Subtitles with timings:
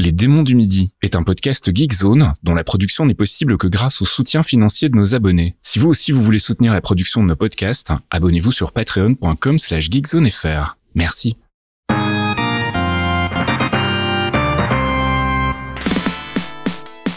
[0.00, 4.00] Les Démons du Midi est un podcast Geekzone dont la production n'est possible que grâce
[4.00, 5.56] au soutien financier de nos abonnés.
[5.60, 9.90] Si vous aussi vous voulez soutenir la production de nos podcasts, abonnez-vous sur patreon.com slash
[9.90, 10.78] geekzonefr.
[10.94, 11.36] Merci.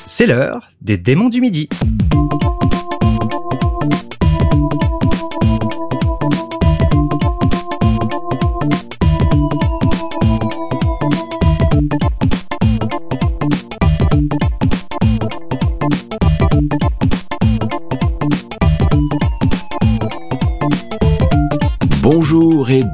[0.05, 1.69] C'est l'heure des Démons du Midi.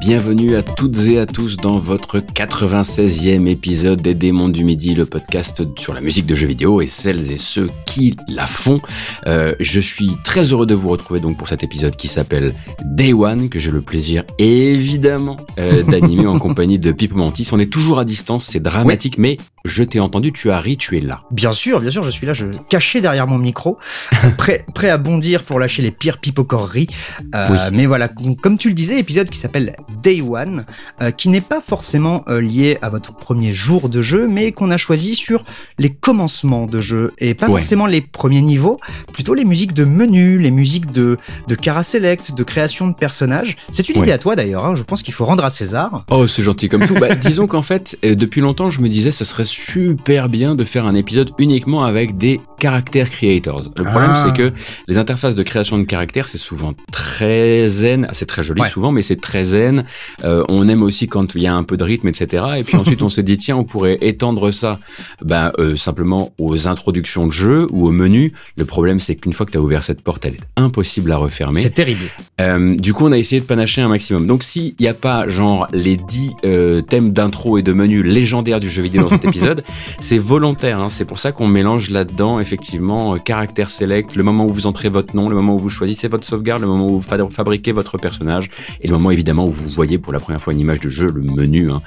[0.00, 5.04] Bienvenue à toutes et à tous dans votre 96e épisode des Démons du Midi, le
[5.04, 8.78] podcast sur la musique de jeux vidéo et celles et ceux qui la font.
[9.26, 12.54] Euh, je suis très heureux de vous retrouver donc pour cet épisode qui s'appelle
[12.84, 17.48] Day One, que j'ai le plaisir évidemment euh, d'animer en compagnie de Pipo Mantis.
[17.52, 20.96] On est toujours à distance, c'est dramatique, mais je t'ai entendu, tu as ri, tu
[20.96, 21.20] es là.
[21.30, 23.76] Bien sûr, bien sûr, je suis là, je caché derrière mon micro,
[24.38, 26.86] prêt, prêt à bondir pour lâcher les pires pipocorreries.
[27.34, 27.58] Euh, Oui.
[27.72, 30.64] Mais voilà, com- comme tu le disais, épisode qui s'appelle Day One,
[31.02, 34.70] euh, qui n'est pas forcément euh, lié à votre premier jour de jeu, mais qu'on
[34.70, 35.44] a choisi sur
[35.78, 37.60] les commencements de jeu et pas Ouais.
[37.60, 38.78] forcément les premiers niveaux,
[39.12, 41.16] plutôt les musiques de menu, les musiques de
[41.48, 43.56] de Cara Select, de création de personnages.
[43.70, 44.02] C'est une Ouais.
[44.02, 44.64] idée à toi d'ailleurs.
[44.66, 46.04] hein, je pense qu'il faut rendre à César.
[46.10, 46.94] Oh, c'est gentil comme tout.
[46.94, 50.64] Bah, disons qu'en fait, euh, depuis longtemps, je me disais, ce serait super bien de
[50.64, 53.70] faire un épisode uniquement avec des caractères creators.
[53.76, 54.24] Le problème, Ah.
[54.26, 54.52] c'est que
[54.88, 58.06] les interfaces de création de caractères, c'est souvent très zen.
[58.12, 58.68] C'est très joli Ouais.
[58.68, 59.79] souvent, mais c'est très zen.
[60.24, 62.44] Euh, on aime aussi quand il y a un peu de rythme, etc.
[62.58, 64.78] Et puis ensuite, on s'est dit, tiens, on pourrait étendre ça,
[65.24, 68.32] bah, euh, simplement aux introductions de jeu ou au menu.
[68.56, 71.16] Le problème, c'est qu'une fois que tu as ouvert cette porte, elle est impossible à
[71.16, 71.62] refermer.
[71.62, 72.00] C'est terrible.
[72.40, 74.26] Euh, du coup, on a essayé de panacher un maximum.
[74.26, 78.60] Donc, s'il n'y a pas, genre, les 10 euh, thèmes d'intro et de menu légendaires
[78.60, 79.62] du jeu vidéo dans cet épisode,
[80.00, 80.82] c'est volontaire.
[80.82, 80.88] hein.
[80.88, 85.14] C'est pour ça qu'on mélange là-dedans, effectivement, caractère select, le moment où vous entrez votre
[85.14, 87.98] nom, le moment où vous choisissez votre sauvegarde, le moment où vous fa- fabriquez votre
[87.98, 90.88] personnage, et le moment, évidemment, où vous voyez pour la première fois une image de
[90.88, 91.70] jeu, le menu.
[91.70, 91.80] hein.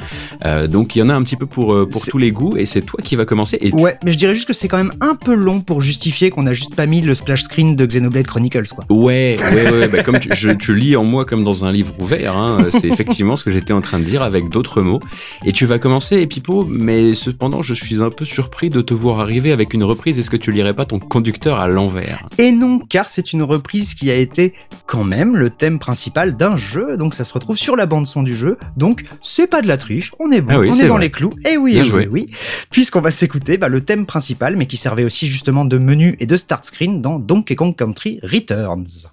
[0.45, 2.55] Euh, donc, il y en a un petit peu pour, euh, pour tous les goûts,
[2.57, 3.57] et c'est toi qui vas commencer.
[3.61, 5.81] Et tu- Ouais, mais je dirais juste que c'est quand même un peu long pour
[5.81, 8.85] justifier qu'on a juste pas mis le splash screen de Xenoblade Chronicles, quoi.
[8.89, 11.93] Ouais, ouais, ouais, bah, comme tu, je, tu lis en moi comme dans un livre
[11.99, 14.99] ouvert, hein, euh, c'est effectivement ce que j'étais en train de dire avec d'autres mots.
[15.45, 18.93] Et tu vas commencer, et Pipo, mais cependant, je suis un peu surpris de te
[18.93, 20.19] voir arriver avec une reprise.
[20.19, 22.27] Est-ce que tu lirais pas ton conducteur à l'envers?
[22.37, 24.53] Et non, car c'est une reprise qui a été
[24.85, 28.23] quand même le thème principal d'un jeu, donc ça se retrouve sur la bande son
[28.23, 30.87] du jeu, donc c'est pas de la triche, on est bon, Ah oui, on est
[30.87, 31.03] dans vrai.
[31.03, 32.07] les clous, et oui, Bien et oui, joué.
[32.11, 32.31] oui,
[32.69, 36.25] puisqu'on va s'écouter bah, le thème principal, mais qui servait aussi justement de menu et
[36.25, 39.07] de start screen dans Donkey Kong Country Returns.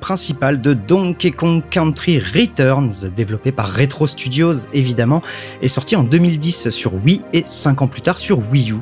[0.00, 5.22] Principal de Donkey Kong Country Returns, développé par Retro Studios évidemment,
[5.62, 8.76] est sorti en 2010 sur Wii et 5 ans plus tard sur Wii U.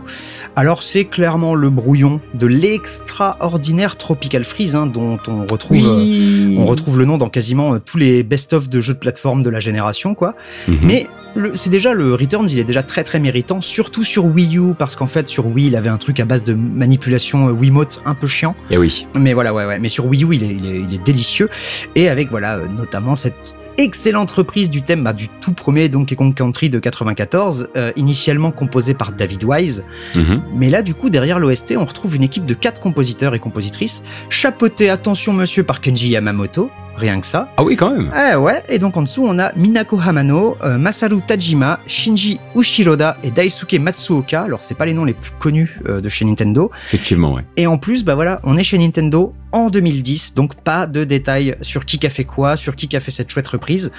[0.56, 6.66] Alors c'est clairement le brouillon de l'extraordinaire Tropical Freeze hein, dont on retrouve, euh, on
[6.66, 10.14] retrouve le nom dans quasiment tous les best-of de jeux de plateforme de la génération
[10.14, 10.34] quoi.
[10.66, 10.78] Mhm.
[10.82, 11.06] Mais
[11.54, 14.96] c'est déjà le Returns, il est déjà très très méritant, surtout sur Wii U, parce
[14.96, 18.14] qu'en fait sur Wii il avait un truc à base de manipulation euh, Wiimote un
[18.14, 18.54] peu chiant.
[18.70, 19.06] Et Eh oui.
[19.14, 19.78] Mais voilà, ouais, ouais.
[19.78, 21.48] Mais sur Wii U, il est, il est, il est délicieux.
[21.94, 26.16] Et avec, voilà, euh, notamment cette excellente reprise du thème bah, du tout premier Donkey
[26.16, 29.84] Kong Country de 94, euh, initialement composé par David Wise.
[30.14, 30.42] Mhm.
[30.56, 34.02] Mais là, du coup, derrière l'OST, on retrouve une équipe de quatre compositeurs et compositrices,
[34.28, 36.70] chapeautés, attention monsieur, par Kenji Yamamoto.
[36.98, 37.48] Rien que ça.
[37.56, 38.10] Ah oui, quand même.
[38.12, 43.16] Ah ouais, et donc en dessous, on a Minako Hamano, euh, Masaru Tajima, Shinji Ushiroda
[43.22, 44.42] et Daisuke Matsuoka.
[44.42, 46.72] Alors, c'est pas les noms les plus connus euh, de chez Nintendo.
[46.86, 47.44] Effectivement, ouais.
[47.56, 51.56] Et en plus, bah voilà, on est chez Nintendo en 2010, donc pas de détails
[51.62, 53.92] sur qui a fait quoi, sur qui a fait cette chouette reprise.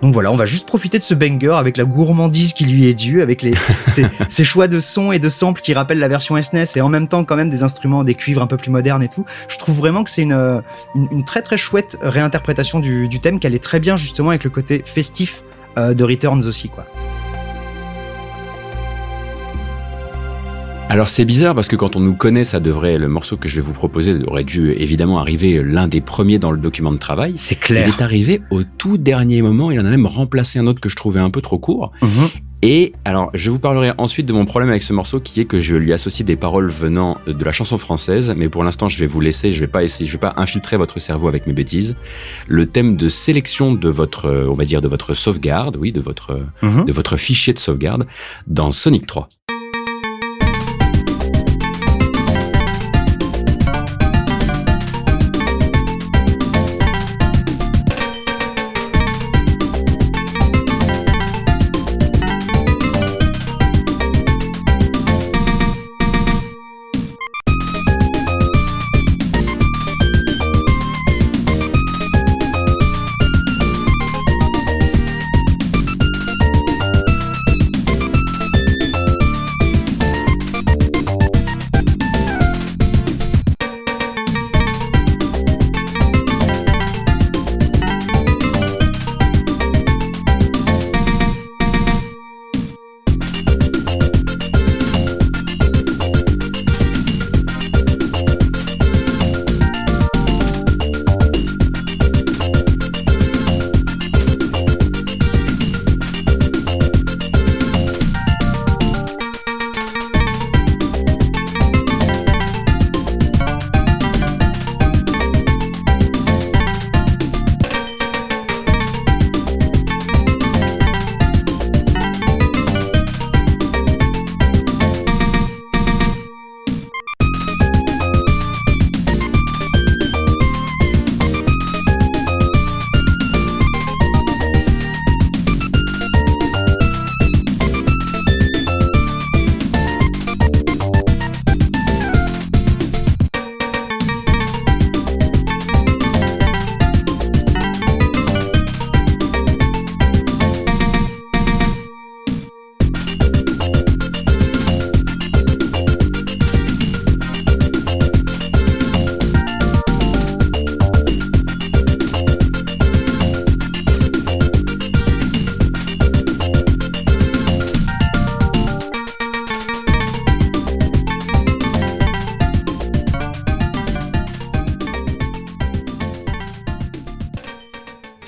[0.00, 2.94] Donc voilà, on va juste profiter de ce banger avec la gourmandise qui lui est
[2.94, 3.54] due, avec les,
[4.28, 7.08] ces choix de sons et de samples qui rappellent la version SNES et en même
[7.08, 9.26] temps quand même des instruments, des cuivres un peu plus modernes et tout.
[9.48, 10.62] Je trouve vraiment que c'est une,
[10.94, 12.43] une, une très très chouette réinterprétation
[12.80, 15.42] du, du thème, qu'elle est très bien justement avec le côté festif
[15.78, 16.86] euh, de Returns aussi, quoi.
[20.90, 23.56] Alors c'est bizarre parce que quand on nous connaît, ça devrait, le morceau que je
[23.56, 27.32] vais vous proposer aurait dû évidemment arriver l'un des premiers dans le document de travail.
[27.36, 27.88] C'est Il clair.
[27.88, 30.94] est arrivé au tout dernier moment, il en a même remplacé un autre que je
[30.96, 31.90] trouvais un peu trop court.
[32.02, 32.28] Mhm.
[32.66, 35.58] Et alors, je vous parlerai ensuite de mon problème avec ce morceau qui est que
[35.58, 39.06] je lui associe des paroles venant de la chanson française, mais pour l'instant, je vais
[39.06, 41.94] vous laisser, je vais pas essayer, je vais pas infiltrer votre cerveau avec mes bêtises.
[42.48, 46.00] Le thème de sélection de votre, euh, on va dire, de votre sauvegarde, oui, de
[46.00, 46.86] votre, Mhm.
[46.86, 48.06] de votre fichier de sauvegarde
[48.46, 49.28] dans Sonic 3.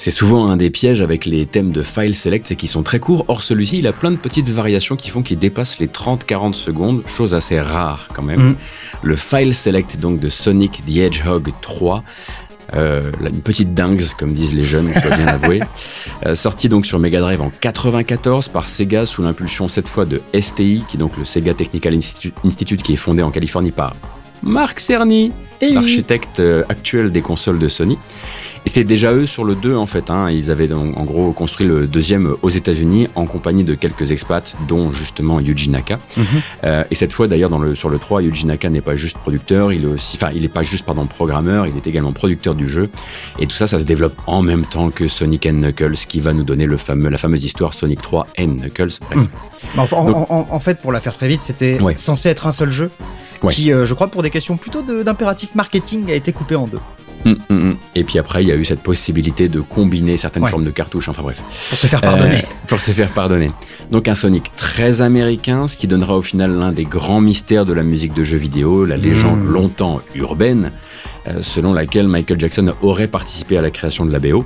[0.06, 3.00] C'est souvent un des pièges avec les thèmes de file select, c'est qu'ils sont très
[3.00, 3.24] courts.
[3.26, 7.02] Or, celui-ci, il a plein de petites variations qui font qu'il dépasse les 30-40 secondes,
[7.08, 8.50] chose assez rare quand même.
[8.50, 8.56] Mm.
[9.02, 12.04] Le file select donc de Sonic the Hedgehog 3.
[12.74, 15.60] Euh, une petite dingue, comme disent les jeunes, je dois bien l'avouer.
[16.24, 20.22] Euh, sorti donc sur Mega Drive en 94 par Sega sous l'impulsion cette fois de
[20.40, 23.94] STI, qui est donc le Sega Technical Institute, Institute qui est fondé en Californie par
[24.44, 25.32] Mark Cerny,
[25.62, 25.72] oui.
[25.72, 27.98] l'architecte euh, actuel des consoles de Sony.
[28.76, 30.10] C'était déjà eux sur le 2 en fait.
[30.10, 30.30] Hein.
[30.30, 34.92] Ils avaient en gros construit le deuxième aux États-Unis en compagnie de quelques expats, dont
[34.92, 35.98] justement Yuji Naka.
[36.14, 36.24] Mhm.
[36.64, 39.72] Euh, et cette fois d'ailleurs le, sur le 3, Yuji Naka n'est pas juste producteur,
[39.72, 42.68] il est aussi, enfin il est pas juste pardon programmeur, il est également producteur du
[42.68, 42.90] jeu.
[43.38, 46.34] Et tout ça, ça se développe en même temps que Sonic and Knuckles, qui va
[46.34, 48.98] nous donner le fameux, la fameuse histoire Sonic 3 and Knuckles.
[49.10, 49.16] Bref.
[49.22, 49.26] Mhm.
[49.74, 51.94] Bah, enfin, en, Donc- en- en fait, pour la faire très vite, c'était Ouais.
[51.96, 52.90] censé être un seul jeu
[53.42, 53.54] Ouais.
[53.54, 56.78] qui, euh, je crois, pour des questions plutôt d'impératif marketing, a été coupé en deux.
[57.26, 57.76] Mm, mm, mm.
[57.96, 61.08] Et puis après, il y a eu cette possibilité de combiner certaines formes de cartouches.
[61.08, 61.42] Enfin bref.
[61.68, 62.36] Pour se faire pardonner.
[62.36, 63.50] Euh, pour se faire pardonner.
[63.90, 67.72] Donc un Sonic très américain, ce qui donnera au final l'un des grands mystères de
[67.72, 70.70] la musique de jeux vidéo, la légende longtemps urbaine,
[71.42, 74.44] selon laquelle Michael Jackson aurait participé à la création de la BO.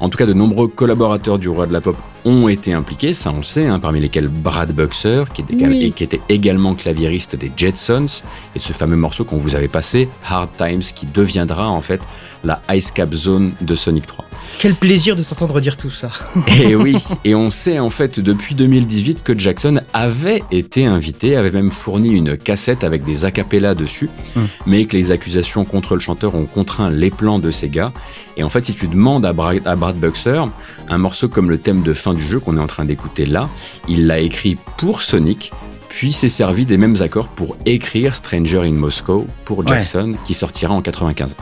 [0.00, 3.30] En tout cas, de nombreux collaborateurs du roi de la pop ont été impliqués, ça
[3.32, 8.22] on le sait, hein, parmi lesquels Brad Buxer, qui, qui était également claviériste des Jetsons,
[8.54, 12.00] et ce fameux morceau qu'on vous avait passé, Hard Times, qui deviendra en fait
[12.44, 14.24] la Ice Cap Zone de Sonic 3.
[14.60, 16.10] Quel plaisir de t'entendre dire tout ça.
[16.60, 21.52] et oui, et on sait en fait depuis 2018 que Jackson avait été invité, avait
[21.52, 24.44] même fourni une cassette avec des acapellas dessus, hmm.
[24.66, 27.92] mais que les accusations contre le chanteur ont contraint les plans de Sega.
[28.36, 30.44] Et en fait, si tu demandes à Brad, à Brad Buxer,
[30.88, 33.48] un morceau comme le thème de fin du jeu qu'on est en train d'écouter là,
[33.88, 35.52] il l'a écrit pour Sonic,
[35.98, 40.72] puis s'est servi des mêmes accords pour écrire Stranger in Moscow pour Jackson, qui sortira
[40.72, 41.34] en 95.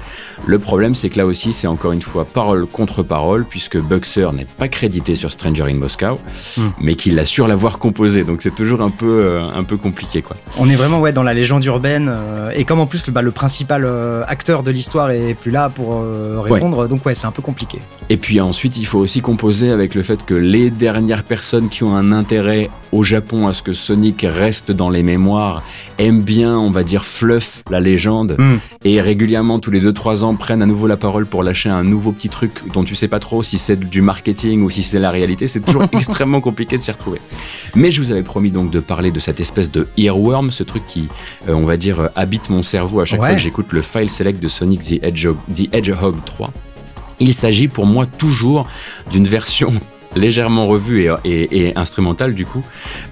[0.47, 4.33] Le problème, c'est que là aussi, c'est encore une fois parole contre parole, puisque Buxer
[4.33, 6.19] n'est pas crédité sur Stranger in Moscow,
[6.57, 6.69] hmm.
[6.81, 8.25] mais qu'il assure l'avoir composé.
[8.25, 10.39] Donc c'est toujours un peu, euh, un peu compliqué, quoi.
[10.57, 13.33] On est vraiment ouais dans la légende urbaine, euh, et comme en plus bah, le
[13.33, 16.03] principal euh, acteur de l'histoire est plus là pour
[16.43, 17.79] répondre, donc ouais, c'est un peu compliqué.
[18.09, 21.85] Et puis ensuite, il faut aussi composer avec le fait que les dernières personnes qui
[21.85, 25.63] ont un intérêt au Japon à ce que Sonic reste dans les mémoires
[25.99, 28.57] aiment bien, on va dire, fluff la légende, hmm.
[28.85, 32.13] et régulièrement tous les 2-3 ans prennent à nouveau la parole pour lâcher un nouveau
[32.13, 35.11] petit truc dont tu sais pas trop si c'est du marketing ou si c'est la
[35.11, 37.21] réalité, c'est toujours extrêmement compliqué de s'y retrouver.
[37.75, 40.87] Mais je vous avais promis donc de parler de cette espèce de earworm, ce truc
[40.87, 41.09] qui,
[41.49, 44.11] euh, on va dire, euh, habite mon cerveau à chaque fois que j'écoute le file
[44.11, 46.53] select de Sonic the Hedgehog, the Hedgehog 3.
[47.19, 48.69] Il s'agit pour moi toujours
[49.11, 49.73] d'une version
[50.17, 52.65] légèrement revue et, et, et instrumentale du coup,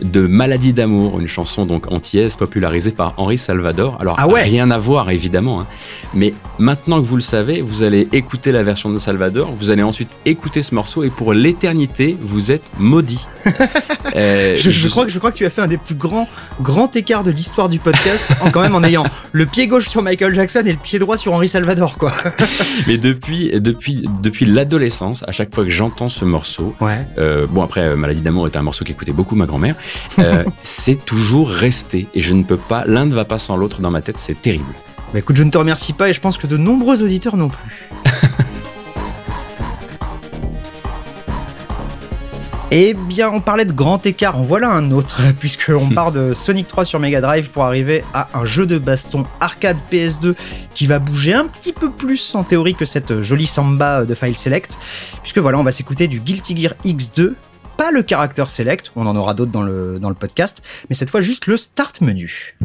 [0.03, 3.97] de Maladie d'amour, une chanson donc antillaise popularisée par Henri Salvador.
[4.01, 5.67] Alors ah rien à voir évidemment, hein.
[6.15, 9.83] mais maintenant que vous le savez, vous allez écouter la version de Salvador, vous allez
[9.83, 13.27] ensuite écouter ce morceau et pour l'éternité, vous êtes maudit.
[14.17, 16.29] Euh, je, crois que je crois que tu as fait un des plus grands
[16.61, 20.03] grands écarts de l'histoire du podcast, en quand même en ayant le pied gauche sur
[20.03, 22.13] Michael Jackson et le pied droit sur Henri Salvador, quoi.
[22.87, 26.94] mais depuis depuis depuis l'adolescence, à chaque fois que j'entends ce morceau, ouais.
[27.19, 29.77] Euh, bon, après, euh, Maladie d'amour était un morceau qu'écoutait beaucoup ma grand-mère.
[30.19, 32.07] Euh, c'est toujours resté.
[32.15, 34.41] Et je ne peux pas, l'un ne va pas sans l'autre dans ma tête, c'est
[34.41, 34.65] terrible.
[35.13, 37.49] Bah écoute, je ne te remercie pas et je pense que de nombreux auditeurs non
[37.49, 37.91] plus.
[42.71, 46.67] Eh bien, on parlait de grand écart, en voilà un autre, puisqu'on part de Sonic
[46.67, 50.35] 3 sur Mega Drive pour arriver à un jeu de baston arcade PS2
[50.75, 54.37] qui va bouger un petit peu plus en théorie que cette jolie samba de File
[54.37, 54.79] Select,
[55.23, 57.35] puisque voilà, on va s'écouter du Guilty Gear X2,
[57.77, 61.11] pas le Character Select, on en aura d'autres dans le, dans le podcast, mais cette
[61.11, 62.57] fois juste le Start Menu.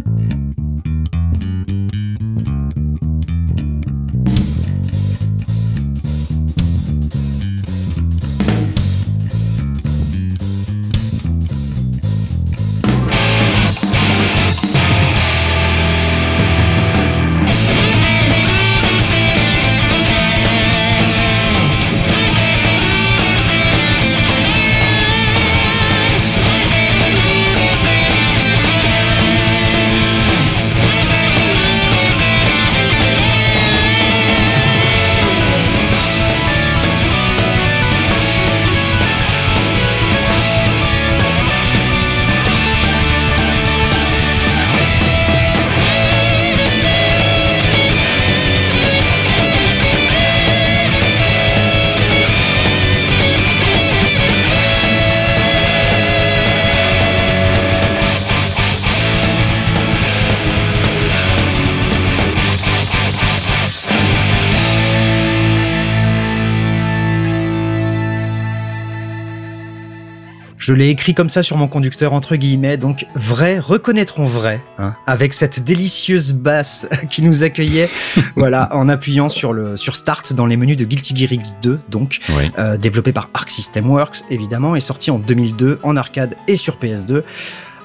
[70.70, 74.94] Je l'ai écrit comme ça sur mon conducteur entre guillemets, donc vrai reconnaîtront vrai, hein,
[75.08, 77.90] avec cette délicieuse basse qui nous accueillait,
[78.36, 82.20] voilà, en appuyant sur le sur Start dans les menus de Guilty Gear X2, donc
[82.60, 86.78] euh, développé par Arc System Works évidemment, et sorti en 2002 en arcade et sur
[86.78, 87.24] PS2.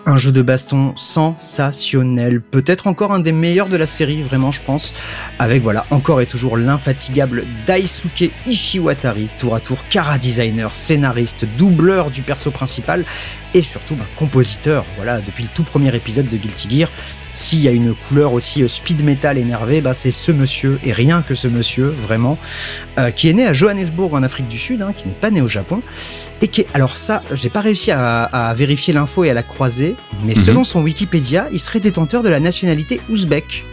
[0.07, 4.61] Un jeu de baston sensationnel, peut-être encore un des meilleurs de la série, vraiment je
[4.61, 4.93] pense,
[5.39, 12.11] avec voilà encore et toujours l'infatigable Daisuke Ishiwatari, tour à tour cara designer, scénariste, doubleur
[12.11, 13.07] du perso principal,
[13.55, 14.85] et surtout bah, compositeur.
[14.97, 16.91] Voilà, depuis le tout premier épisode de Guilty Gear,
[17.35, 20.93] s'il y a une couleur aussi euh, speed metal énervé, bah c'est ce monsieur et
[20.93, 22.39] rien que ce monsieur vraiment
[22.97, 25.43] euh, qui est né à Johannesburg en Afrique du Sud, hein, qui n'est pas né
[25.43, 25.83] au Japon
[26.41, 29.97] et qui est alors ça j'ai pas réussi à, vérifier l'info et à la croiser,
[30.25, 30.43] mais mhm.
[30.43, 33.65] selon son Wikipédia, il serait détenteur de la nationalité ouzbek.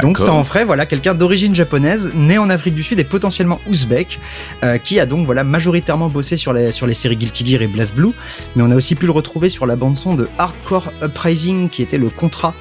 [0.00, 3.60] Donc ça en ferait voilà quelqu'un d'origine japonaise né en Afrique du Sud et potentiellement
[3.68, 4.18] ouzbek
[4.62, 7.68] euh, qui a donc voilà majoritairement bossé sur les sur les séries Guilty Gear et
[7.94, 8.12] Blue,
[8.56, 11.82] mais on a aussi pu le retrouver sur la bande son de Hardcore Uprising qui
[11.82, 12.54] était le contrat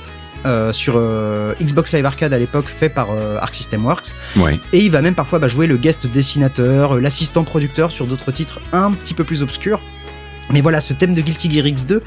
[0.72, 4.14] sur euh, Xbox Live Arcade à l'époque fait par euh, Arc System Works.
[4.72, 8.60] Et il va même parfois bah, jouer le guest dessinateur, l'assistant producteur sur d'autres titres
[8.72, 9.80] un petit peu plus obscurs.
[10.50, 12.02] Mais voilà, ce thème de Guilty Gear X2,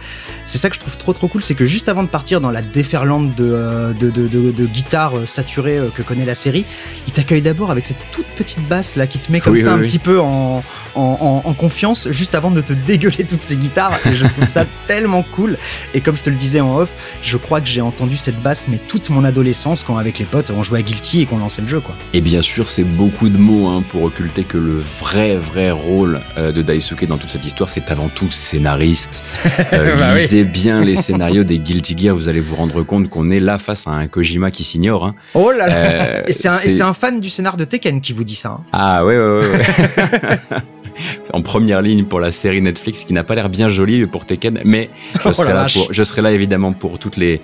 [0.45, 2.51] c'est ça que je trouve trop trop cool, c'est que juste avant de partir dans
[2.51, 6.35] la déferlante de, euh, de, de, de, de guitare euh, saturée euh, que connaît la
[6.35, 6.67] série,
[7.07, 9.79] il t'accueille d'abord avec cette toute petite basse là qui te met comme ça un
[9.79, 10.63] petit peu en,
[10.95, 13.99] en, en, confiance juste avant de te dégueuler toutes ces guitares.
[14.07, 15.57] Et je trouve ça tellement cool.
[15.95, 18.67] Et comme je te le disais en off, je crois que j'ai entendu cette basse
[18.69, 21.63] mais toute mon adolescence quand avec les potes on jouait à Guilty et qu'on lançait
[21.63, 21.95] le jeu quoi.
[22.13, 26.21] Et bien sûr, c'est beaucoup de mots hein, pour occulter que le vrai vrai rôle
[26.37, 29.25] de Daisuke dans toute cette histoire, c'est avant tout scénariste.
[29.73, 33.31] Euh, bah lisez bien les scénarios des Guilty Gear, vous allez vous rendre compte qu'on
[33.31, 35.05] est là face à un Kojima qui s'ignore.
[35.05, 35.15] Hein.
[35.35, 38.35] Oh là là euh, Et c'est un, fan du scénar de Tekken qui vous dit
[38.37, 38.51] ça.
[38.51, 38.61] Hein.
[38.73, 40.39] Ah ouais, ouais, ouais.
[41.33, 44.61] en première ligne pour la série Netflix qui n'a pas l'air bien jolie pour Tekken,
[44.65, 44.91] mais
[45.23, 47.41] je, oh serai là pour, je serai là évidemment pour toutes les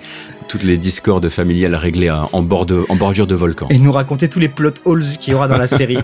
[0.47, 3.67] toutes les discordes familiales réglées en, bord de, en bordure de volcan.
[3.69, 5.97] Et nous raconter tous les plot holes qu'il y aura dans la série.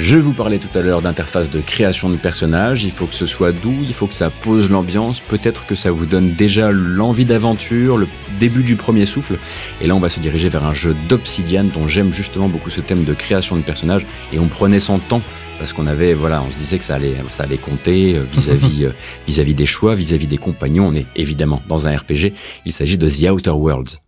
[0.00, 3.26] Je vous parlais tout à l'heure d'interface de création de personnages, il faut que ce
[3.26, 7.24] soit doux, il faut que ça pose l'ambiance, peut-être que ça vous donne déjà l'envie
[7.24, 8.06] d'aventure, le
[8.38, 9.38] début du premier souffle,
[9.80, 12.80] et là on va se diriger vers un jeu d'Obsidian dont j'aime justement beaucoup ce
[12.80, 15.22] thème de création de personnages, et on prenait son temps
[15.58, 18.84] parce qu'on avait voilà on se disait que ça allait ça allait compter euh, vis-à-vis
[18.86, 18.92] euh,
[19.26, 20.86] vis-à-vis des choix vis-à-vis des compagnons.
[20.86, 22.32] On est évidemment dans un RPG
[22.64, 23.98] il s'agit de The Outer Worlds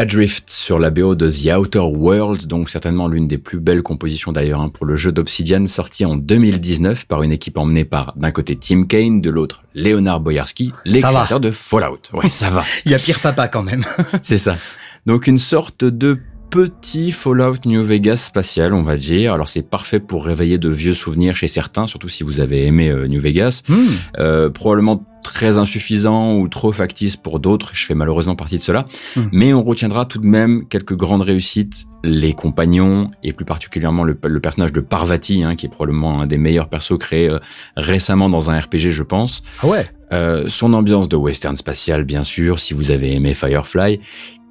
[0.00, 4.32] Adrift sur la BO de The Outer Worlds, donc certainement l'une des plus belles compositions
[4.32, 8.30] d'ailleurs hein, pour le jeu d'Obsidian, sorti en 2019 par une équipe emmenée par d'un
[8.30, 12.00] côté Tim Kaine, de l'autre Leonard Boyarski, les créateurs de Fallout.
[12.14, 12.64] Ouais, ça va.
[12.86, 13.84] Il y a pire papa quand même.
[14.22, 14.56] C'est ça.
[15.04, 16.18] Donc une sorte de
[16.50, 19.32] petit Fallout New Vegas spatial, on va dire.
[19.32, 22.88] Alors c'est parfait pour réveiller de vieux souvenirs chez certains, surtout si vous avez aimé
[22.88, 23.62] euh, New Vegas.
[23.68, 23.86] Hmm.
[24.18, 27.70] Euh, probablement très insuffisant ou trop factice pour d'autres.
[27.74, 28.86] Je fais malheureusement partie de cela.
[29.16, 29.28] Hmm.
[29.32, 31.84] Mais on retiendra tout de même quelques grandes réussites.
[32.02, 36.26] Les compagnons et plus particulièrement le, le personnage de Parvati, hein, qui est probablement un
[36.26, 37.38] des meilleurs persos créés euh,
[37.76, 39.42] récemment dans un RPG, je pense.
[39.62, 39.88] Ah ouais.
[40.12, 44.00] Euh, son ambiance de western spatial, bien sûr, si vous avez aimé Firefly,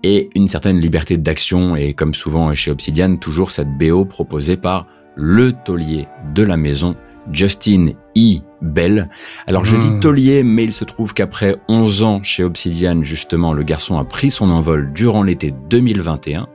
[0.03, 4.87] et une certaine liberté d'action, et comme souvent chez Obsidian, toujours cette BO proposée par
[5.15, 6.95] le taulier de la maison,
[7.31, 8.39] Justin E.
[8.61, 9.09] Bell.
[9.47, 9.79] Alors je Hmm.
[9.79, 14.03] dis taulier, mais il se trouve qu'après 11 ans chez Obsidian, justement, le garçon a
[14.05, 16.47] pris son envol durant l'été 2021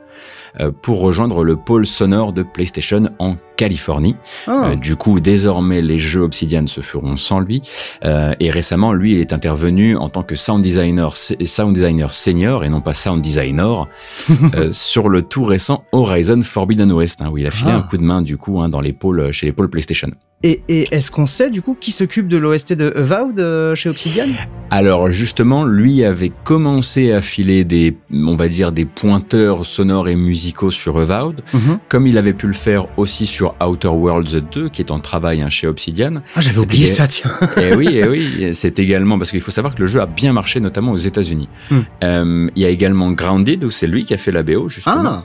[0.59, 4.15] euh, pour rejoindre le pôle sonore de PlayStation en Californie.
[4.47, 4.71] Ah.
[4.71, 7.61] Euh, du coup, désormais, les jeux Obsidian se feront sans lui.
[8.03, 12.63] Euh, et récemment, lui, il est intervenu en tant que sound designer, sound designer senior
[12.63, 13.87] et non pas sound designer
[14.55, 17.77] euh, sur le tout récent Horizon Forbidden West, hein, où il a filé Ah.
[17.77, 20.09] un coup de main du coup hein, dans les pôles chez les pôles PlayStation.
[20.43, 24.25] Et, et est-ce qu'on sait du coup qui s'occupe de l'OST de Avowed chez Obsidian?
[24.69, 30.15] Alors justement, lui avait commencé à filer des, on va dire, des pointeurs sonores et
[30.15, 31.41] musicaux sur Avowed,
[31.87, 35.41] comme il avait pu le faire aussi sur Outer Worlds 2, qui est en travail
[35.41, 36.21] hein, chez Obsidian.
[36.35, 37.31] Ah j'avais oublié ça tiens.
[37.61, 40.33] Et oui, et oui, c'est également parce qu'il faut savoir que le jeu a bien
[40.33, 41.49] marché, notamment aux États-Unis.
[41.71, 41.79] Hmm.
[42.03, 44.95] Euh, il y a également Grounded, où c'est lui qui a fait la BO justement.
[45.05, 45.23] Ah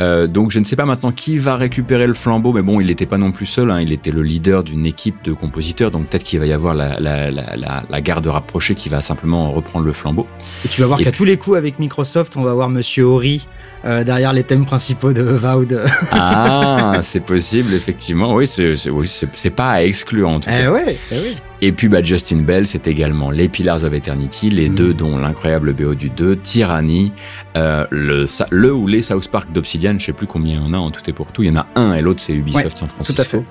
[0.00, 2.86] Euh, donc je ne sais pas maintenant qui va récupérer le flambeau, mais bon, il
[2.88, 3.70] n'était pas non plus seul.
[3.70, 6.74] hein, il était le leader d'une équipe de compositeurs, donc peut-être qu'il va y avoir
[6.74, 10.26] la, la, la, la, la garde rapprochée qui va simplement reprendre le flambeau.
[10.64, 13.46] Et tu vas voir qu'à tous les coups avec Microsoft, on va voir Monsieur Ori
[13.84, 15.82] euh, derrière les thèmes principaux de Avowed.
[16.10, 18.34] Ah, c'est possible, effectivement.
[18.34, 19.08] Oui, c'est oui,
[19.56, 20.62] pas à exclure en tout cas.
[20.64, 21.36] eh ouais, eh oui.
[21.64, 24.74] Et puis bah, Justin Bell, c'est également les Pillars of Eternity, les Mm.
[24.74, 27.12] deux dont l'incroyable BO du 2, Tyranny,
[27.56, 30.78] euh, le, ou les South Park d'Obsidian, je sais plus combien il y en a
[30.78, 32.88] en tout et pour tout, il y en a un et l'autre c'est Ubisoft San
[32.88, 33.22] Francisco.
[33.22, 33.44] fait.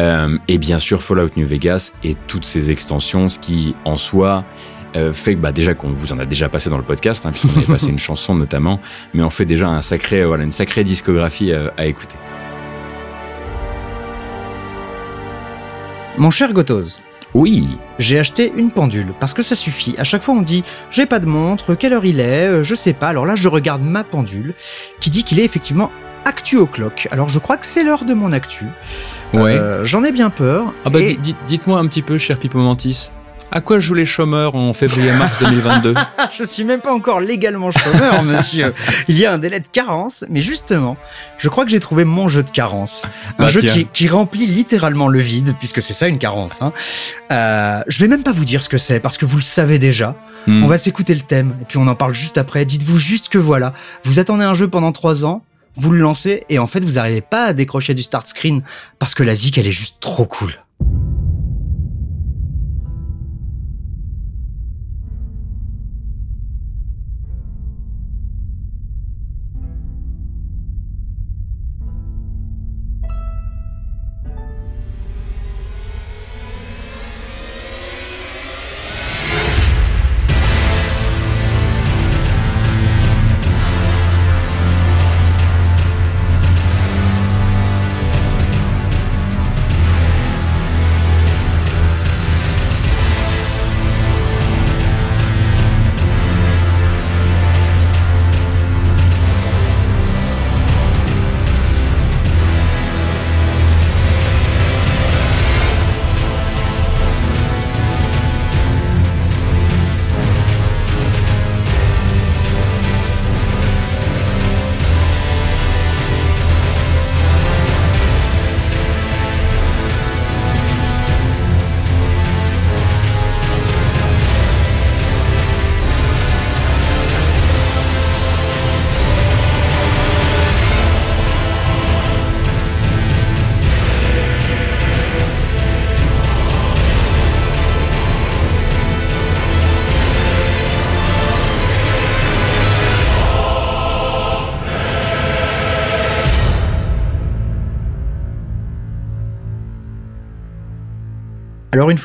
[0.00, 4.44] Euh, et bien sûr Fallout New Vegas et toutes ses extensions, ce qui en soi
[4.96, 7.30] euh, fait que bah, déjà qu'on vous en a déjà passé dans le podcast, hein,
[7.32, 8.80] puisqu'on avait passé une chanson notamment,
[9.12, 12.16] mais on fait déjà un sacré, euh, voilà, une sacrée discographie euh, à écouter.
[16.16, 17.00] Mon cher Gotoz,
[17.34, 19.96] Oui, j'ai acheté une pendule parce que ça suffit.
[19.98, 22.74] À chaque fois on me dit j'ai pas de montre, quelle heure il est, je
[22.76, 23.08] sais pas.
[23.08, 24.54] Alors là je regarde ma pendule
[25.00, 25.90] qui dit qu'il est effectivement
[26.24, 27.08] actu au clock.
[27.10, 28.64] Alors je crois que c'est l'heure de mon actu.
[29.32, 29.56] ouais.
[29.58, 30.72] Euh, J'en ai bien peur.
[30.84, 33.10] Ah bah Et- dites-moi un petit peu, cher Pipo Mantis,
[33.52, 37.70] à quoi jouent les chômeurs en février-mars 2022 Ah, je suis même pas encore légalement
[37.70, 38.74] chômeur, monsieur.
[39.06, 40.96] Il y a un délai de carence, mais justement,
[41.38, 43.06] je crois que j'ai trouvé mon jeu de carence.
[43.38, 43.60] Un Bah, jeu
[43.92, 46.62] qui remplit littéralement le vide, puisque c'est ça une carence.
[46.62, 46.72] Hein.
[47.30, 49.78] Euh, je vais même pas vous dire ce que c'est, parce que vous le savez
[49.78, 50.16] déjà.
[50.46, 50.64] Hmm.
[50.64, 52.64] On va s'écouter le thème, et puis on en parle juste après.
[52.64, 55.42] Dites-vous juste que voilà, vous attendez un jeu pendant trois ans,
[55.76, 58.62] vous le lancez, et en fait vous n'arrivez pas à décrocher du start screen,
[58.98, 60.52] parce que la zik, elle est juste trop cool.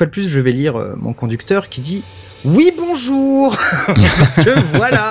[0.00, 2.02] Fois de plus, je vais lire euh, mon conducteur qui dit
[2.46, 3.54] oui, bonjour
[3.86, 5.10] Parce que voilà,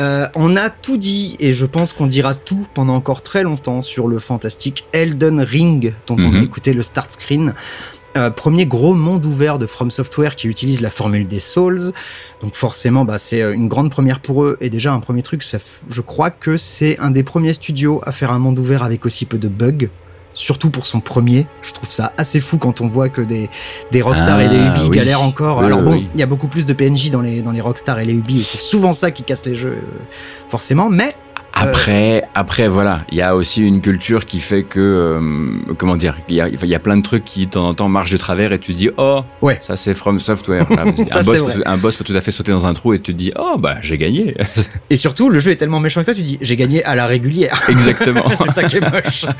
[0.00, 3.80] euh, on a tout dit et je pense qu'on dira tout pendant encore très longtemps
[3.80, 6.42] sur le fantastique Elden Ring dont on a Mhm.
[6.42, 7.54] écouté le start screen.
[8.18, 11.92] Euh, premier gros monde ouvert de From Software qui utilise la formule des Souls.
[12.42, 14.58] Donc forcément, bah, c'est une grande première pour eux.
[14.60, 15.56] Et déjà, un premier truc, ça
[15.88, 19.24] je crois que c'est un des premiers studios à faire un monde ouvert avec aussi
[19.24, 19.88] peu de bugs.
[20.40, 21.48] Surtout pour son premier.
[21.62, 23.50] Je trouve ça assez fou quand on voit que des,
[23.90, 24.96] des Rockstar et des Ah, Ubi oui.
[24.96, 25.58] galèrent encore.
[25.58, 26.08] Oui, Alors bon, oui.
[26.14, 28.40] il y a beaucoup plus de PNJ dans les, dans les Rockstar et les Ubi.
[28.42, 29.98] Et c'est souvent ça qui casse les jeux, euh,
[30.48, 30.90] forcément.
[30.90, 31.16] Mais
[31.52, 36.16] Après, après, voilà, il y a aussi une culture qui fait que, euh, comment dire,
[36.28, 38.12] il y a, il y a plein de trucs qui de temps en temps marchent
[38.12, 39.58] de travers et tu te dis, oh, Ouais.
[39.60, 40.70] ça c'est From Software.
[40.70, 41.62] Là, Ça, un, boss c'est peut, vrai.
[41.66, 43.56] un boss peut tout à fait sauter dans un trou et tu te dis, oh,
[43.58, 44.36] bah j'ai gagné.
[44.88, 47.06] Et surtout, le jeu est tellement méchant que toi, tu dis, j'ai gagné à la
[47.06, 47.60] régulière.
[47.68, 48.22] Exactement.
[48.38, 49.24] c'est ça qui est moche.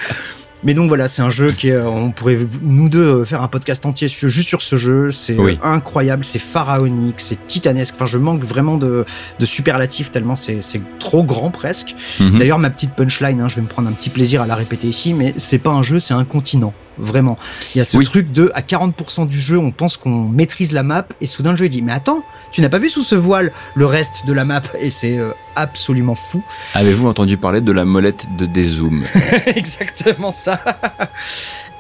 [0.64, 3.48] Mais donc voilà, c'est un jeu qui euh, on pourrait nous deux euh, faire un
[3.48, 5.10] podcast entier sur- juste sur ce jeu.
[5.12, 5.58] C'est Oui.
[5.62, 7.94] euh, incroyable, c'est pharaonique, c'est titanesque.
[7.94, 9.04] Enfin, je manque vraiment de,
[9.38, 11.94] de superlatifs tellement c'est c'est trop grand presque.
[12.20, 12.38] Mhm.
[12.38, 14.88] D'ailleurs, ma petite punchline, hein, je vais me prendre un petit plaisir à la répéter
[14.88, 16.74] ici, mais c'est pas un jeu, c'est un continent.
[16.98, 17.38] Vraiment.
[17.74, 18.04] Il y a ce Oui.
[18.04, 21.56] truc de, à 40% du jeu, on pense qu'on maîtrise la map, et soudain le
[21.56, 24.44] jeu dit, mais attends, tu n'as pas vu sous ce voile le reste de la
[24.44, 26.42] map, et c'est euh, absolument fou.
[26.74, 29.04] Avez-vous entendu parler de la molette de dézoom
[29.46, 30.60] Exactement ça.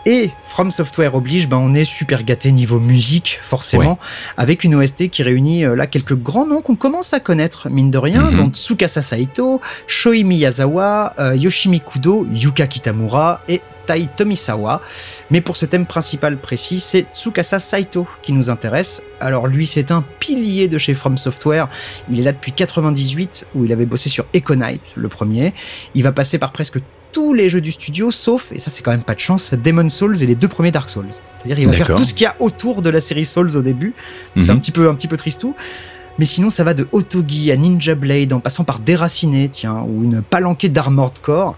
[0.06, 3.98] Et From Software oblige, ben on est super gâté niveau musique, forcément,
[4.38, 7.90] avec une OST qui réunit euh, là quelques grands noms qu'on commence à connaître, mine
[7.90, 8.36] de rien, Mhm.
[8.36, 14.82] donc Tsukasa Saito, Shoei Miyazawa, euh, Yoshimi Kudo, Yuka Kitamura et Tai Tomisawa.
[15.30, 19.02] Mais pour ce thème principal précis, c'est Tsukasa Saito qui nous intéresse.
[19.20, 21.68] Alors lui, c'est un pilier de chez From Software.
[22.10, 25.54] Il est là depuis 98, où il avait bossé sur Econite, le premier.
[25.94, 26.78] Il va passer par presque
[27.12, 29.88] tous les jeux du studio, sauf, et ça c'est quand même pas de chance, Demon
[29.88, 31.08] Souls et les deux premiers Dark Souls.
[31.32, 33.62] C'est-à-dire il va faire tout ce qu'il y a autour de la série Souls au
[33.62, 33.94] début.
[34.38, 34.60] C'est un Mhm.
[34.60, 35.54] petit peu un petit peu tristou.
[36.18, 40.02] Mais sinon, ça va de Otogi à Ninja Blade, en passant par Déraciné, tiens, ou
[40.04, 41.56] une palanquée d'Armored Core.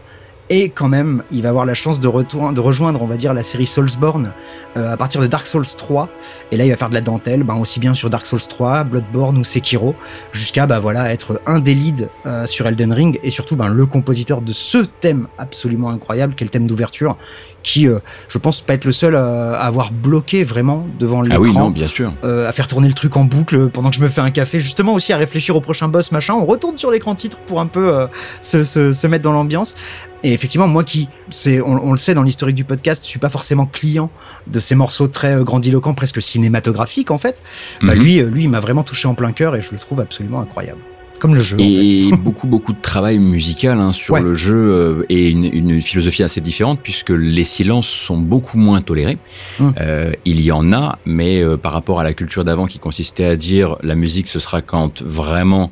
[0.53, 3.67] Et quand même, il va avoir la chance de, rejoindre, on va dire, la série
[3.67, 4.35] Soulsborne
[4.77, 6.09] euh, à partir de Dark Souls 3.
[6.51, 8.83] Et là, il va faire de la dentelle, ben, aussi bien sur Dark Souls 3,
[8.83, 9.95] Bloodborne ou Sekiro,
[10.33, 13.87] jusqu'à bah voilà être un des leads euh, sur Elden Ring et surtout ben, le
[13.87, 17.17] compositeur de ce thème absolument incroyable, qui est le thème d'ouverture,
[17.63, 21.37] qui, euh, je pense, pas être le seul euh, à avoir bloqué vraiment devant l'écran
[21.39, 22.13] Ah oui, non, bien sûr.
[22.25, 24.59] euh, à faire tourner le truc en boucle pendant que je me fais un café,
[24.61, 26.35] justement aussi à réfléchir au prochain boss, machin.
[26.35, 28.07] On retourne sur l'écran titre pour un peu euh,
[28.41, 29.77] se, se, se mettre dans l'ambiance.
[30.23, 33.19] Et effectivement, moi qui, c'est, on, on le sait dans l'historique du podcast, je suis
[33.19, 34.11] pas forcément client
[34.47, 37.43] de ces morceaux très euh, grandiloquents, presque cinématographiques en fait.
[37.83, 38.01] Bah Mhm.
[38.03, 40.41] lui, euh, lui, il m'a vraiment touché en plein cœur et je le trouve absolument
[40.41, 40.81] incroyable.
[41.21, 41.57] Comme le jeu.
[41.57, 41.65] en fait.
[41.71, 44.23] Et beaucoup, beaucoup de travail musical hein, sur Ouais.
[44.23, 48.81] le jeu euh, et une, une philosophie assez différente puisque les silences sont beaucoup moins
[48.81, 49.19] tolérés.
[49.61, 49.69] Mm.
[49.81, 53.27] Euh, il y en a, mais euh, par rapport à la culture d'avant qui consistait
[53.27, 55.71] à dire la musique ce sera quand vraiment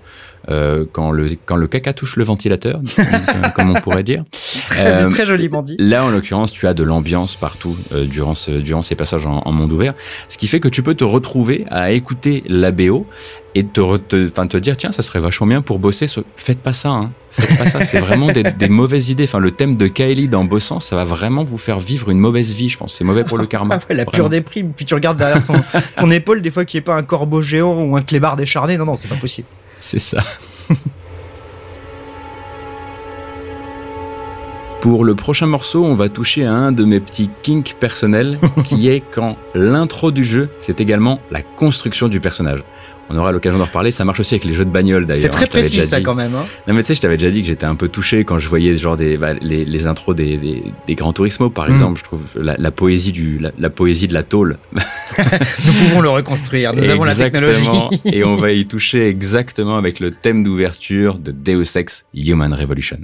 [0.51, 4.25] euh, quand le quand le caca touche le ventilateur, comme- comme on pourrait dire.
[4.69, 5.77] Très, Euh, très joliment dit.
[5.79, 9.43] Là, en l'occurrence, tu as de l'ambiance partout euh, durant, ce, durant ces passages en,
[9.45, 9.95] en monde ouvert,
[10.29, 13.07] ce qui fait que tu peux te retrouver à écouter la BO
[13.55, 16.07] et te, re- te, enfin, te dire tiens, ça serait vachement bien pour bosser.
[16.07, 16.21] Ce...
[16.37, 17.11] Faites pas ça, hein.
[17.31, 17.83] Faites pas ça.
[17.83, 19.25] C'est vraiment des, des mauvaises idées.
[19.25, 22.55] Enfin, le thème de Kylie dans bossant, ça va vraiment vous faire vivre une mauvaise
[22.55, 22.69] vie.
[22.69, 23.77] Je pense, c'est mauvais pour le karma.
[23.81, 24.11] Ah ouais, la Vraiment.
[24.25, 24.73] pure déprime.
[24.75, 25.55] Puis tu regardes derrière ton,
[25.97, 28.77] ton épaule, des fois qu'il n'y ait pas un corbeau géant ou un clébard décharné.
[28.79, 29.47] Non, non, c'est pas possible.
[29.81, 30.23] C'est ça.
[34.81, 38.89] Pour le prochain morceau, on va toucher à un de mes petits kinks personnels, qui
[38.89, 42.63] est quand l'intro du jeu, c'est également la construction du personnage.
[43.11, 43.91] On aura l'occasion d'en reparler.
[43.91, 45.23] Ça marche aussi avec les jeux de bagnole d'ailleurs.
[45.23, 46.03] C'est hein, très précis ça dit.
[46.03, 46.35] quand même.
[46.35, 46.45] Hein.
[46.67, 48.49] Non mais tu sais, je t'avais déjà dit que j'étais un peu touché quand je
[48.49, 51.73] voyais genre des bah, les, les intros des, des, des grands Turismo par Mm.
[51.73, 51.99] exemple.
[51.99, 54.59] Je trouve la, la poésie du la, la poésie de la tôle.
[55.67, 56.75] Nous pouvons le reconstruire.
[56.75, 58.01] Nous avons la technologie.
[58.05, 62.99] et on va y toucher exactement avec le thème d'ouverture de Deus Ex Human Revolution.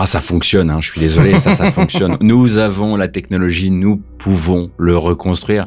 [0.00, 2.18] Ah, ça fonctionne, hein, je suis désolé, ça, ça fonctionne.
[2.20, 5.66] Nous avons la technologie, nous pouvons le reconstruire.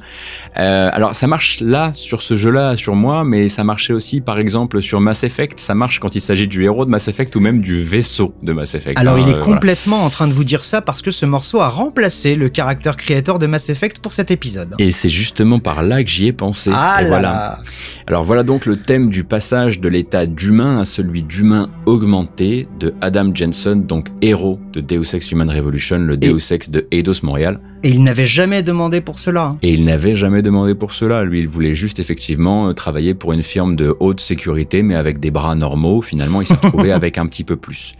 [0.57, 4.39] Euh, alors, ça marche là, sur ce jeu-là, sur moi, mais ça marchait aussi, par
[4.39, 5.59] exemple, sur Mass Effect.
[5.59, 8.51] Ça marche quand il s'agit du héros de Mass Effect ou même du vaisseau de
[8.53, 8.99] Mass Effect.
[8.99, 11.25] Alors, hein, il est euh, complètement en train de vous dire ça parce que ce
[11.25, 14.75] morceau a remplacé le caractère créateur de Mass Effect pour cet épisode.
[14.79, 16.69] Et c'est justement par là que j'y ai pensé.
[16.73, 17.21] ah Et là voilà.
[17.21, 17.59] là.
[18.07, 22.93] Alors voilà donc le thème du passage de l'état d'humain à celui d'humain augmenté de
[23.01, 27.59] Adam Jensen, donc héros de Deus Ex Human Revolution, le Deus Ex de Eidos Montréal.
[27.83, 29.55] Et il n'avait jamais demandé pour cela.
[29.63, 31.23] Et il n'avait jamais demandé pour cela.
[31.23, 35.19] Lui, il voulait juste effectivement euh, travailler pour une firme de haute sécurité, mais avec
[35.19, 36.01] des bras normaux.
[36.01, 37.95] Finalement, il s'est retrouvé avec un petit peu plus.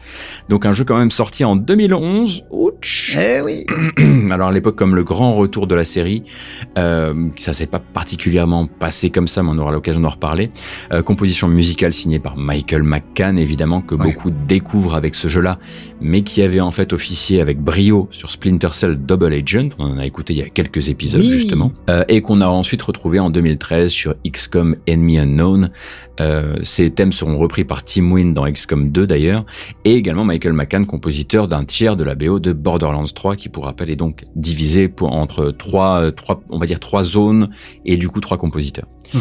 [0.49, 2.45] Donc un jeu quand même sorti en 2011.
[2.51, 3.17] Ouch.
[3.19, 3.65] Eh oui.
[4.31, 6.23] Alors à l'époque, comme le grand retour de la série,
[6.77, 10.51] euh, ça s'est pas particulièrement passé comme ça, mais on aura l'occasion d'en reparler.
[10.93, 14.13] Euh, composition musicale signée par Michael McCann, évidemment, que Ouais.
[14.13, 15.59] beaucoup découvrent avec ce jeu-là,
[15.99, 19.97] mais qui avait en fait officié avec brio sur Splinter Cell Double Agent, on en
[19.97, 21.31] a écouté il y a quelques épisodes Oui.
[21.31, 25.69] justement, euh, et qu'on a ensuite retrouvé en 2013 sur XCOM Enemy Unknown.
[26.19, 29.45] Euh, ces thèmes seront repris par Tim Wynn dans XCOM 2 d'ailleurs,
[29.85, 33.65] et également Michael McCann, compositeur d'un tiers de la BO de Borderlands 3, qui pour
[33.65, 37.49] rappel est donc divisé pour, entre trois, euh, trois, on va dire trois zones
[37.85, 38.87] et du coup trois compositeurs.
[39.13, 39.19] Hmm.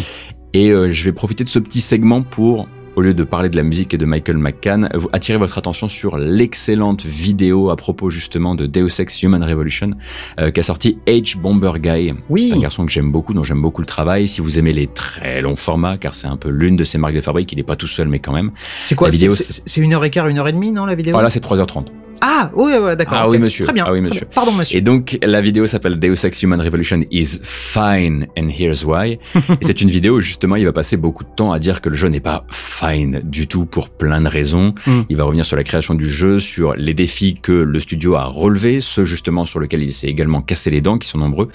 [0.53, 3.57] Et euh, je vais profiter de ce petit segment pour au lieu de parler de
[3.57, 8.11] la musique et de Michael McCann, vous attirer votre attention sur l'excellente vidéo à propos
[8.11, 9.93] justement de Deus Ex Human Revolution
[10.39, 12.15] euh, qu'a sorti H Bomber Guy.
[12.29, 12.53] Oui.
[12.55, 14.29] Un garçon que j'aime beaucoup, dont j'aime beaucoup le travail.
[14.29, 17.15] Si vous aimez les très longs formats, car c'est un peu l'une de ses marques
[17.15, 18.51] de fabrique, il n'est pas tout seul, mais quand même.
[18.81, 20.95] C'est quoi La vidéo, c'est une heure et quart, une heure et demie, non, la
[20.95, 21.13] vidéo?
[21.13, 21.87] Voilà, c'est 3h30.
[22.21, 23.19] Ah, oui, ouais, d'accord.
[23.19, 23.65] Ah oui, monsieur.
[23.65, 23.85] Très bien.
[23.87, 24.27] Ah oui, monsieur.
[24.35, 24.77] Pardon, monsieur.
[24.77, 29.19] Et donc, la vidéo s'appelle Deus Ex Human Revolution is fine and here's why.
[29.35, 31.89] Et c'est une vidéo où justement il va passer beaucoup de temps à dire que
[31.89, 34.75] le jeu n'est pas fine du tout pour plein de raisons.
[34.87, 35.01] Mm.
[35.09, 38.25] Il va revenir sur la création du jeu, sur les défis que le studio a
[38.25, 41.49] relevés, ceux justement sur lesquels il s'est également cassé les dents, qui sont nombreux.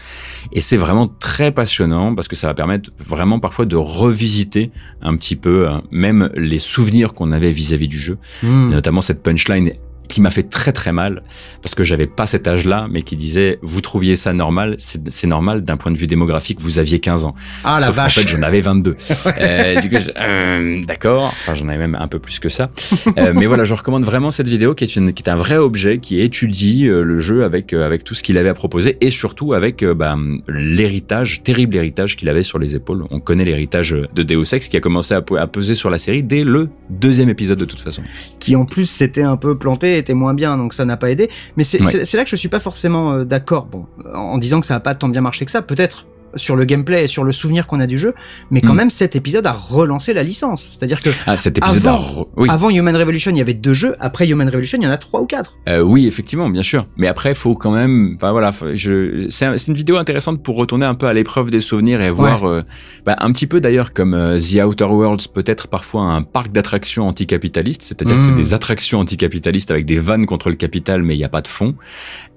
[0.52, 5.16] Et c'est vraiment très passionnant parce que ça va permettre vraiment parfois de revisiter un
[5.16, 8.18] petit peu euh, même les souvenirs qu'on avait vis-à-vis du jeu.
[8.44, 9.74] Et notamment cette punchline
[10.08, 11.24] qui m'a fait très très mal
[11.62, 15.64] parce que j'avais pas cet âge-là, mais qui disait vous trouviez ça normal, c'est normal
[15.64, 17.36] d'un point de vue démographique, vous aviez 15 ans.
[17.64, 18.20] Ah la Sauf vache.
[18.20, 18.96] fait j'en avais 22.
[19.38, 19.82] Euh,
[20.18, 21.26] euh, d'accord.
[21.26, 22.70] Enfin j'en avais même un peu plus que ça.
[23.18, 25.58] Euh, mais voilà, je recommande vraiment cette vidéo qui est une qui est un vrai
[25.58, 29.54] objet qui étudie le jeu avec avec tout ce qu'il avait à proposer et surtout
[29.54, 30.16] avec bah,
[30.48, 33.06] l'héritage terrible héritage qu'il avait sur les épaules.
[33.12, 36.24] On connaît l'héritage de Deus Ex qui a commencé à, à peser sur la série
[36.24, 38.04] dès le deuxième épisode de toute façon.
[38.40, 41.30] qui en plus s'était un peu planté, était moins bien, donc ça n'a pas aidé.
[41.58, 42.04] Mais c'est Ouais.
[42.18, 43.66] là que je suis pas forcément euh, d'accord.
[43.66, 46.06] Bon, en disant que ça a pas tant bien marché que ça, peut-être
[46.36, 48.14] sur le gameplay et sur le souvenir qu'on a du jeu,
[48.52, 48.78] mais quand Mm.
[48.78, 50.64] même cet épisode a relancé la licence.
[50.72, 52.48] C'est-à-dire que Ah, cet épisode Avant- a re- oui.
[52.50, 53.96] avant Human Revolution, il y avait deux jeux.
[54.00, 55.56] Après Human Revolution, il y en a trois ou quatre.
[55.70, 56.86] Euh, oui, effectivement, bien sûr.
[56.98, 58.14] Mais après, il faut quand même.
[58.16, 59.28] Enfin voilà, je...
[59.30, 62.12] c'est un- c'est une vidéo intéressante pour retourner un peu à l'épreuve des souvenirs et
[62.12, 62.62] voir euh,
[63.06, 66.52] bah, un petit peu d'ailleurs comme euh, The Outer Worlds peut être parfois un parc
[66.52, 68.36] d'attractions anticapitalistes, c'est-à-dire que c'est Mm.
[68.38, 71.48] des attractions anticapitalistes avec des vannes contre le capital, mais il n'y a pas de
[71.48, 71.76] fond.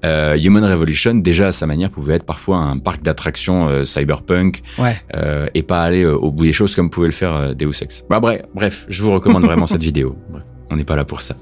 [0.05, 5.01] Human Revolution, déjà à sa manière, pouvait être parfois un parc d'attractions cyberpunk Ouais.
[5.15, 7.83] euh, et pas aller euh, au bout des choses comme pouvait le faire euh, Deus
[7.83, 8.05] Ex.
[8.09, 10.17] Bah, bref, bref, je vous recommande vraiment cette vidéo.
[10.31, 11.35] Bref, on n'est pas là pour ça.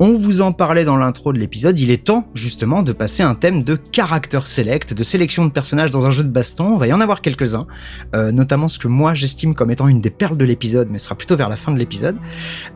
[0.00, 3.34] On vous en parlait dans l'intro de l'épisode, il est temps justement de passer un
[3.34, 6.66] thème de character select, de sélection de personnages dans un jeu de baston.
[6.66, 7.66] On va y en avoir quelques-uns,
[8.14, 11.06] euh, notamment ce que moi j'estime comme étant une des perles de l'épisode, mais ce
[11.06, 12.16] sera plutôt vers la fin de l'épisode.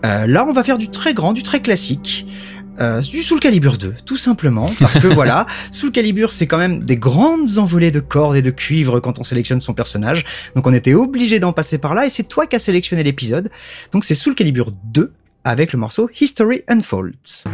[0.05, 2.27] Euh, là, on va faire du très grand, du très classique.
[2.81, 6.85] Euh, du Soul Calibur 2, tout simplement, parce que voilà, Soul Calibur c'est quand même
[6.85, 10.25] des grandes envolées de cordes et de cuivre quand on sélectionne son personnage,
[10.57, 13.51] donc on était obligé d'en passer par là, et c'est toi qui as sélectionné l'épisode,
[13.93, 15.13] donc c'est Soul Calibur 2,
[15.45, 17.45] avec le morceau History Unfolds.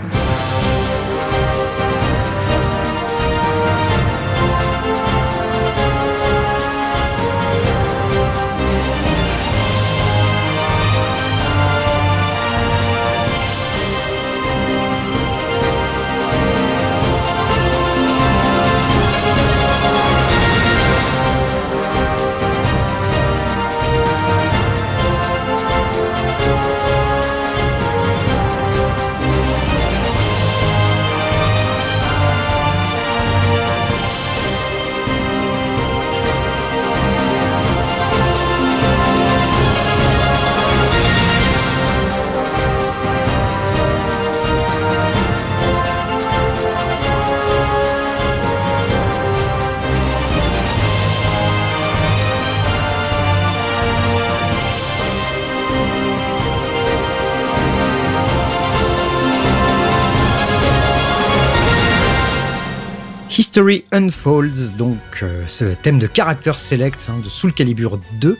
[63.38, 68.36] History Unfolds, donc euh, ce thème de Character Select hein, de Soul Calibur 2.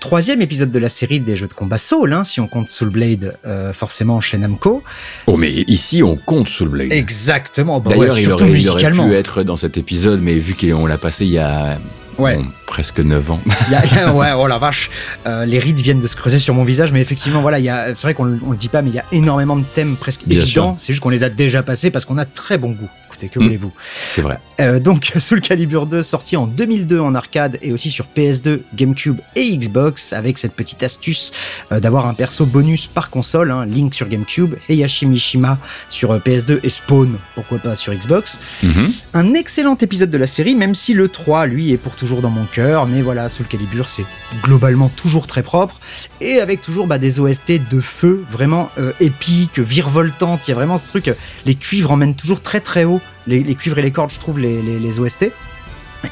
[0.00, 2.90] Troisième épisode de la série des jeux de combat Soul, hein, si on compte Soul
[2.90, 4.82] Blade euh, forcément chez Namco.
[5.28, 6.92] Oh mais ici on compte Soul Blade.
[6.92, 7.78] Exactement.
[7.78, 10.86] Bah D'ailleurs ouais, il, aurait, il aurait pu être dans cet épisode, mais vu qu'on
[10.86, 11.78] l'a passé il y a
[12.18, 12.36] Ouais.
[12.36, 13.40] bon, presque 9 ans.
[13.70, 14.90] Y a- y a- ouais, oh la vache,
[15.26, 17.58] Euh, les rides viennent de se creuser sur mon visage, mais effectivement, voilà,
[17.94, 20.22] c'est vrai qu'on on le dit pas, mais il y a énormément de thèmes presque
[20.26, 20.76] Bien évidents.
[20.78, 22.88] C'est juste qu'on les a déjà passés parce qu'on a très bon goût.
[23.22, 23.44] Écoutez, que Mm.
[23.44, 23.72] voulez-vous
[24.06, 24.38] C'est vrai.
[24.60, 29.18] Euh, donc Soul Calibur 2 sorti en 2002 en arcade et aussi sur PS2, GameCube
[29.36, 31.32] et Xbox avec cette petite astuce
[31.70, 35.58] euh, d'avoir un perso bonus par console, hein, Link sur GameCube, Heihachi Mishima
[35.88, 38.38] sur euh, PS2 et Spawn, pourquoi pas sur Xbox.
[38.62, 38.92] Mhm.
[39.14, 42.30] Un excellent épisode de la série, même si le 3, lui, est pour toujours dans
[42.30, 44.04] mon cœur, mais voilà, Soul Calibur, c'est
[44.42, 45.80] globalement toujours très propre,
[46.20, 50.56] et avec toujours bah, des OST de feu, vraiment euh, épiques, virevoltantes, il y a
[50.56, 51.12] vraiment ce truc,
[51.46, 54.38] les cuivres emmènent toujours très très haut, les, les cuivres et les cordes, je trouve,
[54.38, 55.30] les, les, les OST.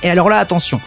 [0.03, 0.81] Et alors là, attention,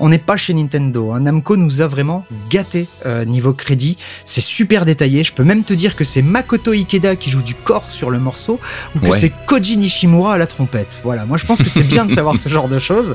[0.00, 1.12] on n'est pas chez Nintendo.
[1.12, 1.20] hein.
[1.20, 3.96] Namco nous a vraiment gâté euh, niveau crédit.
[4.24, 5.22] C'est super détaillé.
[5.22, 8.18] Je peux même te dire que c'est Makoto Ikeda qui joue du corps sur le
[8.18, 8.58] morceau
[8.96, 9.18] ou que Ouais.
[9.20, 10.98] c'est Koji Nishimura à la trompette.
[11.04, 13.14] Voilà, moi je pense que c'est bien de savoir ce genre de choses.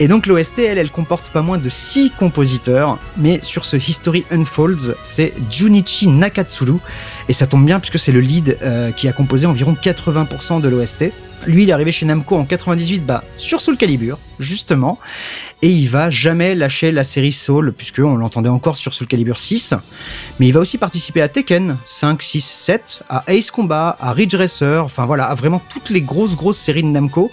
[0.00, 4.24] Et donc l'OST, elle, elle comporte pas moins de 6 compositeurs, mais sur ce History
[4.32, 6.78] Unfolds, c'est Junichi Nakatsuru,
[7.28, 10.68] et ça tombe bien puisque c'est le lead euh, qui a composé environ 80% de
[10.68, 11.12] l'OST.
[11.46, 14.98] Lui, il est arrivé chez Namco en 98, bah, sur Soul Calibur, justement,
[15.60, 19.74] et il va jamais lâcher la série Soul, puisqu'on l'entendait encore sur Soul Calibur 6,
[20.40, 24.34] mais il va aussi participer à Tekken 5, 6, 7, à Ace Combat, à Ridge
[24.34, 27.30] Racer, enfin voilà, à vraiment toutes les grosses grosses séries de Namco.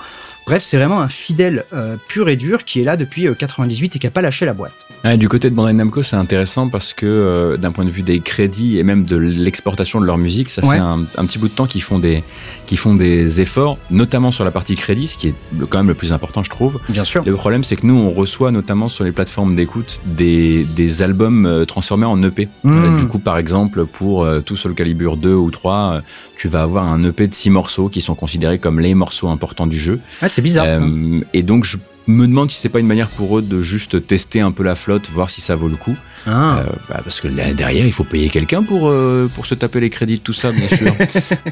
[0.47, 3.95] Bref, c'est vraiment un fidèle euh, pur et dur qui est là depuis euh, 98
[3.95, 4.87] et qui a pas lâché la boîte.
[5.03, 8.01] Ouais, du côté de Bandai Namco, c'est intéressant parce que euh, d'un point de vue
[8.01, 10.75] des crédits et même de l'exportation de leur musique, ça Ouais.
[10.75, 12.23] fait un, un petit bout de temps qu'ils font des
[12.67, 15.35] qu'ils font des efforts, notamment sur la partie crédit, ce qui est
[15.69, 16.79] quand même le plus important, je trouve.
[16.89, 17.23] Bien sûr.
[17.25, 21.45] Le problème, c'est que nous, on reçoit notamment sur les plateformes d'écoute des, des albums
[21.45, 22.47] euh, transformés en EP.
[22.63, 22.71] Mmh.
[22.71, 26.01] Euh, du coup, par exemple, pour euh, tout Soul Calibur 2 ou 3, euh,
[26.37, 29.67] tu vas avoir un EP de 6 morceaux qui sont considérés comme les morceaux importants
[29.67, 29.99] du jeu.
[30.21, 30.65] Ah, c'est bizarre.
[30.67, 30.79] ça.
[30.81, 31.77] Euh, et donc, je
[32.07, 34.75] me demande si c'est pas une manière pour eux de juste tester un peu la
[34.75, 35.95] flotte, voir si ça vaut le coup.
[36.25, 36.59] Ah.
[36.59, 39.79] Euh, bah, parce que là, derrière, il faut payer quelqu'un pour, euh, pour se taper
[39.79, 40.93] les crédits de tout ça, bien sûr.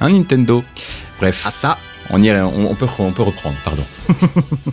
[0.02, 0.64] un Nintendo?
[1.20, 1.78] Bref, Ah, ça.
[2.10, 3.84] on, on peut, on peut reprendre, pardon.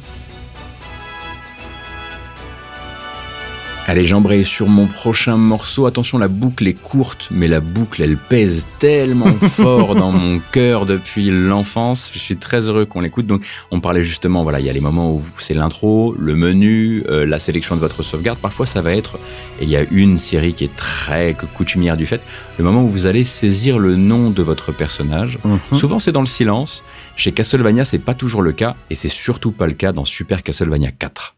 [3.88, 5.86] Allez, j'embraye sur mon prochain morceau.
[5.86, 10.86] Attention, la boucle est courte, mais la boucle, elle pèse tellement fort dans mon cœur
[10.86, 12.10] depuis l'enfance.
[12.12, 13.28] Je suis très heureux qu'on l'écoute.
[13.28, 17.04] Donc, on parlait justement, voilà, il y a les moments où c'est l'intro, le menu,
[17.08, 18.40] euh, la sélection de votre sauvegarde.
[18.40, 19.20] Parfois, ça va être,
[19.60, 22.20] et il y a une série qui est très coutumière du fait,
[22.58, 25.38] le moment où vous allez saisir le nom de votre personnage.
[25.44, 25.78] Mhm.
[25.78, 26.82] Souvent, c'est dans le silence.
[27.14, 30.42] Chez Castlevania, c'est pas toujours le cas, et c'est surtout pas le cas dans Super
[30.42, 31.36] Castlevania 4.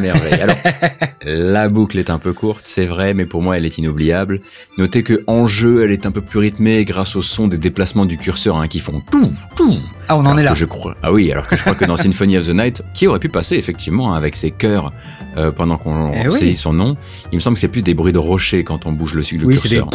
[0.00, 0.40] Merveille.
[0.40, 0.56] Alors,
[1.24, 4.40] la boucle est un peu courte, c'est vrai, mais pour moi elle est inoubliable.
[4.78, 8.06] Notez que en jeu, elle est un peu plus rythmée grâce au son des déplacements
[8.06, 9.78] du curseur hein, qui font tout, tout.
[10.08, 10.54] Ah, on en est là.
[10.54, 10.96] Je crois.
[11.02, 13.28] Ah oui, alors que je crois que dans Symphony of the Night, qui aurait pu
[13.28, 14.92] passer effectivement hein, avec ses chœurs
[15.36, 16.32] euh, pendant qu'on Eh oui.
[16.32, 16.96] saisit son nom,
[17.32, 19.46] il me semble que c'est plus des bruits de rochers quand on bouge le, le
[19.46, 19.60] Oui, des.
[19.60, 19.88] curseur.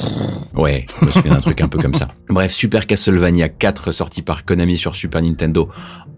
[0.55, 2.09] Ouais, je me souviens d'un truc un peu comme ça.
[2.29, 5.69] Bref, Super Castlevania 4 sorti par Konami sur Super Nintendo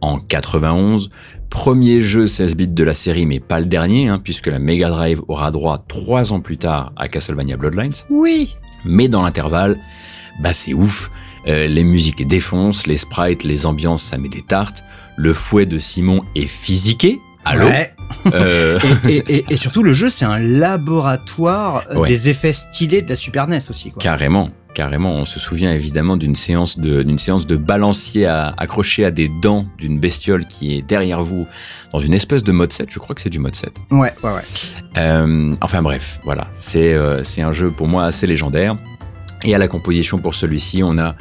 [0.01, 1.09] en 91.
[1.49, 4.89] Premier jeu 16 bits de la série, mais pas le dernier, hein, puisque la Mega
[4.89, 7.93] Drive aura droit trois ans plus tard à Castlevania Bloodlines.
[8.09, 8.55] Oui.
[8.85, 9.79] Mais dans l'intervalle,
[10.41, 11.09] bah c'est ouf.
[11.47, 14.83] Euh, les musiques défoncent, les sprites, les ambiances, ça met des tartes.
[15.15, 17.19] Le fouet de Simon est physiqué.
[17.45, 17.93] Allô Ouais.
[18.33, 22.07] Euh, et, et- et- et surtout, le jeu, c'est un laboratoire euh, Ouais.
[22.07, 23.91] des effets stylés de la Super NES aussi.
[23.91, 24.01] Quoi.
[24.01, 25.13] Carrément, carrément.
[25.13, 29.29] On se souvient évidemment d'une séance de d'une séance de balancier à, accroché à des
[29.41, 31.47] dents d'une bestiole qui est derrière vous
[31.93, 32.87] dans une espèce de mode 7.
[32.91, 33.73] Je crois que c'est du mode 7.
[33.91, 34.41] Ouais, ouais, ouais.
[34.97, 36.47] Euh, enfin bref, voilà.
[36.55, 38.77] C'est euh, c'est un jeu pour moi assez légendaire.
[39.43, 41.15] Et à la composition pour celui-ci, on a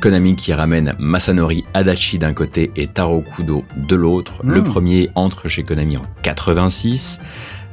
[0.00, 4.42] Konami qui ramène Masanori Adachi d'un côté et Taro Kudo de l'autre.
[4.44, 4.64] Le Mm.
[4.64, 7.20] premier entre chez Konami en 86,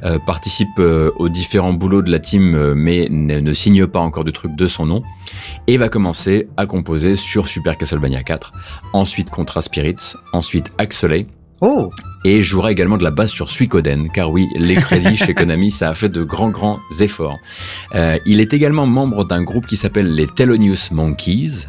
[0.04, 4.00] euh, participe euh, aux différents boulots de la team euh, mais ne, ne signe pas
[4.00, 5.04] encore de trucs de son nom
[5.68, 8.54] et va commencer à composer sur Super Castlevania 4,
[8.94, 11.28] ensuite Contra Spirits, ensuite Axelay
[11.62, 11.90] Oh,
[12.24, 15.90] et jouera également de la basse sur Suikoden, car oui, les crédits chez Konami, ça
[15.90, 17.40] a fait de grands, grands efforts.
[17.96, 21.68] Euh, il est également membre d'un groupe qui s'appelle les Thelonious Monkeys,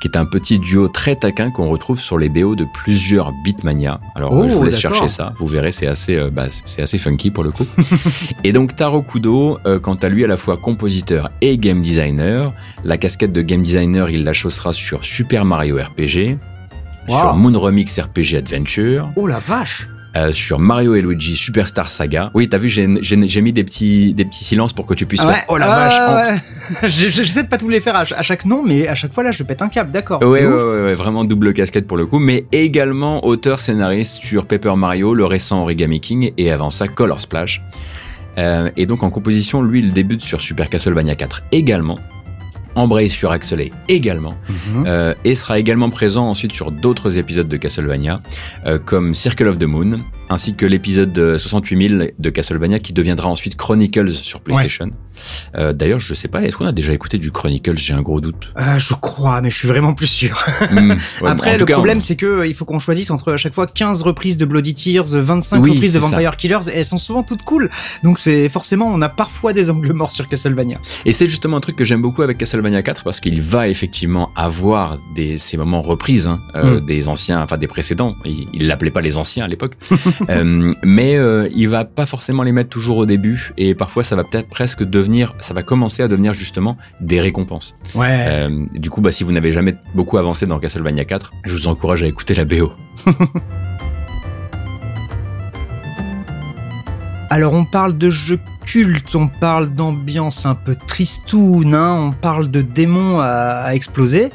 [0.00, 4.00] qui est un petit duo très taquin qu'on retrouve sur les BO de plusieurs Beatmania.
[4.14, 6.98] Alors, Oh, je vous laisse chercher ça, vous verrez, c'est assez, euh, bah, c'est assez
[6.98, 7.66] funky pour le coup.
[8.44, 12.52] et donc, Taro Kudo, euh, quant à lui, à la fois compositeur et game designer.
[12.84, 16.38] La casquette de game designer, il la chaussera sur Super Mario RPG,
[17.08, 17.18] Wow.
[17.18, 19.88] sur Moon Remix RPG Adventure, oh la vache.
[20.16, 22.30] euh, sur Mario et Luigi Superstar Saga.
[22.34, 25.32] Oui, t'as vu, j'ai mis des petits, des petits silences pour que tu puisses Ah
[25.32, 25.44] faire.
[25.48, 26.40] Oh la ah vache en- ouais.
[26.88, 28.94] Je- je- J'essaie de pas tous les faire à, ch- à chaque nom, mais à
[28.94, 30.20] chaque fois là, je pète un câble, d'accord.
[30.22, 34.46] Ouais, ouais, ouais, ouais, vraiment double casquette pour le coup, mais également auteur scénariste sur
[34.46, 37.62] Paper Mario, le récent Origami King, et avant ça Color Splash.
[38.38, 41.98] Euh, et donc en composition, lui, il débute sur Super Castlevania 4 également,
[42.78, 44.84] embraye sur Axelay également, Mhm.
[44.86, 48.20] euh, et sera également présent ensuite sur d'autres épisodes de Castlevania,
[48.66, 49.98] euh, comme Circle of the Moon,
[50.30, 54.90] ainsi que l'épisode de 68000 de Castlevania qui deviendra ensuite Chronicles sur PlayStation.
[55.56, 57.76] Euh, D'ailleurs, je sais pas, est-ce qu'on a déjà écouté du Chronicles?
[57.76, 58.52] J'ai un gros doute.
[58.58, 60.44] Euh, je crois, mais je suis vraiment plus sûr.
[60.70, 63.32] Hmm, ouais, Après, le cas, problème, on- c'est que euh, il faut qu'on choisisse entre
[63.32, 66.16] à chaque fois 15 reprises de Bloody Tears, 25 Oui, reprises de c'est ça.
[66.16, 67.70] Vampire Killers, et elles sont souvent toutes cool.
[68.04, 70.78] Donc c'est forcément, on a parfois des angles morts sur Castlevania.
[71.06, 74.30] Et c'est justement un truc que j'aime beaucoup avec Castlevania 4 parce qu'il va effectivement
[74.36, 76.86] avoir des, ces moments reprises hein, euh, Mm.
[76.86, 78.14] des anciens, enfin des précédents.
[78.24, 79.76] Il il l'appelait pas les anciens à l'époque,
[80.30, 84.14] Euh, mais euh, il va pas forcément les mettre toujours au début et parfois ça
[84.16, 87.76] va peut-être presque devenir, ça va commencer à devenir justement des récompenses.
[87.94, 88.24] Ouais.
[88.28, 91.68] Euh, du coup, bah, si vous n'avez jamais beaucoup avancé dans Castlevania 4, je vous
[91.68, 92.72] encourage à écouter la BO.
[97.30, 102.50] Alors on parle de jeux cultes, on parle d'ambiance un peu tristoun, hein, on parle
[102.50, 103.26] de démons à,
[103.64, 104.30] à exploser.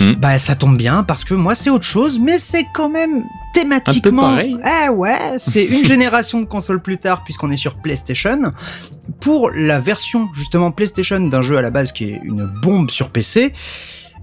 [0.00, 0.12] Hmm.
[0.12, 3.24] Bah ça tombe bien parce que moi c'est autre chose, mais c'est quand même
[3.54, 4.22] thématiquement.
[4.22, 4.56] pareil.
[4.84, 8.52] Eh ouais, c'est une génération de consoles plus tard puisqu'on est sur PlayStation.
[9.20, 13.10] Pour la version justement PlayStation d'un jeu à la base qui est une bombe sur
[13.10, 13.52] PC.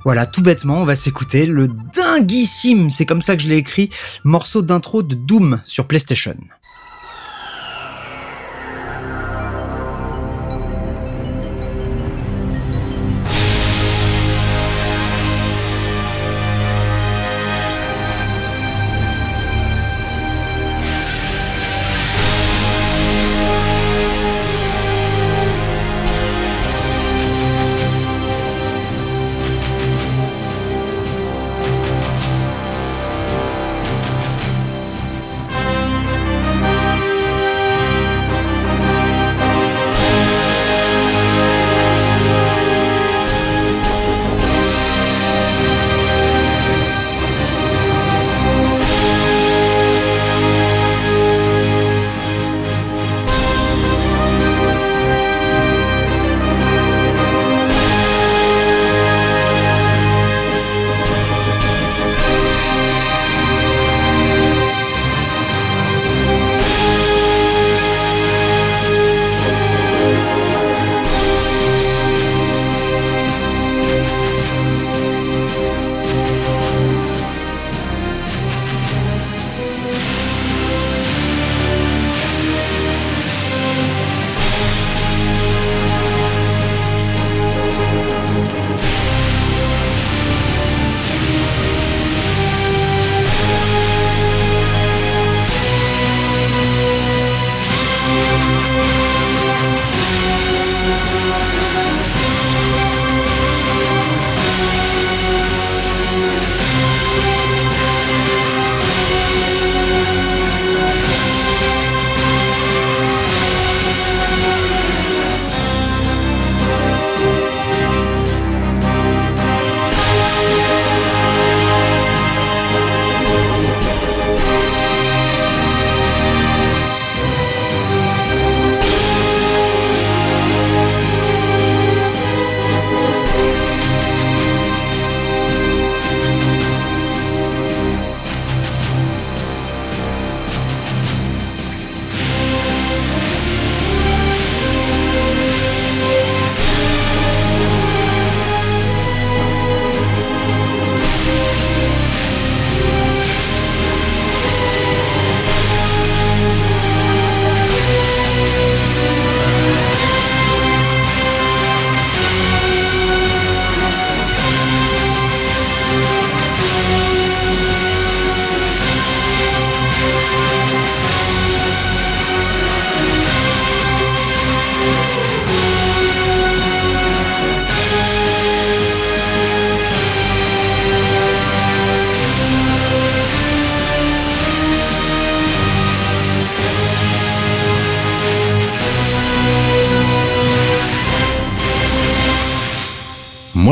[0.06, 3.90] Voilà, tout bêtement, on va s'écouter le dinguissime, c'est comme ça que je l'ai écrit,
[4.24, 6.36] morceau d'intro de Doom sur PlayStation.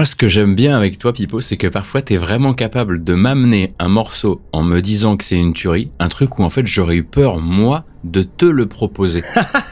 [0.03, 3.13] Moi, ce que j'aime bien avec toi, Pipo, c'est que parfois, t'es vraiment capable de
[3.13, 6.67] m'amener un morceau en me disant que c'est une tuerie, un truc où en fait
[6.67, 9.23] j'aurais eu peur, moi, de te le proposer.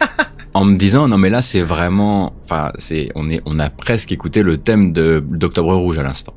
[0.53, 4.11] en me disant non mais là c'est vraiment enfin c'est on est on a presque
[4.11, 6.33] écouté le thème de d'Octobre Rouge à l'instant.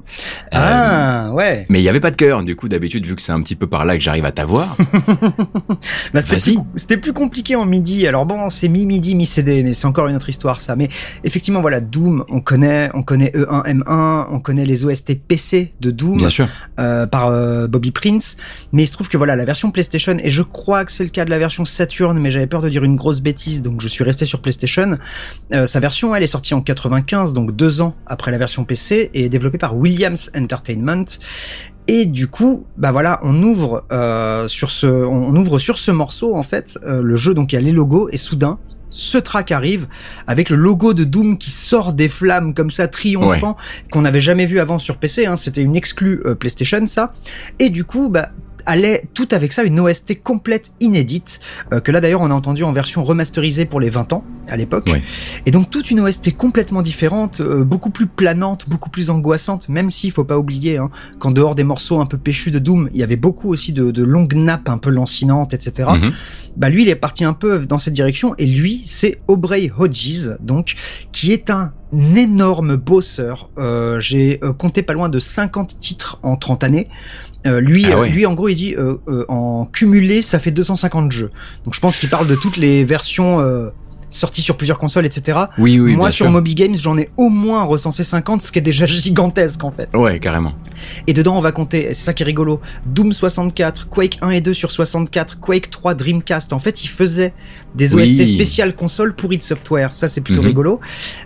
[0.53, 1.67] Ah euh, ouais.
[1.69, 3.57] Mais il y avait pas de cœur du coup d'habitude vu que c'est un petit
[3.57, 4.77] peu par là que j'arrive à t'avoir.
[6.15, 6.21] bah,
[6.77, 8.07] c'était plus, compliqué en midi.
[8.07, 10.77] Alors bon c'est mi midi mi CD mais c'est encore une autre histoire ça.
[10.77, 10.89] Mais
[11.25, 15.91] effectivement voilà Doom on connaît on connaît E1 M1 on connaît les OST PC de
[15.91, 16.19] Doom.
[16.19, 16.49] Bien sûr.
[16.79, 18.37] Euh, par euh, Bobby Prince.
[18.73, 21.11] Mais il se trouve que voilà la version PlayStation et je crois que c'est le
[21.11, 23.89] cas de la version Saturn mais j'avais peur de dire une grosse bêtise donc je
[23.89, 24.99] suis resté sur PlayStation.
[25.51, 29.27] Sa version, elle est sortie en 95, donc deux ans après la version PC, et
[29.27, 31.05] est développée par Williams Entertainment.
[31.87, 36.35] Et du coup, bah voilà, on ouvre euh, sur ce, on ouvre sur ce morceau
[36.35, 37.35] en fait euh, le jeu.
[37.35, 38.59] Donc il y a les logos et soudain,
[38.91, 39.87] ce track arrive
[40.27, 43.57] avec le logo de Doom qui sort des flammes comme ça triomphant
[43.91, 45.27] qu'on n'avait jamais vu avant sur PC.
[45.27, 47.13] Hein, C'était une exclue PlayStation ça.
[47.59, 48.31] Et du coup, bah
[48.67, 51.41] allait tout avec ça une OST complète inédite,
[51.73, 54.57] euh, que là d'ailleurs on a entendu en version remasterisée pour les 20 ans à
[54.57, 54.91] l'époque.
[55.47, 59.91] Et donc toute une OST complètement différente, euh, beaucoup plus planante, beaucoup plus angoissante, même
[59.91, 63.01] s'il faut pas oublier hein, qu'en dehors des morceaux un peu péchus de Doom, il
[63.01, 65.91] y avait beaucoup aussi de, de longues nappes un peu lancinantes, etc.
[65.95, 66.13] Mhm.
[66.57, 70.37] Bah lui il est parti un peu dans cette direction et lui c'est Aubrey Hodges
[70.41, 70.75] donc
[71.13, 71.73] qui est un
[72.15, 73.51] énorme bosseur.
[73.59, 76.89] Euh, J'ai euh, compté pas loin de 50 titres en 30 années.
[77.47, 81.13] Euh, lui, ah lui, en gros, il dit euh, euh, en cumulé, ça fait 250
[81.13, 81.31] jeux.
[81.65, 83.41] Donc, je pense qu'il parle de toutes les versions
[84.15, 85.39] sorti sur plusieurs consoles, etc.
[85.59, 85.97] Oui, oui.
[85.97, 89.65] Moi, sur Moby Games, j'en ai au moins recensé 50, ce qui est déjà gigantesque
[89.65, 89.89] en fait.
[89.95, 90.53] Ouais, carrément.
[91.07, 94.41] Et dedans, on va compter, c'est ça qui est rigolo, Doom 64, Quake 1 et
[94.41, 96.53] 2 sur 64, Quake 3 Dreamcast.
[96.53, 97.35] En fait, il faisait
[97.75, 99.95] des OST spéciales console pour id Software.
[99.95, 100.49] Ça, c'est plutôt mhm.
[100.49, 100.81] rigolo.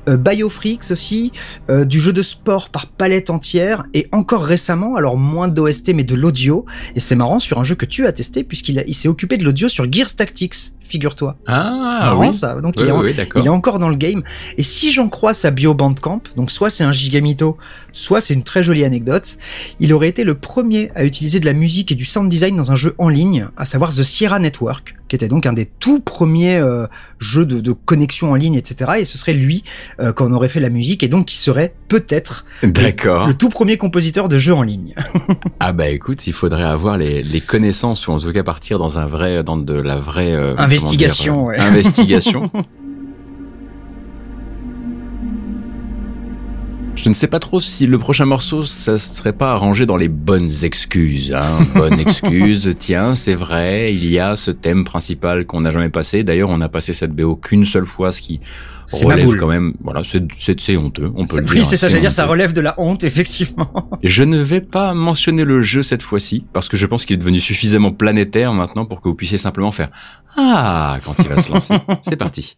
[0.09, 1.32] Euh, Biofreaks aussi,
[1.70, 6.05] euh, du jeu de sport par palette entière, et encore récemment, alors moins d'OST mais
[6.05, 6.64] de l'audio.
[6.97, 9.45] Et c'est marrant sur un jeu que tu as testé puisqu'il il s'est occupé de
[9.45, 11.36] l'audio sur Gears Tactics figure-toi.
[11.47, 12.32] Ah, oui.
[12.32, 12.61] ça.
[12.61, 14.22] Donc il, est encore dans le game.
[14.57, 17.59] Et si j'en crois sa bio Bandcamp, donc soit c'est un gigamito,
[17.93, 19.36] soit c'est une très jolie anecdote,
[19.80, 22.72] il aurait été le premier à utiliser de la musique et du sound design dans
[22.72, 26.00] un jeu en ligne, à savoir The Sierra Network, qui était donc un des tout
[26.00, 26.86] premiers euh,
[27.18, 28.92] jeux de, connexion en ligne, etc.
[28.98, 29.64] Et ce serait lui
[30.00, 34.28] euh, qu'on aurait fait la musique et donc qui serait peut-être le, tout premier compositeur
[34.28, 34.94] de jeux en ligne.
[35.61, 39.06] ah bah écoute, il faudrait avoir les, connaissances ou en tout cas partir dans un
[39.06, 41.50] vrai, dans de la vraie euh, investigation.
[41.50, 42.50] Investigation.
[46.99, 50.09] Je ne sais pas trop si le prochain morceau, ça serait pas arrangé dans les
[50.09, 51.32] bonnes excuses.
[51.32, 51.44] Hein.
[51.76, 56.24] Bonne excuse, tiens, c'est vrai, il y a ce thème principal qu'on n'a jamais passé.
[56.24, 58.40] D'ailleurs, on n'a passé cette BO qu'une seule fois, ce qui
[58.90, 59.74] relève quand même.
[59.80, 61.55] Voilà, c'est honteux, on peut le dire.
[61.55, 63.88] Oui, c'est ça, j'allais dire, ça relève de la honte, effectivement.
[64.03, 67.18] Je ne vais pas mentionner le jeu cette fois-ci, parce que je pense qu'il est
[67.18, 69.90] devenu suffisamment planétaire maintenant pour que vous puissiez simplement faire
[70.36, 71.74] Ah quand il va se lancer.
[72.03, 72.57] c'est parti.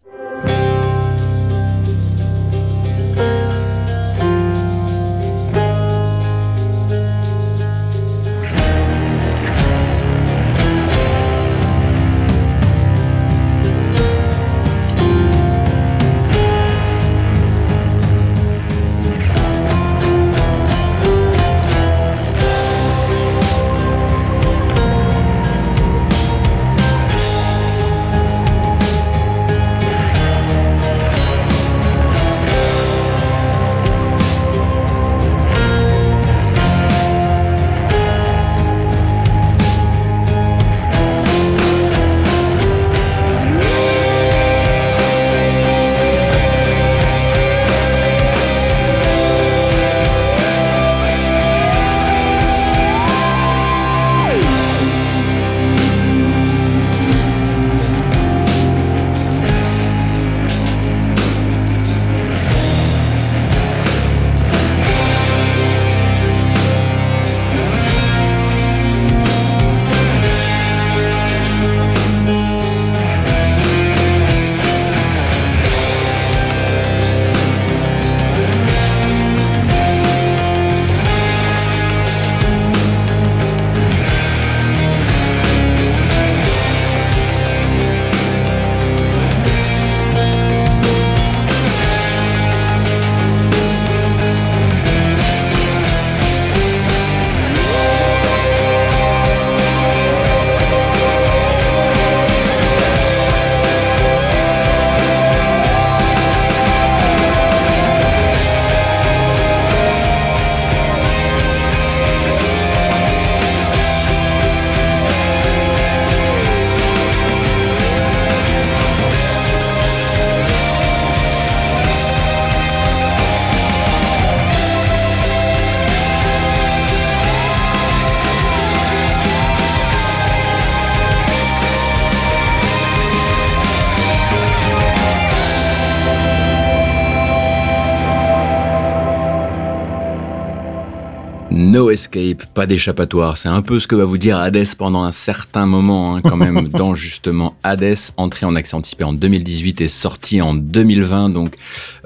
[142.55, 143.37] Pas d'échappatoire.
[143.37, 146.37] C'est un peu ce que va vous dire Hades pendant un certain moment, hein, quand
[146.37, 151.31] même, dans justement Hades, entré en accès anticipé en 2018 et sorti en 2020.
[151.31, 151.57] Donc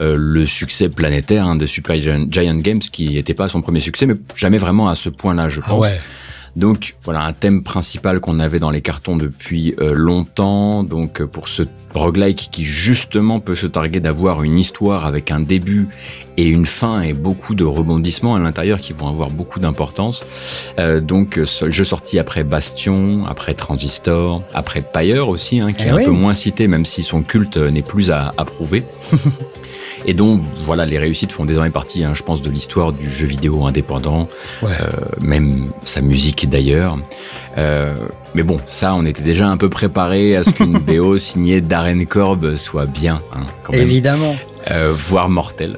[0.00, 4.06] euh, le succès planétaire hein, de Super Giant Games, qui n'était pas son premier succès,
[4.06, 5.82] mais jamais vraiment à ce point-là, je ah pense.
[5.82, 6.00] ouais.
[6.56, 10.84] Donc voilà un thème principal qu'on avait dans les cartons depuis euh, longtemps.
[10.84, 11.62] Donc euh, pour ce
[11.94, 15.88] roguelike qui justement peut se targuer d'avoir une histoire avec un début
[16.36, 20.24] et une fin et beaucoup de rebondissements à l'intérieur qui vont avoir beaucoup d'importance.
[20.78, 25.90] Euh, donc jeu sorti après Bastion, après Transistor, après Pyre aussi, hein, qui eh est
[25.90, 28.84] un peu moins cité même si son culte n'est plus à, à prouver.
[30.06, 33.26] et dont voilà les réussites font désormais partie, hein, je pense, de l'histoire du jeu
[33.26, 34.28] vidéo indépendant,
[34.62, 34.68] euh,
[35.20, 36.98] même sa musique d'ailleurs.
[37.56, 37.94] Euh,
[38.34, 42.04] mais bon, ça, on était déjà un peu préparé à ce qu'une BO signée Darren
[42.04, 43.82] Korb soit bien, hein, quand même.
[43.82, 44.36] Évidemment.
[44.70, 45.76] Euh, voire mortelle.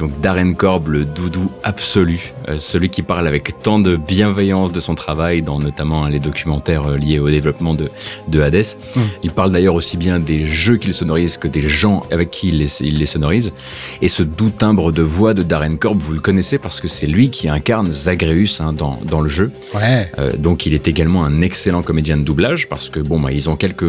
[0.00, 4.80] Donc Darren Korb, le doudou absolu, euh, celui qui parle avec tant de bienveillance de
[4.80, 7.90] son travail, dans notamment les documentaires euh, liés au développement de,
[8.28, 8.64] de Hades.
[8.96, 9.00] Hmm.
[9.22, 12.60] Il parle d'ailleurs aussi bien des jeux qu'il sonorise que des gens avec qui il
[12.60, 13.52] les, il les, sonorise.
[14.00, 17.06] Et ce doux timbre de voix de Darren Korb, vous le connaissez parce que c'est
[17.06, 19.52] lui qui incarne Zagreus hein, dans, dans le jeu.
[19.74, 20.10] Ouais.
[20.18, 23.50] Euh, donc il est également un excellent comédien de doublage parce que bon, bah, ils
[23.50, 23.84] ont quelques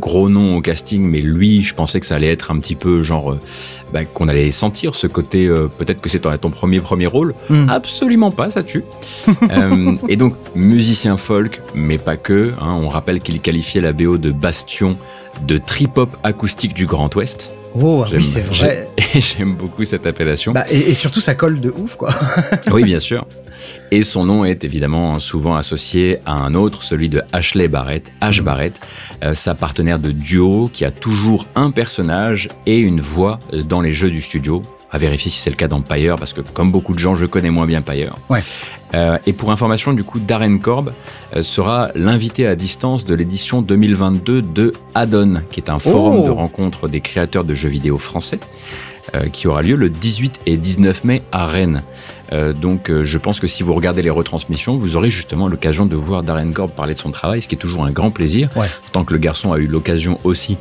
[0.00, 3.04] gros noms au casting, mais lui, je pensais que ça allait être un petit peu
[3.04, 3.38] genre
[3.92, 7.34] bah, qu'on allait sentir ce côté, euh, peut-être que c'est ton, ton, premier premier rôle.
[7.48, 7.68] Hmm.
[7.68, 8.84] Absolument pas, ça tue.
[9.50, 12.52] euh, et donc, musicien folk, mais pas que.
[12.60, 14.96] Hein, on rappelle qu'il qualifiait la BO de bastion
[15.46, 17.52] de trip-hop acoustique du Grand Ouest.
[17.78, 18.88] Oh oui, c'est vrai.
[19.14, 20.52] J'aime beaucoup cette appellation.
[20.52, 22.10] Bah, et, et, surtout, ça colle de ouf, quoi.
[22.72, 23.26] oui, bien sûr.
[23.90, 28.42] Et son nom est évidemment souvent associé à un autre, celui de Ashley Barrett, Ash.
[28.42, 28.80] Barrett,
[29.22, 33.92] euh, sa partenaire de duo qui a toujours un personnage et une voix dans les
[33.92, 34.62] jeux du studio.
[34.90, 37.26] À vérifier si c'est le cas dans Pyre, parce que comme beaucoup de gens, je
[37.26, 38.14] connais moins bien Pyre.
[38.28, 38.42] Ouais.
[38.94, 40.92] Euh, et pour information, du coup, Darren Korb
[41.34, 46.30] euh, sera l'invité à distance de l'édition 2022 de Addon, qui est un forum de
[46.30, 46.34] oh.
[46.34, 48.38] rencontre des créateurs de jeux vidéo français.
[49.14, 51.84] Euh, qui aura lieu le 18 et 19 mai à Rennes.
[52.32, 55.86] Euh, donc euh, je pense que si vous regardez les retransmissions, vous aurez justement l'occasion
[55.86, 58.48] de voir Darren Korb parler de son travail, ce qui est toujours un grand plaisir,
[58.92, 60.58] tant que le garçon a eu l'occasion aussi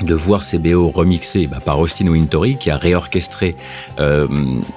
[0.00, 3.56] de voir ces BO remixés bah, par Austin Wintory qui a réorchestré
[3.98, 4.26] euh,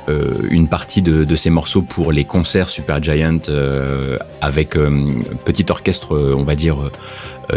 [0.08, 4.78] euh, une partie de, de, ces morceaux pour les concerts Super Giant euh, avec
[5.46, 6.78] petit orchestre, on va dire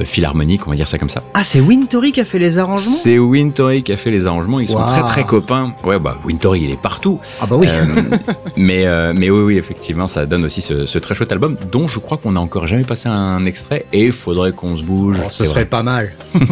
[0.05, 1.23] philharmonique, on va dire ça comme ça.
[1.35, 2.93] Ah, c'est Wintory qui a fait les arrangements?
[2.93, 4.61] C'est Wintory qui a fait les arrangements.
[4.61, 5.75] Ils sont très très copains.
[5.85, 7.21] Ouais, bah Wintory il est partout.
[7.41, 7.69] Ah bah oui.
[8.57, 8.85] mais
[9.15, 12.19] mais oui oui effectivement ça donne aussi ce, ce très chouette album dont je crois
[12.19, 15.21] qu'on n'a encore jamais passé un extrait et il faudrait qu'on se bouge.
[15.25, 16.13] Oh, ce serait pas mal.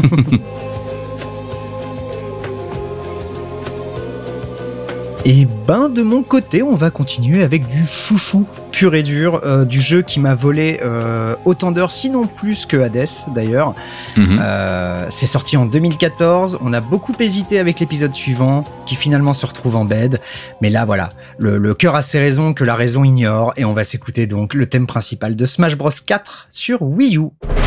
[5.27, 8.47] Et ben de mon côté, on va continuer avec du chouchou
[8.81, 12.79] pur et dur, euh, du jeu qui m'a volé euh, autant d'heures, sinon plus que
[12.79, 13.75] Hades d'ailleurs.
[14.17, 14.39] Mhm.
[14.41, 19.45] Euh, c'est sorti en 2014, on a beaucoup hésité avec l'épisode suivant, qui finalement se
[19.45, 20.19] retrouve en bed.
[20.63, 23.75] Mais là voilà, le, le cœur a ses raisons que la raison ignore, et on
[23.75, 27.60] va s'écouter donc le thème principal de Smash Bros 4 sur Wii U.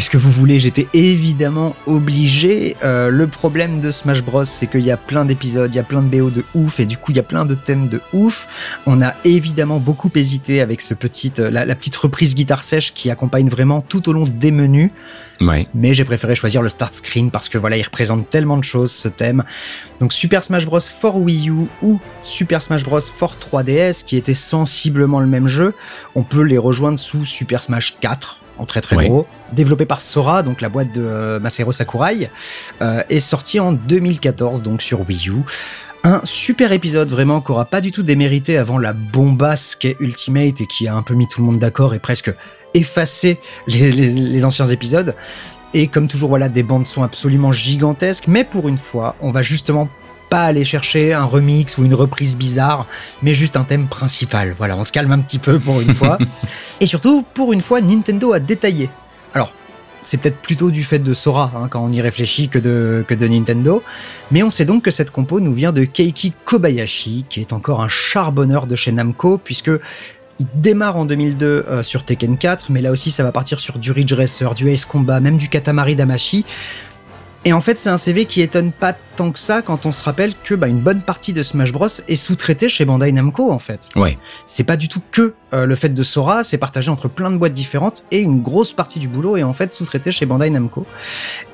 [0.00, 2.74] qu'est-ce que vous voulez J'étais évidemment obligé.
[2.82, 5.82] Euh, le problème de Smash Bros, c'est qu'il y a plein d'épisodes, il y a
[5.82, 8.00] plein de BO de ouf, et du coup il y a plein de thèmes de
[8.14, 8.48] ouf.
[8.86, 12.94] On a évidemment beaucoup hésité avec ce petit, euh, la, la petite reprise guitare sèche
[12.94, 14.90] qui accompagne vraiment tout au long des menus.
[15.42, 15.68] Ouais.
[15.74, 18.92] Mais j'ai préféré choisir le start screen parce que voilà, il représente tellement de choses
[18.92, 19.44] ce thème.
[20.00, 24.32] Donc Super Smash Bros for Wii U ou Super Smash Bros for 3DS qui était
[24.32, 25.74] sensiblement le même jeu,
[26.14, 30.42] on peut les rejoindre sous Super Smash 4 en très très gros, développé par Sora,
[30.42, 32.30] donc la boîte de euh, Masahiro Sakurai,
[32.82, 35.32] euh, est sorti en 2014 donc sur Wii U.
[36.04, 40.66] Un super épisode vraiment qu'aura pas du tout démérité avant la bombasse qu'est Ultimate et
[40.66, 42.32] qui a un peu mis tout le monde d'accord et presque
[42.74, 45.14] effacé les, les- les anciens épisodes.
[45.74, 49.42] Et comme toujours, voilà, des bandes sont absolument gigantesques, mais pour une fois, on va
[49.42, 49.88] justement
[50.30, 52.86] pas aller chercher un remix ou une reprise bizarre,
[53.22, 54.54] mais juste un thème principal.
[54.56, 56.16] Voilà, on se calme un petit peu pour une fois.
[56.80, 58.88] Et surtout, pour une fois, Nintendo a détaillé.
[59.34, 59.52] Alors,
[60.02, 63.14] c'est peut-être plutôt du fait de Sora, hein, quand on y réfléchit, que de, que
[63.14, 63.82] de Nintendo.
[64.30, 67.82] Mais on sait donc que cette compo nous vient de Keiki Kobayashi, qui est encore
[67.82, 69.70] un charbonneur de chez Namco, puisque
[70.38, 73.78] il démarre en 2002 euh, sur Tekken 4, mais là aussi ça va partir sur
[73.78, 76.46] du Ridge Racer, du Ace Combat, même du Katamari Damashi.
[77.46, 80.04] Et en fait, c'est un CV qui étonne pas tant que ça quand on se
[80.04, 83.58] rappelle que bah, une bonne partie de Smash Bros est sous-traitée chez Bandai Namco en
[83.58, 83.88] fait.
[83.96, 84.18] Ouais.
[84.44, 87.38] C'est pas du tout que euh, le fait de Sora, c'est partagé entre plein de
[87.38, 90.86] boîtes différentes et une grosse partie du boulot est en fait sous-traité chez Bandai Namco.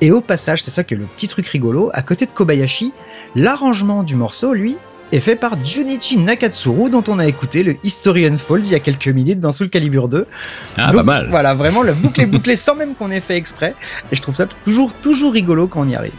[0.01, 2.93] Et au passage, c'est ça que le petit truc rigolo, à côté de Kobayashi,
[3.37, 4.77] l'arrangement du morceau, lui,
[5.13, 8.81] est fait par Junichi Nakatsuru, dont on a écouté le History Unfold il y a
[8.81, 10.27] quelques minutes dans Soul Calibur 2.
[10.77, 11.29] Ah, Donc, pas mal.
[11.31, 13.75] Voilà, vraiment, le boucle est bouclé sans même qu'on ait fait exprès.
[14.11, 16.13] Et je trouve ça toujours, toujours rigolo quand on y arrive.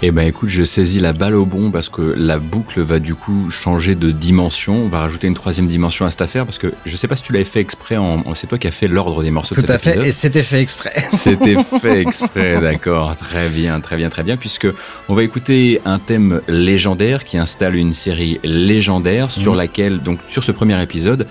[0.00, 3.16] Eh ben écoute, je saisis la balle au bon parce que la boucle va du
[3.16, 4.84] coup changer de dimension.
[4.84, 7.24] On va rajouter une troisième dimension à cette affaire parce que je sais pas si
[7.24, 7.96] tu l'avais fait exprès.
[7.96, 8.22] En...
[8.36, 10.06] C'est toi qui as fait l'ordre des morceaux Tout de cet à fait, épisode.
[10.06, 11.08] et c'était fait exprès.
[11.10, 13.16] C'était fait exprès, d'accord.
[13.16, 14.68] Très bien, très bien, très bien, puisque
[15.08, 19.58] on va écouter un thème légendaire qui installe une série légendaire sur Mhm.
[19.58, 21.26] laquelle, donc sur ce premier épisode,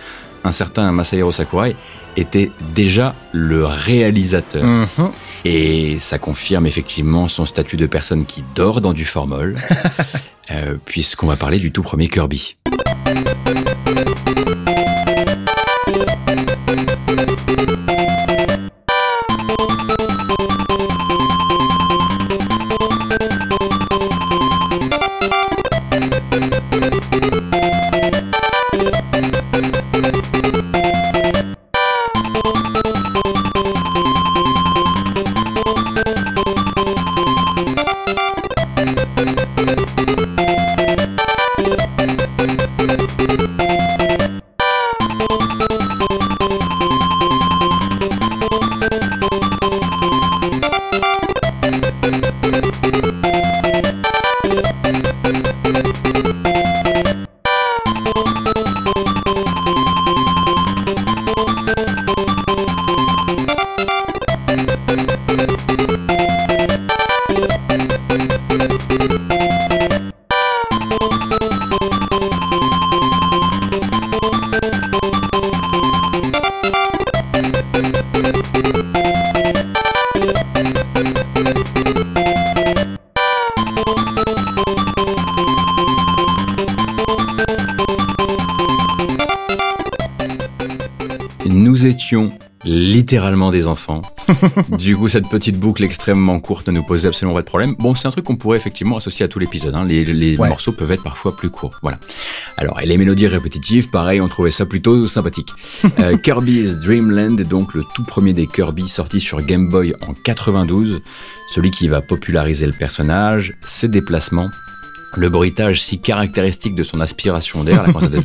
[0.48, 1.76] un certain Masahiro Sakurai
[2.16, 4.64] était déjà le réalisateur.
[4.64, 5.12] Mhm.
[5.45, 9.56] Et ça confirme effectivement son statut de personne qui dort dans du formol,
[10.52, 12.58] euh, puisqu'on va parler du tout premier Kirby.
[93.18, 94.03] Littéralement des enfants.
[94.78, 97.74] du coup, cette petite boucle extrêmement courte ne nous posait absolument pas de problème.
[97.80, 99.74] Bon, c'est un truc qu'on pourrait effectivement associer à tout l'épisode.
[99.74, 99.86] hein.
[99.86, 100.49] Les, les Ouais.
[100.49, 101.80] morceaux peuvent être parfois plus courts.
[101.82, 101.97] Voilà.
[102.57, 105.49] Alors, et les mélodies répétitives, pareil, on trouvait ça plutôt sympathique.
[105.99, 109.95] Euh, Kirby's Dream Land est donc le tout premier des Kirby sorti sur Game Boy
[110.07, 111.01] en 92.
[111.55, 114.47] Celui qui va populariser le personnage, ses déplacements,
[115.15, 118.22] le bruitage si caractéristique de son aspiration d'air, là, quand ça fait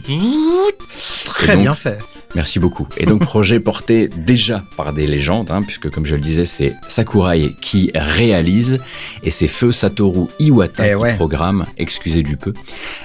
[1.25, 1.99] Très donc- bien fait.
[2.35, 2.87] Merci beaucoup.
[2.97, 6.75] Et donc projet porté déjà par des légendes, hein, puisque comme je le disais, c'est
[6.89, 8.79] Sakurai qui réalise
[9.23, 11.15] et c'est Feu Satoru Iwata Eh qui ouais.
[11.17, 12.55] programme, excusez du peu.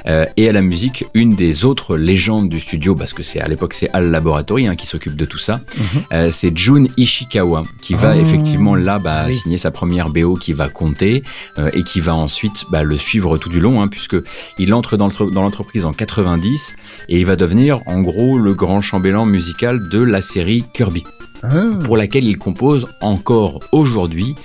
[0.08, 3.48] Euh, et à la musique, une des autres légendes du studio, parce que c'est à
[3.50, 6.02] l'époque c'est Al Laboratory hein, qui s'occupe de tout ça, Mhm.
[6.14, 9.34] euh, c'est Jun Ishikawa qui va Ah, effectivement là bah, oui.
[9.34, 11.24] signer sa première BO qui va compter
[11.60, 14.16] euh, et qui va ensuite bah, le suivre tout du long, hein, puisque
[14.58, 15.10] il entre dans
[15.42, 16.76] l'entreprise en 90
[17.10, 21.04] et il va devenir en gros le grand chambellan musical de la série Kirby,
[21.44, 21.64] Ah.
[21.86, 24.36] pour laquelle il compose encore aujourd'hui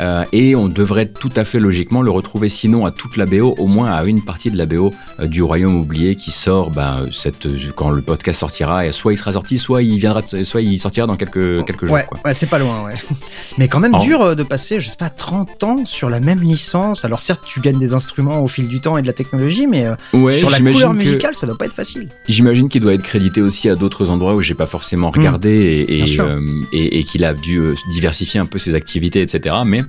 [0.00, 3.54] Euh, et on devrait tout à fait logiquement le retrouver sinon à toute la BO,
[3.58, 7.06] au moins à une partie de la BO euh, du Royaume oublié qui sort ben,
[7.12, 8.86] cette, quand le podcast sortira.
[8.86, 11.94] Et soit il sera sorti, soit il viendra, soit il sortira dans quelques, quelques jours.
[11.94, 12.94] Ouais, ouais c'est pas loin, ouais.
[13.58, 17.04] Mais quand même dur de passer, je sais pas, 30 ans sur la même licence.
[17.04, 19.86] Alors certes, tu gagnes des instruments au fil du temps et de la technologie, mais
[20.12, 22.08] sur la couleur musicale, ça doit pas être facile.
[22.26, 26.64] J'imagine qu'il doit être crédité aussi à d'autres endroits où j'ai pas forcément regardé mmh.
[26.72, 27.60] et, et qu'il a dû
[27.92, 29.56] diversifier un peu ses activités, etc.
[29.64, 29.82] Mais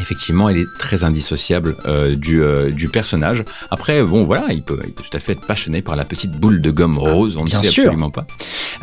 [0.00, 3.44] effectivement, il est très indissociable euh, du, euh, du, personnage.
[3.70, 6.32] Après, bon, voilà, il peut, il peut tout à fait être passionné par la petite
[6.32, 8.26] boule de gomme ah, rose, on ne sait absolument pas.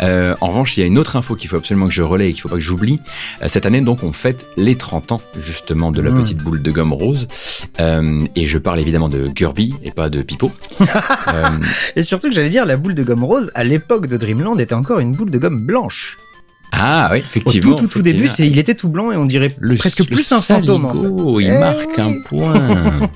[0.01, 2.29] Euh, en revanche, il y a une autre info qu'il faut absolument que je relaie
[2.29, 2.99] et qu'il faut pas que j'oublie.
[3.47, 6.21] cette année, donc, on fête les 30 ans, justement, de la hmm.
[6.21, 7.27] petite boule de gomme rose.
[7.79, 10.51] et je parle évidemment de Kirby et pas de Pipo.
[11.95, 14.75] et surtout que j'allais dire, la boule de gomme rose, à l'époque de Dreamland, était
[14.75, 16.17] encore une boule de gomme blanche.
[16.75, 17.71] Ah oui, effectivement.
[17.71, 20.31] Au tout, tout, tout début, c'est, il était tout blanc et on dirait presque plus
[20.31, 20.85] un fantôme.
[20.85, 22.55] En Il eh marque un point.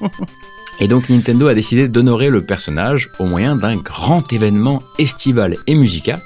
[0.80, 5.74] Et donc Nintendo a décidé d'honorer le personnage au moyen d'un grand événement estival et
[5.74, 6.22] musical.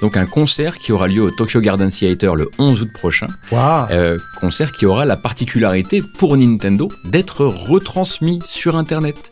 [0.00, 3.26] Donc un concert qui aura lieu au Tokyo Garden Theater le 11 août prochain.
[3.90, 9.30] Euh, concert qui aura la particularité pour Nintendo d'être retransmis sur Internet.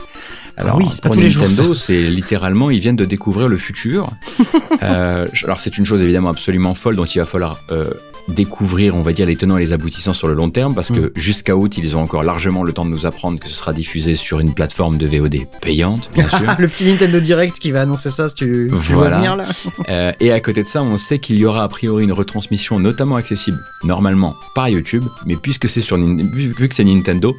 [0.57, 4.09] Ah alors, oui, c'est pas tous Nintendo, c'est littéralement, ils viennent de découvrir le futur.
[4.83, 7.91] euh, alors, c'est une chose évidemment absolument folle dont il va falloir euh,
[8.27, 10.99] découvrir, on va dire, les tenants et les aboutissants sur le long terme, parce que
[10.99, 11.11] mm.
[11.15, 14.15] jusqu'à août, ils ont encore largement le temps de nous apprendre que ce sera diffusé
[14.15, 16.55] sur une plateforme de VOD payante, bien sûr.
[16.57, 19.43] le petit Nintendo Direct qui va annoncer ça, si tu, veux venir là.
[19.89, 22.79] euh, et à côté de ça, on sait qu'il y aura a priori une retransmission
[22.79, 27.35] notamment accessible normalement par YouTube, mais puisque c'est sur vu que c'est Nintendo,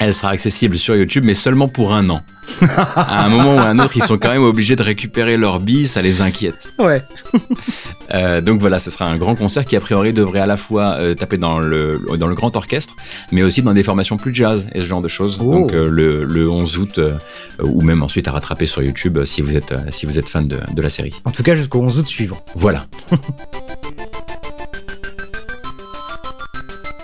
[0.00, 2.22] elle sera accessible sur YouTube, mais seulement pour un an.
[2.94, 5.60] à un moment ou à un autre, ils sont quand même obligés de récupérer leur
[5.60, 6.72] billes, ça les inquiète.
[6.78, 7.02] Ouais.
[8.14, 10.96] euh, donc voilà, ce sera un grand concert qui a priori devrait à la fois
[10.98, 12.94] euh, taper dans le, dans le grand orchestre,
[13.32, 15.38] mais aussi dans des formations plus jazz et ce genre de choses.
[15.40, 15.52] Oh.
[15.52, 17.00] Donc euh, le, le, 11 août,
[17.62, 20.58] ou même ensuite à rattraper sur YouTube si vous êtes, si vous êtes fan de,
[20.72, 21.14] de la série.
[21.24, 22.42] En tout cas jusqu'au 11 août suivant.
[22.54, 22.86] Voilà.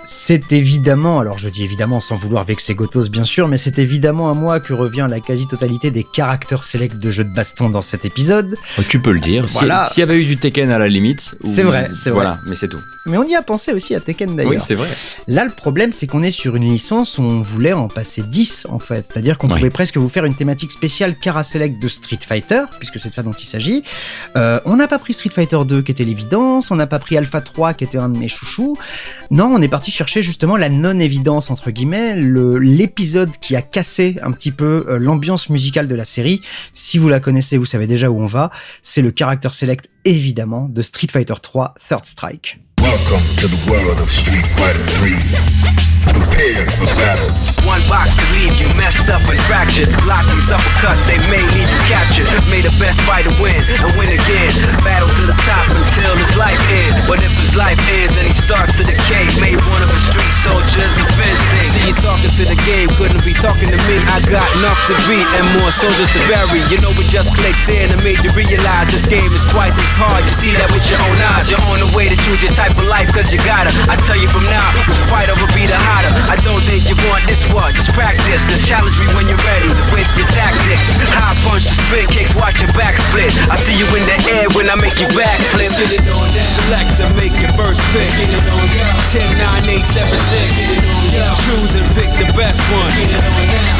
[0.05, 4.29] C'est évidemment, alors je dis évidemment sans vouloir vexer Gotos bien sûr, mais c'est évidemment
[4.29, 8.03] à moi que revient la quasi-totalité des caractères sélects de jeux de baston dans cet
[8.03, 8.57] épisode.
[8.77, 9.85] Oh, tu peux le dire, voilà.
[9.85, 11.35] s'il y avait eu du Tekken à la limite.
[11.45, 12.23] C'est vrai, c'est vrai.
[12.23, 12.81] Voilà, mais c'est tout.
[13.05, 14.51] Mais on y a pensé aussi à Tekken d'ailleurs.
[14.51, 14.89] Oui, c'est vrai.
[15.27, 18.67] Là, le problème, c'est qu'on est sur une licence où on voulait en passer 10
[18.69, 19.05] en fait.
[19.07, 22.99] C'est-à-dire qu'on pouvait presque vous faire une thématique spéciale Cara Select de Street Fighter, puisque
[22.99, 23.83] c'est de ça dont il s'agit.
[24.35, 27.17] Euh, on n'a pas pris Street Fighter 2 qui était l'évidence, on n'a pas pris
[27.17, 28.77] Alpha 3 qui était un de mes chouchous.
[29.31, 34.31] Non, on est parti chercher justement la non-évidence entre guillemets, l'épisode qui a cassé un
[34.31, 36.41] petit peu euh, l'ambiance musicale de la série.
[36.73, 38.51] Si vous la connaissez, vous savez déjà où on va.
[38.81, 42.59] C'est le Character Select évidemment de Street Fighter 3 Third Strike.
[42.93, 45.17] Welcome to the world of Street Fighter 3.
[46.13, 47.25] Prepare for battle.
[47.65, 49.89] One box could leave you messed up and fractured.
[50.05, 52.29] Blocking uppercuts, they may leave you captured.
[52.53, 54.53] May the best fighter win and win again.
[54.85, 57.01] Battle to the top until his life ends.
[57.09, 60.33] But if his life ends and he starts to decay, may one of his street
[60.45, 61.73] soldiers avenge things.
[61.73, 63.95] See you talking to the game, couldn't be talking to me.
[64.05, 66.61] I got enough to beat and more soldiers to bury.
[66.69, 69.95] You know we just clicked in and made you realize this game is twice as
[69.97, 70.27] hard.
[70.27, 71.49] You see that with your own eyes.
[71.49, 73.71] You're on the way to choose your type for life cause you gotta.
[73.87, 76.11] I tell you from now, which fight over be the hotter.
[76.27, 78.43] I don't think you want this one, just practice.
[78.47, 80.95] Just challenge me when you're ready with your tactics.
[81.15, 83.31] High punch, the spin kicks, watch your back split.
[83.47, 85.71] I see you in the air when I make you back flip.
[85.79, 86.47] Get it on that.
[86.47, 88.09] Select to make your first pick.
[88.19, 88.93] Get it on that.
[89.11, 90.59] 10, 9, 8, 7, 6.
[90.59, 91.31] Get it on that.
[91.47, 92.89] Choose and pick the best one.
[92.99, 93.71] Get it on that.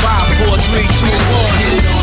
[0.47, 1.59] 5, 4, 3, 2, 1.
[1.59, 2.02] Get it on.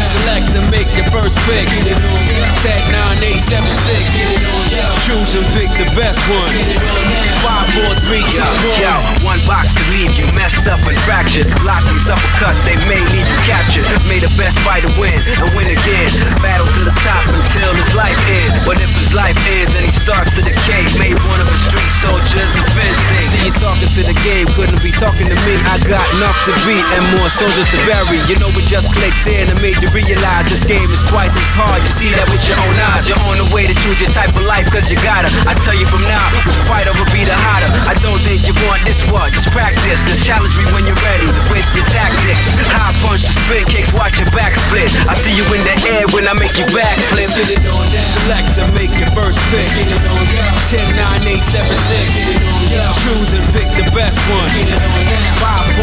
[0.11, 1.63] Select and make your first pick.
[1.71, 2.51] Get it on now.
[2.59, 4.11] Ten, nine, eight, seven, six.
[4.11, 4.91] Get it on now.
[5.07, 6.51] Choose and pick the best one.
[6.51, 7.39] Get it on now.
[7.39, 8.83] Five, four, three, two, one.
[8.83, 11.47] Yo, one box could leave you messed up and fractured.
[11.63, 13.87] Lock these uppercuts, they may leave you captured.
[14.11, 16.11] May the best fighter win and win again.
[16.43, 18.59] Battle to the top until his life ends.
[18.67, 21.91] But if his life ends and he starts to decay, may one of his street
[22.03, 23.31] soldiers avenge things.
[23.31, 25.55] See you talking to the game, couldn't be talking to me.
[25.71, 28.19] I got enough to beat and more soldiers to bury.
[28.27, 31.53] You know we just clicked in and made you realize this game is twice as
[31.53, 31.81] hard.
[31.83, 33.05] You see that with your own eyes.
[33.05, 35.29] You're on the way to choose your type of life, cause you gotta.
[35.45, 37.69] I tell you from now, which fighter will be the hotter.
[37.85, 39.29] I don't think you want this one.
[39.33, 42.45] Just practice, just challenge me when you're ready with your tactics.
[42.71, 44.89] High punch you spin kicks, watch your back split.
[45.05, 47.29] I see you in the air when I make you back flip.
[47.37, 48.05] Get it on that.
[48.05, 49.65] Select to make your first pick.
[49.75, 50.55] Get it on that.
[50.71, 52.09] 10, 9, 8, 7, 6.
[52.15, 52.89] Get it on that.
[53.03, 54.47] Choose and pick the best one.
[54.55, 55.29] Get it on that.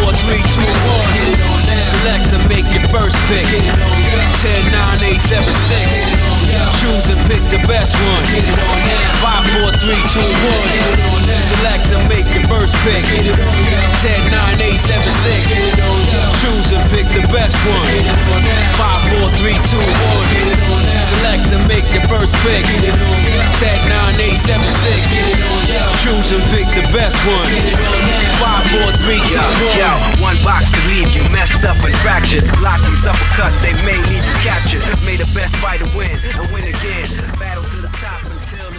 [0.00, 1.14] 5, 4, 3, 2, 1.
[1.14, 1.82] Get it on that.
[1.88, 3.44] Select to make your first pick.
[3.48, 4.07] Get it on that.
[4.38, 5.82] 10, 9, 8, 7, 6.
[5.98, 6.70] Get it on that.
[6.78, 8.22] Choose and pick the best one.
[8.30, 9.10] Get it on that.
[9.18, 10.62] 5, 4, 3, 2, 1.
[10.70, 11.42] Get it on that.
[11.42, 13.02] Select to make your first pick.
[13.10, 13.98] Get it on that.
[13.98, 15.42] 10, 9, 8, 7, 6.
[15.42, 16.30] Get it on that.
[16.38, 17.82] Choose and pick the best one.
[17.90, 18.62] Get it on that.
[18.78, 20.30] 5, 4, 3, 2, 1.
[20.30, 21.02] Get it on that.
[21.02, 22.62] Select to make your first pick.
[22.62, 23.58] Get it on that.
[23.58, 25.18] 10, 9, 8, 7, 6.
[25.18, 25.90] Get it on that.
[25.98, 27.42] Choose and pick the best one.
[27.50, 28.38] Get it on that.
[28.38, 29.82] 5, 4, 3, 2, 1.
[29.82, 32.46] Yo, yo, one box could leave you messed up and fractured.
[32.62, 34.27] Locked these uppercuts, they may leave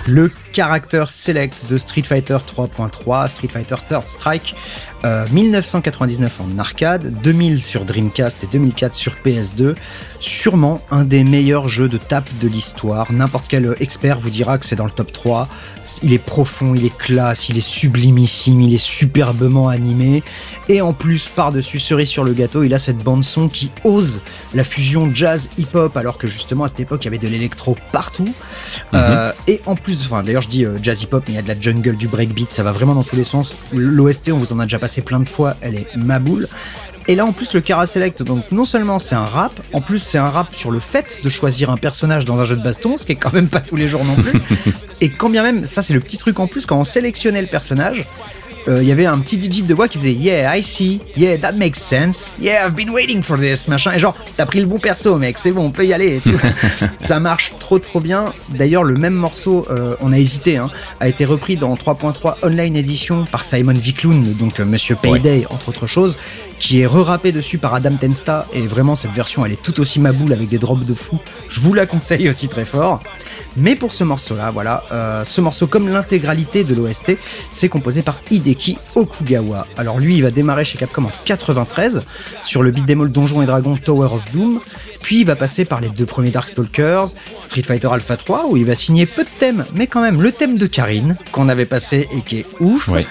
[0.06, 4.56] Le character select de Street Fighter 3.3, Street Fighter Third Strike,
[5.06, 9.76] euh, 1999 en arcade, 2000 sur Dreamcast et 2004 sur PS2.
[10.20, 13.12] Sûrement un des meilleurs jeux de tape de l'histoire.
[13.14, 15.48] N'importe quel expert vous dira que c'est dans le top 3.
[16.04, 20.24] Il est profond, il est classe, il est sublimissime, il est superbement animé.
[20.68, 24.22] Et en plus, par-dessus, cerise sur le gâteau, il a cette bande-son qui ose
[24.54, 28.32] la fusion jazz-hip-hop, alors que justement à cette époque, il y avait de l'électro partout.
[28.94, 31.40] Euh, et en plus, enfin d'ailleurs je dis euh, jazz hip hop, mais il y
[31.40, 33.56] a de la jungle, du breakbeat, ça va vraiment dans tous les sens.
[33.74, 36.48] L'OST, on vous en a déjà passé plein de fois, elle est ma boule.
[37.08, 39.98] Et là en plus le Kara Select, donc non seulement c'est un rap, en plus
[39.98, 42.98] c'est un rap sur le fait de choisir un personnage dans un jeu de baston,
[42.98, 44.40] ce qui est quand même pas tous les jours non plus.
[45.02, 47.48] et quand bien même, ça c'est le petit truc en plus, quand on sélectionnait le
[47.48, 48.06] personnage,
[48.68, 51.38] euh, il y avait un petit digit de voix qui faisait Yeah, I see, yeah,
[51.38, 53.94] that makes sense, yeah, I've been waiting for this, machin.
[53.94, 56.20] Et genre, t'as pris le bon perso, mec, c'est bon, on peut y aller et
[56.20, 56.38] tout.
[57.00, 58.26] Ça marche trop trop bien.
[58.50, 60.70] D'ailleurs, le même morceau, euh, on a hésité, hein,
[61.00, 65.70] a été repris dans 3.3 Online Edition par Simon Viklund, donc euh, Monsieur Payday, entre
[65.70, 66.18] autres choses,
[66.60, 68.46] qui est re-rappé dessus par Adam Tensta.
[68.54, 71.20] Et vraiment, cette version, elle est tout aussi maboule avec des drops de fou.
[71.48, 73.02] Je vous la conseille aussi très fort.
[73.58, 77.18] Mais pour ce morceau-là, voilà, euh, ce morceau, comme l'intégralité de l'OST,
[77.52, 79.66] c'est composé par Hideki Okugawa.
[79.78, 82.04] Alors lui, il va démarrer chez Capcom en 93
[82.44, 84.60] sur le beat'em all Donjons et Dragons Tower of Doom.
[85.02, 87.10] Puis il va passer par les deux premiers Darkstalkers,
[87.40, 90.32] Street Fighter Alpha 3, où il va signer peu de thèmes, mais quand même le
[90.32, 92.88] thème de Karine, qu'on avait passé et qui est ouf.
[92.88, 93.08] Ouais.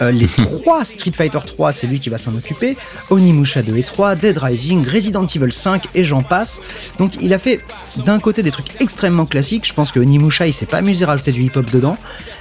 [0.00, 0.26] Euh, les
[0.62, 2.76] trois Street Fighter 3, c'est lui qui va s'en occuper.
[3.10, 6.60] Onimusha 2 et 3, Dead Rising, Resident Evil 5 et j'en passe.
[6.98, 7.60] Donc il a fait
[8.06, 9.66] d'un côté des trucs extrêmement classiques.
[9.66, 11.96] Je pense que Onimusha il s'est pas amusé à rajouter du hip-hop dedans.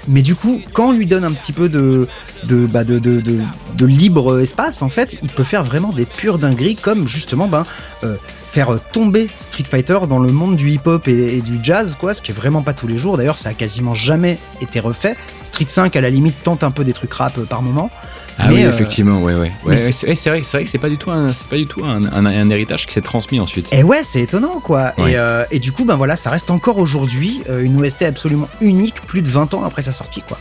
[0.07, 2.07] Mais du coup, quand on lui donne un petit peu de,
[2.45, 3.40] de, bah, de, de, de,
[3.76, 7.65] de libre espace, en fait, il peut faire vraiment des pures dingueries comme justement ben,
[8.03, 8.15] euh,
[8.52, 12.22] faire tomber Street Fighter dans le monde du hip-hop et, et du jazz, quoi, ce
[12.22, 13.15] qui est vraiment pas tous les jours.
[13.18, 15.15] D'ailleurs, ça a quasiment jamais été refait.
[15.45, 17.90] Street 5, à la limite, tente un peu des trucs rap euh, par moment.
[18.38, 19.52] Ah Mais, oui, euh, effectivement, ouais, ouais.
[19.65, 22.03] ouais, c'est- ouais, vrai, vrai que c'est pas du tout un, pas du tout un,
[22.06, 23.73] un- un héritage qui s'est transmis ensuite.
[23.73, 24.94] Et ouais, c'est étonnant, quoi.
[24.98, 25.11] Ouais.
[25.14, 29.02] Et, euh, et du coup, ben voilà, ça reste encore aujourd'hui une OST absolument unique,
[29.07, 30.38] plus de 20 ans après sa sortie, quoi.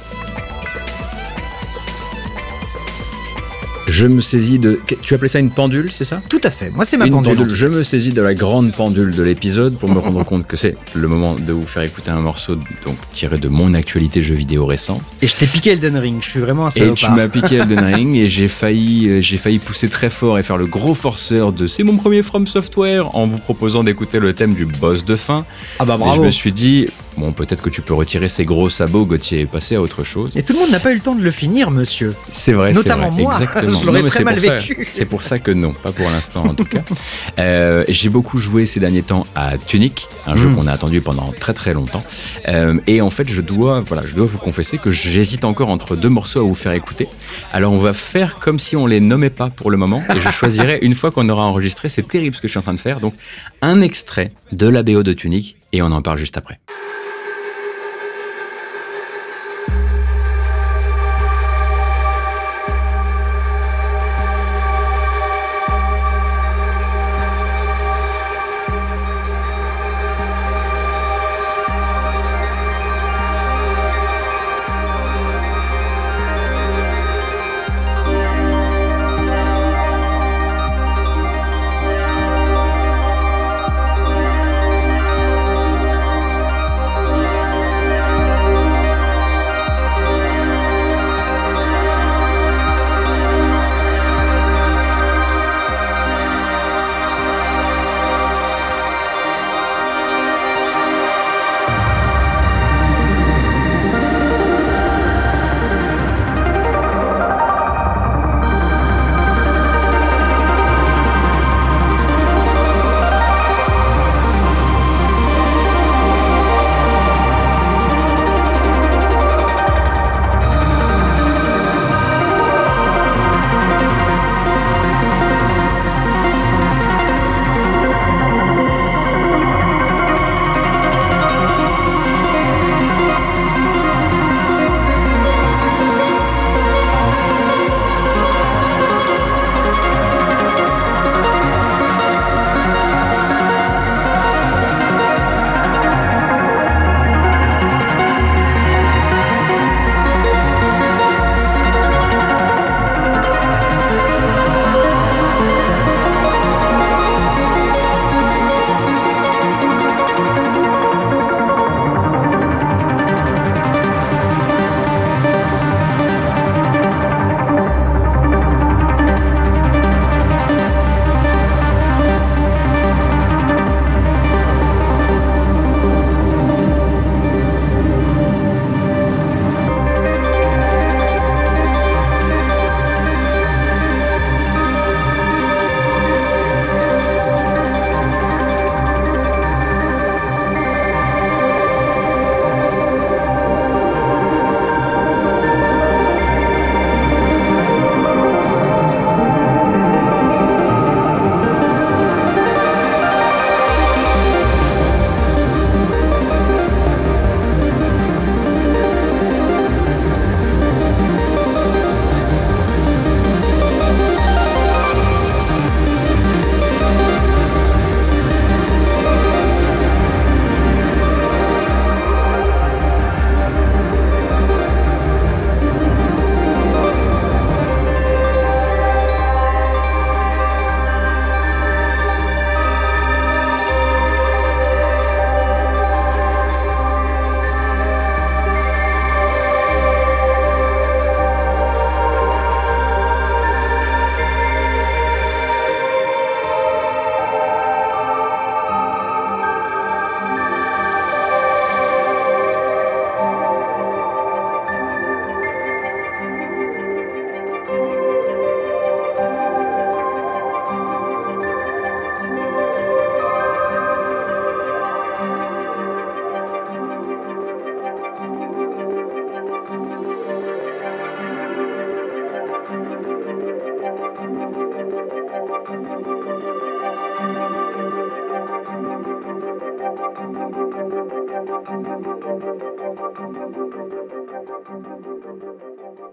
[3.91, 4.79] Je me saisis de.
[5.03, 6.23] Tu appelais ça une pendule, c'est ça?
[6.29, 6.71] Tout à fait.
[6.71, 7.37] Moi, c'est ma Une pendule.
[7.37, 7.55] pendule.
[7.55, 10.77] Je me saisis de la grande pendule de l'épisode pour me rendre compte que c'est
[10.95, 14.65] le moment de vous faire écouter un morceau donc tiré de mon actualité jeu vidéo
[14.65, 15.03] récente.
[15.23, 16.19] Et je t'ai piqué Elden Ring.
[16.23, 16.95] Je suis vraiment un Et salopard.
[16.97, 20.43] tu m'as piqué Elden Ring et j'ai failli, euh, j'ai failli pousser très fort et
[20.45, 24.35] faire le gros forceur de c'est mon premier From Software en vous proposant d'écouter le
[24.35, 25.45] thème du boss de fin.
[25.81, 26.25] Ah bah Et je bravo.
[26.25, 26.87] me suis dit
[27.17, 30.37] bon peut-être que tu peux retirer ces gros sabots Gauthier et passer à autre chose.
[30.37, 32.15] Et tout le monde n'a pas eu le temps de le finir, monsieur.
[32.31, 33.23] C'est vrai, Notamment c'est vrai.
[33.23, 33.33] moi.
[33.35, 33.79] Exactement.
[33.81, 34.77] Je l'aurais très c'est mal pour ça- vécu.
[34.83, 36.81] C'est pour ça que non, pas pour l'instant en tout cas.
[37.39, 40.57] Euh, j'ai beaucoup joué ces derniers temps à Tunic, un jeu Mm.
[40.57, 42.03] qu'on a attendu pendant très très longtemps.
[42.49, 45.97] Euh, et en fait, je dois, voilà, je dois vous confesser que j'hésite encore entre
[45.97, 47.09] deux morceaux à vous faire écouter.
[47.53, 50.29] Alors, on va faire comme si on les nommait pas pour le moment, et je
[50.31, 51.89] choisirai une fois qu'on aura enregistré.
[51.89, 53.01] C'est terrible ce que je suis en train de faire.
[53.01, 53.15] Donc,
[53.63, 56.59] un extrait de la BO de Tunic, et on en parle juste après.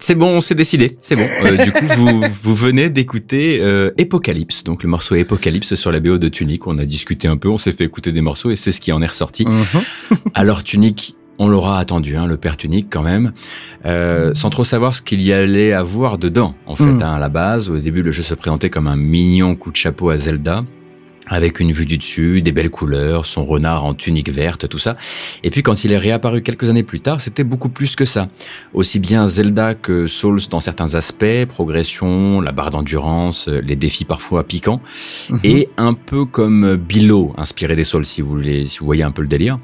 [0.08, 1.28] C'est bon, c'est décidé, c'est bon.
[1.44, 6.00] Euh, du coup, vous, vous venez d'écouter euh, Apocalypse, donc le morceau Apocalypse sur la
[6.00, 6.66] BO de Tunic.
[6.66, 8.94] On a discuté un peu, on s'est fait écouter des morceaux et c'est ce qui
[8.94, 9.46] en est ressorti.
[9.46, 9.66] Mhm.
[10.34, 13.34] Alors Tunic, on l'aura attendu, hein, le père Tunic quand même,
[13.86, 16.56] euh, sans trop savoir ce qu'il y allait avoir dedans.
[16.68, 17.02] En fait, Mm.
[17.04, 19.76] hein, à la base, au début, le jeu se présentait comme un mignon coup de
[19.76, 20.64] chapeau à Zelda.
[21.30, 24.96] Avec une vue du dessus, des belles couleurs, son renard en tunique verte, tout ça.
[25.44, 28.30] Et puis quand il est réapparu quelques années plus tard, c'était beaucoup plus que ça.
[28.74, 34.44] Aussi bien Zelda que Souls dans certains aspects, progression, la barre d'endurance, les défis parfois
[34.46, 34.82] piquants,
[35.30, 35.40] Mhm.
[35.44, 39.12] et un peu comme Below, inspiré des Souls si vous voulez, si vous voyez un
[39.12, 39.60] peu le délire,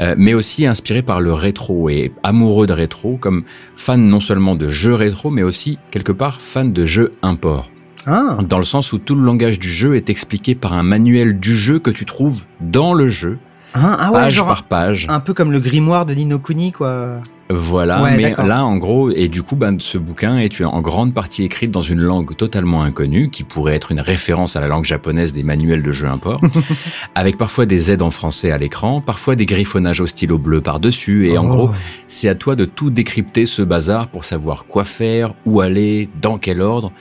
[0.00, 3.44] Euh, mais aussi inspiré par le rétro et amoureux de rétro, comme
[3.76, 7.70] fan non seulement de jeux rétro, mais aussi quelque part fan de jeux import.
[8.06, 11.38] Ah, Dans le sens où tout le langage du jeu est expliqué par un manuel
[11.38, 13.38] du jeu que tu trouves dans le jeu,
[13.74, 15.06] ah, ah ouais, page genre par page.
[15.08, 17.20] un peu comme le grimoire de Nino Kuni, quoi.
[17.54, 21.12] Voilà, Ouais, mais là, en gros, et du coup, ben, ce bouquin est en grande
[21.14, 24.84] partie écrit dans une langue totalement inconnue, qui pourrait être une référence à la langue
[24.84, 26.40] japonaise des manuels de jeu import,
[27.14, 31.28] avec parfois des aides en français à l'écran, parfois des griffonnages au stylo bleu par-dessus,
[31.28, 31.48] et en Oh.
[31.48, 31.70] gros,
[32.06, 36.38] c'est à toi de tout décrypter ce bazar pour savoir quoi faire, où aller, dans
[36.38, 36.92] quel ordre,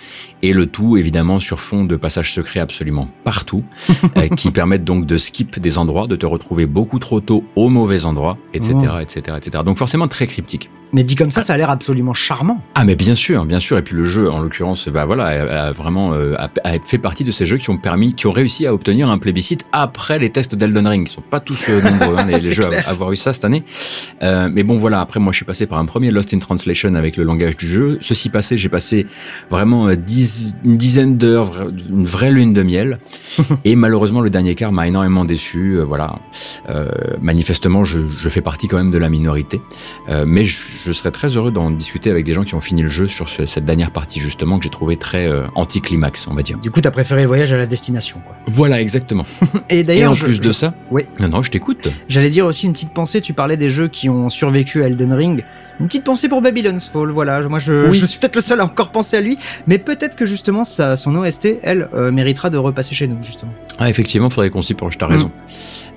[0.42, 3.64] et le tout évidemment sur fond de passages secrets absolument partout,
[4.18, 7.70] euh, qui permettent donc de skip des endroits, de te retrouver beaucoup trop tôt au
[7.70, 9.00] mauvais endroit, etc., Oh.
[9.00, 9.64] etc., etc.
[9.64, 10.81] Donc forcément très скептики.
[10.94, 12.62] Mais dit comme ça, ça a l'air absolument charmant.
[12.76, 13.78] Ah mais bien sûr, bien sûr.
[13.78, 16.98] Et puis le jeu, en l'occurrence, bah voilà, a, a vraiment euh, a, a fait
[16.98, 20.20] partie de ces jeux qui ont permis, qui ont réussi à obtenir un plébiscite après
[20.20, 21.08] les tests d'Elden Ring.
[21.08, 23.64] Ils sont pas tous euh, nombreux hein, les, jeux à, avoir eu ça cette année.
[24.22, 26.94] Euh, mais bon voilà, après moi je suis passé par un premier Lost in Translation
[26.96, 27.98] avec le langage du jeu.
[28.02, 29.06] Ceci passé, j'ai passé
[29.50, 33.00] vraiment dix- une dizaine d'heures, une vraie lune de miel.
[33.66, 35.78] Et malheureusement le dernier quart m'a énormément déçu.
[35.78, 36.16] Euh, voilà,
[36.70, 36.90] Euh,
[37.22, 39.62] manifestement je, je fais partie quand même de la minorité.
[40.26, 42.88] Mais je, je serais très heureux d'en discuter avec des gens qui ont fini le
[42.88, 46.42] jeu sur ce- cette dernière partie justement que j'ai trouvé très euh, anticlimax, on va
[46.44, 46.58] dire.
[46.58, 48.36] Du coup, t'as préféré le voyage à la destination, quoi.
[48.48, 49.26] Voilà, exactement.
[49.70, 51.04] Et d'ailleurs, en je- plus je- de ça, Oui.
[51.20, 51.90] non, non, je t'écoute.
[52.10, 55.14] J'allais dire aussi une petite pensée, tu parlais des jeux qui ont survécu à Elden
[55.14, 55.44] Ring.
[55.82, 57.42] Une petite pensée pour Babylon's Fall, voilà.
[57.50, 57.98] Moi, je, Oui.
[57.98, 60.96] je suis peut-être le seul à encore penser à lui, mais peut-être que justement, sa,
[60.96, 63.52] son OST, elle, euh, méritera de repasser chez nous, justement.
[63.80, 65.32] Ah, effectivement, faudrait qu'on s'y penche, t'as raison.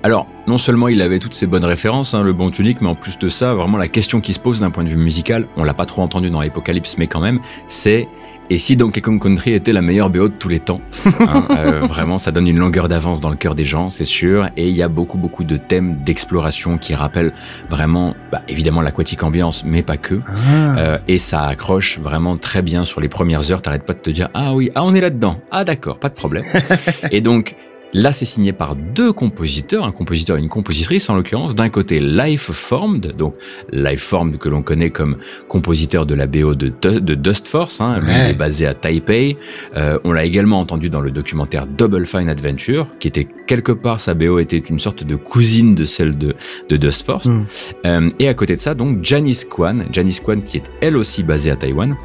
[0.01, 2.95] Alors, non seulement il avait toutes ces bonnes références, hein, le bon tunique, mais en
[2.95, 5.63] plus de ça, vraiment la question qui se pose d'un point de vue musical, on
[5.63, 8.07] l'a pas trop entendu dans Apocalypse, mais quand même, c'est
[8.49, 10.81] et si Donkey Kong Country était la meilleure BO de tous les temps
[11.19, 14.49] Hein, euh, Vraiment, ça donne une longueur d'avance dans le cœur des gens, c'est sûr,
[14.57, 17.33] et il y a beaucoup beaucoup de thèmes d'exploration qui rappellent
[17.69, 20.21] vraiment, bah, évidemment l'aquatique ambiance, mais pas que.
[20.27, 20.77] Ah.
[20.77, 23.61] Euh, et ça accroche vraiment très bien sur les premières heures.
[23.61, 25.37] T'arrêtes pas de te dire ah oui, ah on est là-dedans.
[25.51, 26.45] Ah d'accord, pas de problème.
[27.11, 27.55] et donc
[27.95, 31.55] là, c'est signé par deux compositeurs, un compositeur et une compositrice en l'occurrence.
[31.55, 33.35] D'un côté, Lifeformed, donc
[33.71, 35.17] Lifeformed que l'on connaît comme
[35.47, 37.81] compositeur de la BO de, Du- de Dust Force.
[37.81, 38.31] Hein, Ouais.
[38.31, 39.37] est basé à Taipei.
[39.75, 43.99] Euh, on l'a également entendu dans le documentaire Double Fine Adventure, qui était quelque part
[43.99, 46.35] sa BO était une sorte de cousine de celle de,
[46.69, 47.27] de Dust Force.
[47.27, 47.45] Mm.
[47.85, 51.23] Euh, et à côté de ça, donc Janice Kwan, Janice Kwan qui est elle aussi
[51.23, 51.95] basée à Taïwan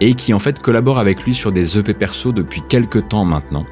[0.00, 3.66] et qui en fait collabore avec lui sur des EP perso depuis quelques temps maintenant.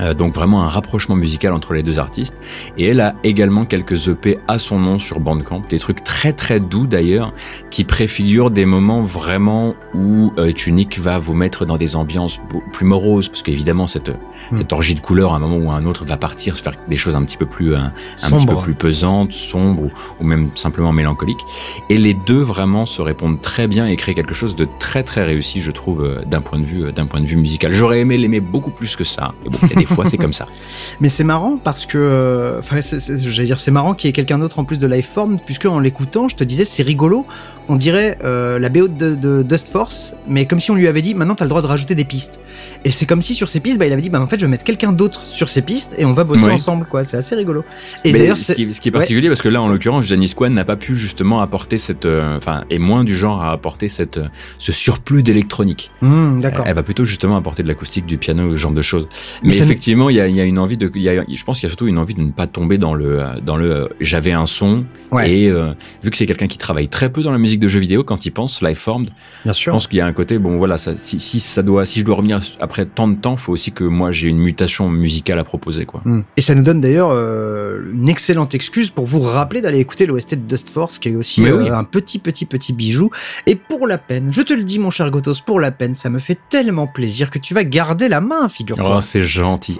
[0.00, 2.36] Euh, donc vraiment un rapprochement musical entre les deux artistes.
[2.76, 6.60] Et elle a également quelques EP à son nom sur Bandcamp, des trucs très très
[6.60, 7.32] doux d'ailleurs,
[7.70, 12.40] qui préfigurent des moments vraiment où euh, Tunic va vous mettre dans des ambiances
[12.72, 14.10] plus moroses, parce qu'évidemment cette,
[14.50, 14.58] Hmm.
[14.58, 16.74] cette orgie de couleurs à un moment ou à un autre va partir, se faire
[16.86, 19.90] des choses un petit peu plus, euh, un petit peu plus pesantes, sombres ou,
[20.20, 21.44] ou même simplement mélancoliques.
[21.88, 25.24] Et les deux vraiment se répondent très bien et créent quelque chose de très très
[25.24, 27.72] réussi, je trouve, euh, d'un point de vue d'un point de vue musical.
[27.72, 29.34] J'aurais aimé l'aimer beaucoup plus que ça.
[29.44, 30.46] Bon, des fois c'est comme ça.
[31.00, 34.38] Mais c'est marrant parce que, euh, enfin, j'allais dire c'est marrant qu'il y ait quelqu'un
[34.38, 37.26] d'autre en plus de Lifeform, puisque en l'écoutant, je te disais c'est rigolo.
[37.68, 41.02] On dirait euh, la BO de, de Dust Force, mais comme si on lui avait
[41.02, 42.38] dit maintenant t'as le droit de rajouter des pistes.
[42.84, 44.44] Et c'est comme si sur ces pistes, bah, il avait dit bah en fait je
[44.44, 46.52] vais mettre quelqu'un d'autre sur ces pistes et on va bosser Oui.
[46.52, 47.02] ensemble quoi.
[47.02, 47.64] C'est assez rigolo.
[48.04, 48.90] Et d'ailleurs ce ce qui est Ouais.
[48.92, 52.36] particulier parce que là en l'occurrence Janice Kwan n'a pas pu justement apporter cette euh,
[52.36, 55.90] enfin est moins du genre à apporter cette euh, ce surplus d'électronique.
[56.02, 56.66] Hmm, d'accord.
[56.68, 59.08] Elle va plutôt justement apporter de l'acoustique, du piano, ce genre de choses.
[59.42, 61.10] Mais Mais, ça effectivement, il y a, il y a une envie de, il y
[61.10, 63.22] a, je pense qu'il y a surtout une envie de ne pas tomber dans le,
[63.44, 64.84] dans le, j'avais un son.
[65.10, 65.30] Ouais.
[65.30, 65.72] Et euh,
[66.02, 68.24] vu que c'est quelqu'un qui travaille très peu dans la musique de jeux vidéo, quand
[68.24, 69.10] il pense Lifeformed,
[69.44, 71.84] Bien je pense qu'il y a un côté, bon voilà, ça, si, si ça doit,
[71.84, 74.88] si je dois revenir après tant de temps, faut aussi que moi j'ai une mutation
[74.88, 76.00] musicale à proposer, quoi.
[76.04, 76.22] Hmm.
[76.38, 80.36] Et ça nous donne d'ailleurs euh, une excellente excuse pour vous rappeler d'aller écouter l'OST
[80.36, 81.68] de Dust Force, qui est aussi euh, oui.
[81.68, 83.10] un petit, petit, petit bijou.
[83.46, 86.08] Et pour la peine, je te le dis, mon cher Gotos, pour la peine, ça
[86.08, 88.96] me fait tellement plaisir que tu vas garder la main, figure-toi.
[88.96, 89.24] Oh, c'est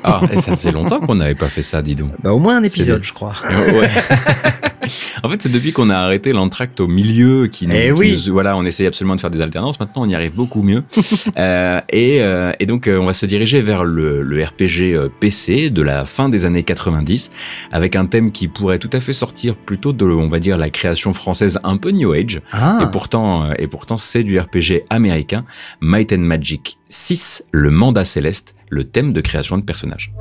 [0.04, 2.12] Ah, et ça faisait longtemps qu'on n'avait pas fait ça, dis donc.
[2.22, 3.34] Bah, au moins un épisode, je crois.
[3.46, 3.88] Ouais.
[5.22, 8.22] en fait, c'est depuis qu'on a arrêté l'entracte au milieu qui nous, Eh qui oui.
[8.26, 9.80] nous- voilà, on essaye absolument de faire des alternances.
[9.80, 10.82] Maintenant, on y arrive beaucoup mieux.
[11.38, 15.08] Euh, et, euh, et donc, euh, on va se diriger vers le, le RPG euh,
[15.20, 17.30] PC de la fin des années 90,
[17.72, 20.70] avec un thème qui pourrait tout à fait sortir plutôt de, on va dire, la
[20.70, 22.40] création française un peu New Age.
[22.52, 25.44] Ah, Et pourtant, euh, et pourtant, c'est du RPG américain,
[25.80, 30.12] Might and Magic 6, le mandat céleste, le thème de création de personnages.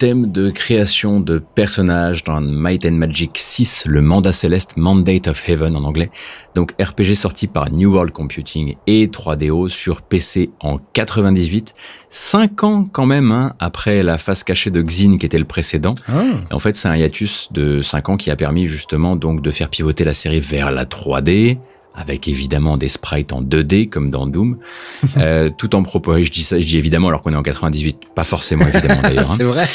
[0.00, 5.46] Thème de création de personnages dans Might and Magic 6, le mandat céleste, Mandate of
[5.46, 6.10] Heaven en anglais.
[6.54, 11.74] Donc RPG sorti par New World Computing et 3DO sur PC en 98.
[12.08, 15.94] Cinq ans quand même hein, après la face cachée de Xin qui était le précédent.
[16.08, 16.22] Ah.
[16.50, 19.50] Et en fait, c'est un hiatus de 5 ans qui a permis justement donc de
[19.50, 21.58] faire pivoter la série vers la 3D,
[21.94, 24.58] avec évidemment des sprites en 2D comme dans Doom,
[25.16, 27.98] euh, tout en proposant, je dis ça, je dis évidemment alors qu'on est en 98,
[28.14, 29.18] pas forcément évidemment d'ailleurs.
[29.30, 29.34] hein.
[29.36, 29.66] C'est vrai.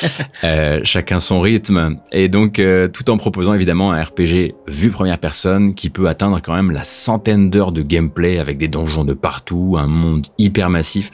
[0.43, 5.17] Euh, chacun son rythme et donc euh, tout en proposant évidemment un RPG vue première
[5.17, 9.13] personne qui peut atteindre quand même la centaine d'heures de gameplay avec des donjons de
[9.13, 11.11] partout, un monde hyper massif,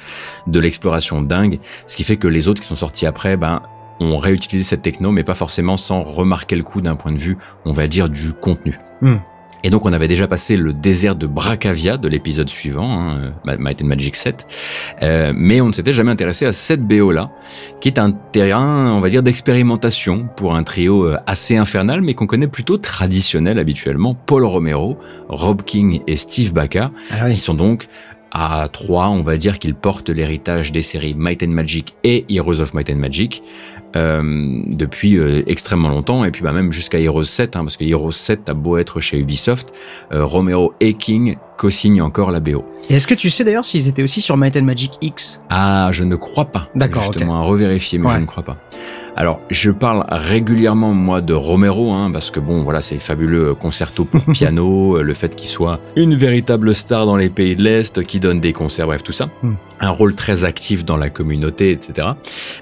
[0.48, 3.62] de l'exploration dingue, ce qui fait que les autres qui sont sortis après, ben
[4.00, 7.38] ont réutilisé cette techno mais pas forcément sans remarquer le coup d'un point de vue,
[7.66, 8.80] on va dire du contenu.
[9.02, 9.18] Hmm.
[9.64, 13.58] Et donc on avait déjà passé le désert de Bracavia de l'épisode suivant, hein, euh,
[13.60, 14.48] Might and Magic 7,
[15.02, 17.32] euh, mais on ne s'était jamais intéressé à cette BO là,
[17.80, 22.14] qui est un terrain, on va dire, d'expérimentation pour un trio euh, assez infernal, mais
[22.14, 24.98] qu'on connaît plutôt traditionnel habituellement, Paul Romero,
[25.30, 27.88] Rob King et Steve Baca, Ah qui sont donc
[28.32, 32.62] à trois, on va dire qu'ils portent l'héritage des séries Might and Magic et Heroes
[32.62, 33.44] of Might and Magic
[33.96, 37.84] euh, depuis euh, extrêmement longtemps et puis bah, même jusqu'à Heroes 7 hein, parce que
[37.84, 39.74] Heroes 7 a beau être chez Ubisoft,
[40.14, 42.64] euh, Romero et King co-signent encore la BO.
[42.90, 45.42] Et est-ce que tu sais d'ailleurs s'ils étaient aussi sur Might and Magic X?
[45.50, 46.70] Ah, je ne crois pas.
[46.76, 48.16] D'accord, Justement, à revérifier, mais Ouais.
[48.16, 48.58] je ne crois pas.
[49.18, 54.06] Alors, je parle régulièrement, moi, de Romero, hein, parce que bon, voilà, c'est fabuleux concerto
[54.06, 58.04] pour piano, euh, le fait qu'il soit une véritable star dans les pays de l'Est,
[58.04, 59.30] qui donne des concerts, bref, tout ça.
[59.44, 59.54] Hmm.
[59.82, 62.10] Un rôle très actif dans la communauté, etc.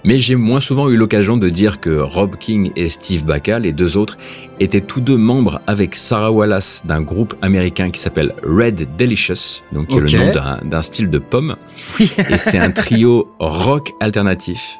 [0.04, 3.72] Mais j'ai moins souvent eu l'occasion de dire que Rob King et Steve Baca, les
[3.74, 4.18] deux autres,
[4.60, 9.88] étaient tous deux membres avec Sarah Wallace d'un groupe américain qui s'appelle Red Delicious, donc
[9.88, 11.58] qui est le nom d'un- d'un style de pomme.
[12.00, 12.12] Oui.
[12.30, 14.80] Et c'est un trio rock alternatif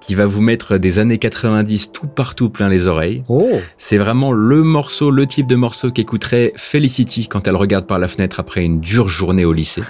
[0.00, 3.22] qui va vous mettre des années 90 tout partout plein les oreilles.
[3.28, 7.98] Oh C'est vraiment le morceau, le type de morceau qu'écouterait Felicity quand elle regarde par
[7.98, 9.82] la fenêtre après une dure journée au lycée.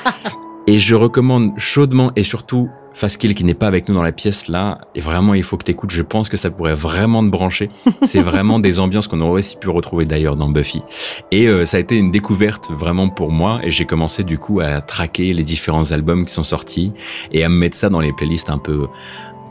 [0.66, 4.48] et je recommande chaudement et surtout Faskill qui n'est pas avec nous dans la pièce
[4.48, 7.70] là, et vraiment il faut que t'écoutes, je pense que ça pourrait vraiment te brancher.
[8.02, 10.82] C'est vraiment des ambiances qu'on aurait aussi pu retrouver d'ailleurs dans Buffy.
[11.30, 14.60] Et euh, ça a été une découverte vraiment pour moi, et j'ai commencé du coup
[14.60, 16.92] à traquer les différents albums qui sont sortis,
[17.32, 18.86] et à me mettre ça dans les playlists un peu,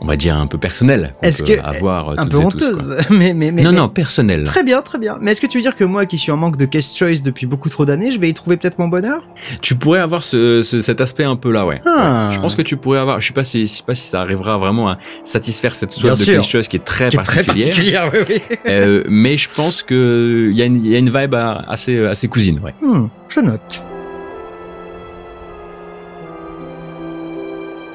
[0.02, 2.96] on va dire un peu personnelles, qu'on Est-ce que- avoir euh, Un peu tous, honteuse,
[3.10, 4.42] mais, mais, mais non, mais- non, personnel.
[4.42, 5.16] Très bien, très bien.
[5.20, 7.22] Mais est-ce que tu veux dire que moi, qui suis en manque de case choice
[7.24, 9.22] depuis beaucoup trop d'années, je vais y trouver peut-être mon bonheur?
[9.60, 11.80] Tu pourrais avoir ce, ce- cet aspect un peu là, ouais.
[11.86, 12.26] Ah.
[12.28, 12.34] Ouais.
[12.34, 13.20] Je pense que tu pourrais avoir.
[13.20, 16.18] Je sais pas si, je sais pas si ça arrivera vraiment à satisfaire cette soif
[16.18, 16.40] de sûr.
[16.40, 18.10] quelque qui est très Qui est très particulière.
[18.10, 18.56] particulière, oui, oui.
[18.66, 22.04] Euh, mais je pense que il y, a une- il y a une vibe assez,
[22.06, 22.74] assez cousine, ouais.
[22.82, 23.82] Hmm, je note.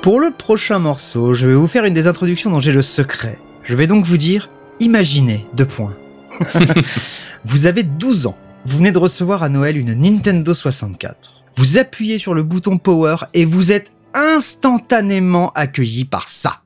[0.07, 3.37] Pour le prochain morceau, je vais vous faire une des introductions dont j'ai le secret.
[3.65, 5.97] Je vais donc vous dire, imaginez, deux points.
[7.43, 8.37] vous avez 12 ans.
[8.63, 11.43] Vous venez de recevoir à Noël une Nintendo 64.
[11.57, 16.61] Vous appuyez sur le bouton Power et vous êtes instantanément accueilli par ça.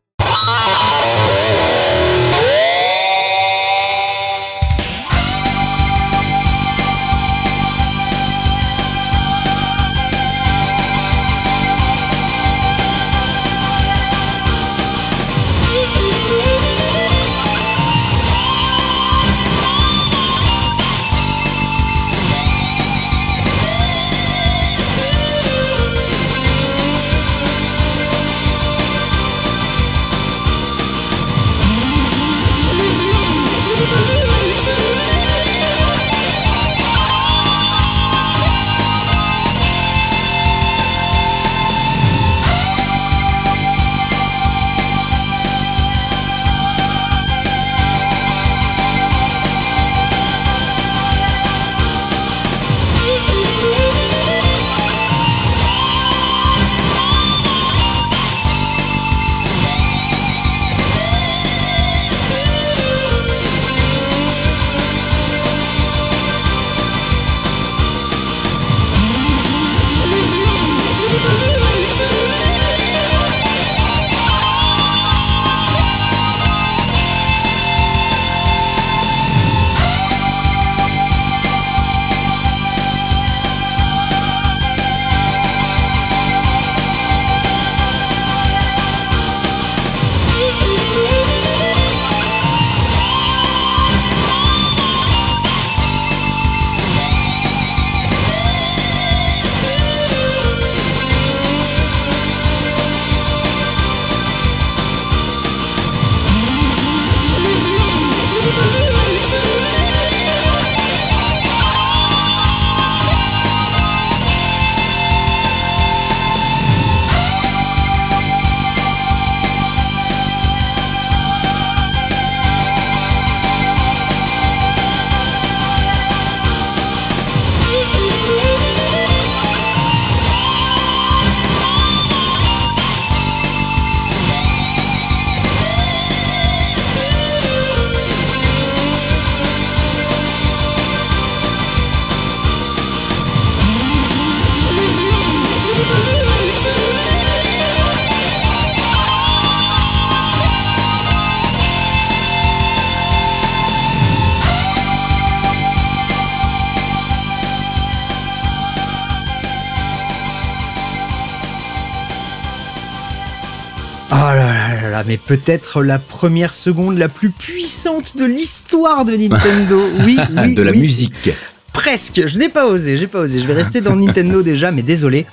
[165.36, 169.82] Peut-être la première seconde la plus puissante de l'histoire de Nintendo.
[170.04, 170.80] Oui, oui, de la oui.
[170.82, 171.30] musique.
[171.72, 172.24] Presque.
[172.28, 173.40] Je n'ai pas osé, j'ai pas osé.
[173.40, 175.26] Je vais rester dans Nintendo déjà, mais désolé.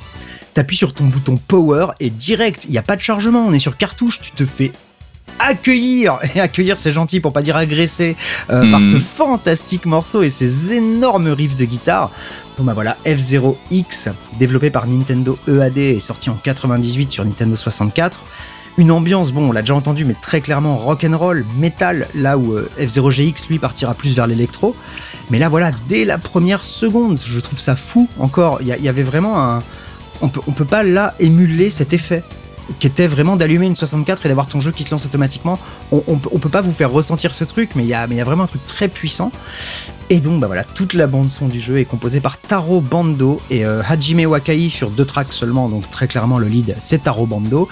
[0.55, 3.59] T'appuies sur ton bouton Power et direct, il n'y a pas de chargement, on est
[3.59, 4.71] sur cartouche, tu te fais
[5.41, 8.15] accueillir, et accueillir c'est gentil pour pas dire agresser,
[8.51, 8.93] euh, par Mhm.
[8.93, 12.13] ce fantastique morceau et ces énormes riffs de guitare.
[12.57, 18.21] Bon bah voilà, F0X, développé par Nintendo EAD et sorti en 98 sur Nintendo 64.
[18.79, 22.71] Une ambiance, bon, on l'a déjà entendu, mais très clairement rock'n'roll, metal, là où euh,
[22.79, 24.77] F0GX lui partira plus vers l'électro.
[25.31, 28.61] Mais là voilà, dès la première seconde, je trouve ça fou encore.
[28.63, 29.65] Il y, avait vraiment un.
[30.21, 32.23] On peut, peut pas là émuler cet effet
[32.79, 35.59] qui était vraiment d'allumer une 64 et d'avoir ton jeu qui se lance automatiquement.
[35.91, 38.07] On, on, peut- on peut pas vous faire ressentir ce truc, mais il y a,
[38.07, 39.33] vraiment un truc très puissant.
[40.09, 43.41] Et donc, bah voilà, toute la bande son du jeu est composée par Taro Bando
[43.51, 47.27] et euh, Hajime Wakai sur deux tracks seulement, donc très clairement le lead c'est Taro
[47.27, 47.69] Bando.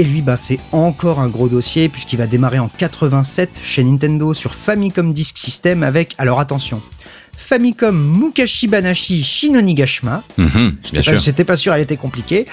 [0.00, 4.32] Et lui, bah, c'est encore un gros dossier puisqu'il va démarrer en 87 chez Nintendo
[4.32, 6.80] sur Famicom Disk System avec, alors attention,
[7.36, 12.46] Famicom Mukashi Banashi Shinonigashima, bien J'étais pas- sûr, elle était compliquée.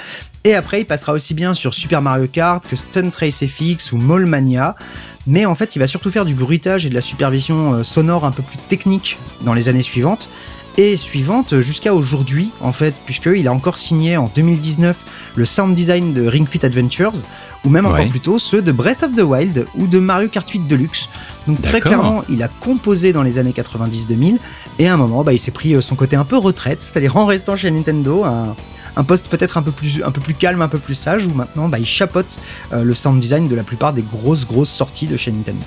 [0.44, 3.98] Et après, il passera aussi bien sur Super Mario Kart que Stunt Race FX ou
[3.98, 4.76] Mall Mania.
[5.26, 8.26] Mais en fait, il va surtout faire du bruitage et de la supervision euh, sonore
[8.26, 10.28] un peu plus technique dans les années suivantes.
[10.80, 15.06] Et suivantes jusqu'à aujourd'hui, en fait, puisqu'il a encore signé en 2019
[15.36, 17.14] le sound design de Ring Fit Adventures,
[17.66, 17.94] ou même Ouais.
[17.94, 21.10] encore plus tôt ceux de Breath of the Wild ou de Mario Kart 8 Deluxe.
[21.48, 24.38] Donc très clairement, il a composé dans les années 90-2000,
[24.78, 27.18] et à un moment, bah, il s'est pris euh, son côté un peu retraite, c'est-à-dire
[27.18, 28.56] en restant chez Nintendo, un,
[28.96, 31.34] un poste peut-être un peu plus un peu plus calme, un peu plus sage, où
[31.34, 32.38] maintenant bah, il chapote
[32.72, 35.66] euh, le sound design de la plupart des grosses grosses sorties de chez Nintendo.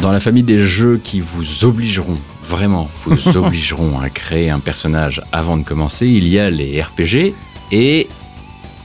[0.00, 5.22] Dans la famille des jeux qui vous obligeront, vraiment, vous obligeront à créer un personnage
[5.32, 7.34] avant de commencer, il y a les RPG
[7.72, 8.08] et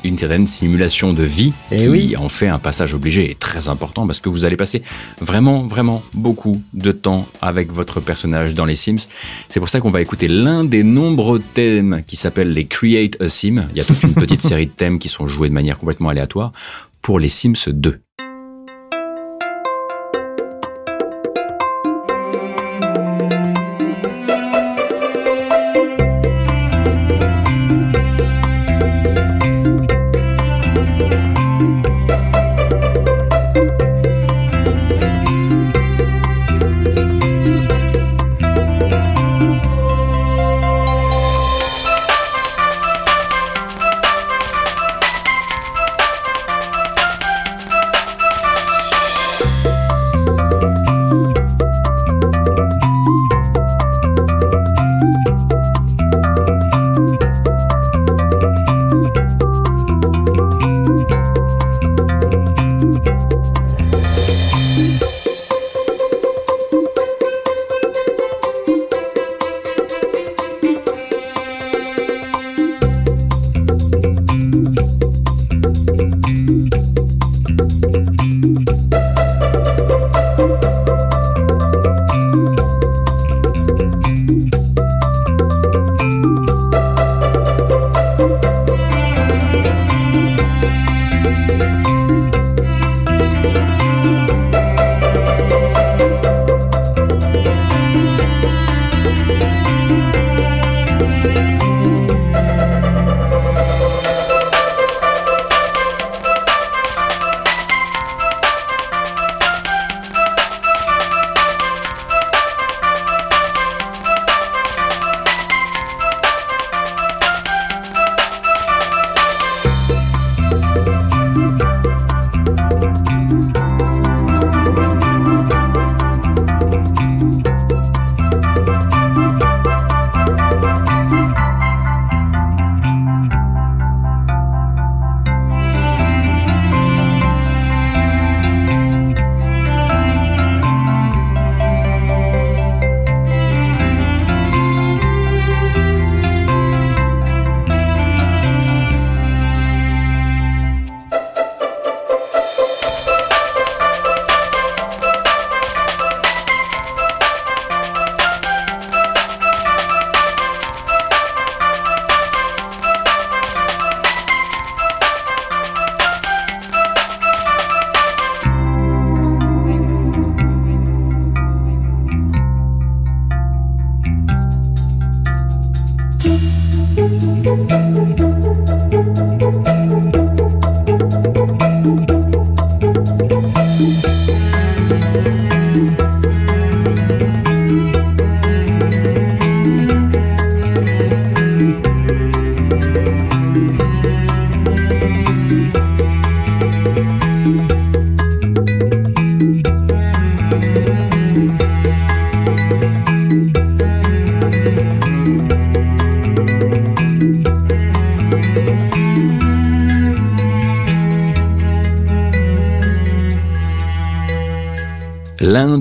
[0.03, 2.15] une certaine simulation de vie Eh qui oui.
[2.17, 4.83] en fait un passage obligé et très important parce que vous allez passer
[5.19, 9.07] vraiment, vraiment beaucoup de temps avec votre personnage dans les Sims.
[9.49, 13.27] C'est pour ça qu'on va écouter l'un des nombreux thèmes qui s'appelle les Create a
[13.27, 13.65] Sim.
[13.71, 16.09] Il y a toute une petite série de thèmes qui sont joués de manière complètement
[16.09, 16.51] aléatoire
[17.01, 17.99] pour les Sims 2.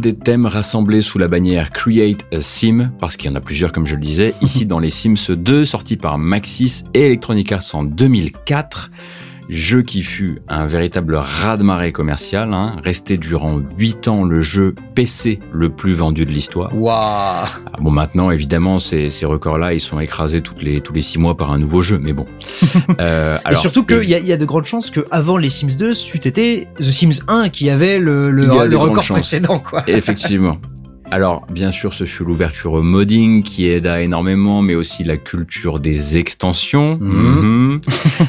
[0.07, 3.73] Des thèmes rassemblés sous la bannière Create a Sim, parce qu'il y en a plusieurs
[3.73, 7.75] comme je le disais, ici dans les Sims 2, sorti par Maxis et Electronic Arts
[7.75, 8.93] en 2004
[9.49, 15.39] jeu qui fut un véritable raz-de-marée commercial, hein, resté durant 8 ans le jeu PC
[15.53, 16.71] le plus vendu de l'histoire.
[16.75, 17.47] Waouh Ah,
[17.81, 21.37] Bon, maintenant, évidemment, ces, ces records-là, ils sont écrasés toutes les, tous les 6 mois
[21.37, 22.27] par un nouveau jeu, mais bon.
[23.01, 25.93] Euh, Et surtout qu'il y, y a de grandes chances que avant les Sims 2,
[25.93, 29.83] c'eût été The Sims 1 qui avait le, le, le record précédent, quoi.
[29.87, 30.57] Effectivement.
[31.13, 35.79] Alors, bien sûr, ce fut l'ouverture au modding qui aida énormément, mais aussi la culture
[35.79, 36.99] des extensions.
[37.01, 37.81] Mhm.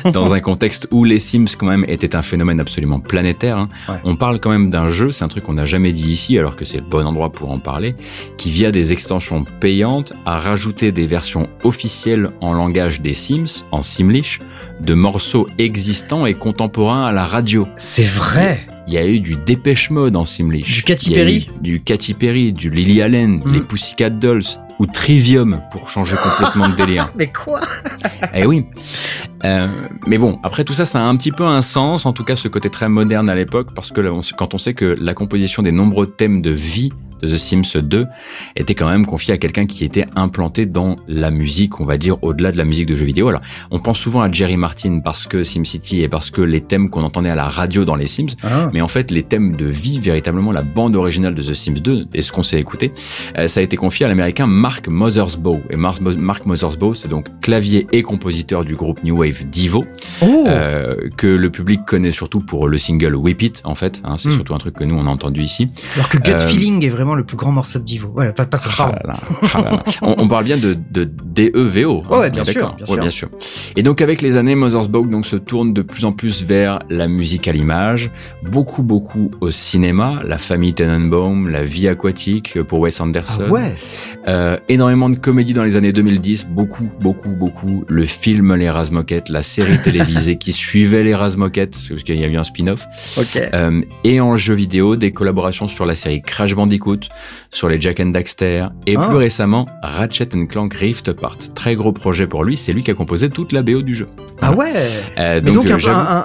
[0.05, 0.11] Mhm.
[0.13, 3.57] Dans un contexte où les Sims, quand même, étaient un phénomène absolument planétaire.
[3.57, 3.67] hein.
[3.89, 3.95] Ouais.
[4.03, 6.55] On parle quand même d'un jeu, c'est un truc qu'on n'a jamais dit ici, alors
[6.55, 7.95] que c'est le bon endroit pour en parler,
[8.37, 13.81] qui, via des extensions payantes, a rajouté des versions officielles en langage des Sims, en
[13.81, 14.39] Simlish,
[14.81, 17.67] de morceaux existants et contemporains à la radio.
[17.77, 20.73] C'est vrai Il y a eu du Dépêche Mode en Simlish.
[20.73, 21.47] Du Katy Perry.
[21.61, 23.53] Du Katy Perry, du Lily Allen, Mm.
[23.53, 24.43] les Pussycat Dolls
[24.79, 27.11] ou Trivium pour changer complètement de délire.
[27.17, 27.61] Mais quoi?
[28.33, 28.63] Eh oui.
[29.43, 29.67] Euh,
[30.07, 32.35] mais bon, après tout ça, ça a un petit peu un sens, en tout cas
[32.35, 35.13] ce côté très moderne à l'époque, parce que là, on- quand on sait que la
[35.13, 36.91] composition des nombreux thèmes de vie
[37.21, 38.05] de The Sims 2
[38.55, 42.17] était quand même confiée à quelqu'un qui était implanté dans la musique, on va dire,
[42.23, 43.29] au-delà de la musique de jeux vidéo.
[43.29, 43.41] Alors,
[43.71, 47.03] on pense souvent à Jerry Martin parce que SimCity et parce que les thèmes qu'on
[47.03, 48.69] entendait à la radio dans les Sims, Ah.
[48.73, 52.07] mais en fait, les thèmes de vie, véritablement la bande originale de The Sims 2,
[52.13, 52.91] et ce qu'on s'est écouté,
[53.37, 55.61] euh, ça a été confié à l'américain Mark Mothersbaugh.
[55.69, 59.83] Et Mark, Mark Mothersbaugh, c'est donc clavier et compositeur du groupe New Wave Divo,
[60.21, 64.01] Oh euh, que le public connaît surtout pour le single Whip It, en fait.
[64.03, 64.33] hein, c'est Mm.
[64.33, 65.69] surtout un truc que nous, on a entendu ici.
[65.95, 68.09] Alors que Gut euh, Feeling est vraiment le plus grand morceau de Divo.
[68.35, 69.13] Pas, pas Ah là
[69.53, 72.03] là, on, on parle bien de, de DEVO.
[72.09, 73.09] hein, Ouais, bien sûr, Ouais, bien.
[73.75, 77.07] Et donc avec les années, Mothersbaugh donc se tourne de plus en plus vers la
[77.07, 78.11] musique à l'image,
[78.43, 83.75] beaucoup beaucoup au cinéma, la famille Tenenbaum, la vie aquatique pour Wes Anderson, Ah ouais.
[84.27, 89.29] Euh, énormément de comédies dans les années 2010, beaucoup beaucoup beaucoup, le film Les Razmoquettes,
[89.29, 92.85] la série télévisée qui suivait Les Razmoquettes, parce qu'il y a eu un spin-off,
[93.53, 96.96] euh, et en jeu vidéo, des collaborations sur la série Crash Bandicoot,
[97.51, 99.07] sur les Jack and Daxter, et Ah.
[99.07, 101.37] plus récemment Ratchet and Clank Rift Apart.
[101.55, 104.07] Très gros projet pour lui, c'est lui qui a composé toute la BO du jeu.
[104.41, 104.71] Ah ouais
[105.17, 105.77] Euh, Mais donc, euh,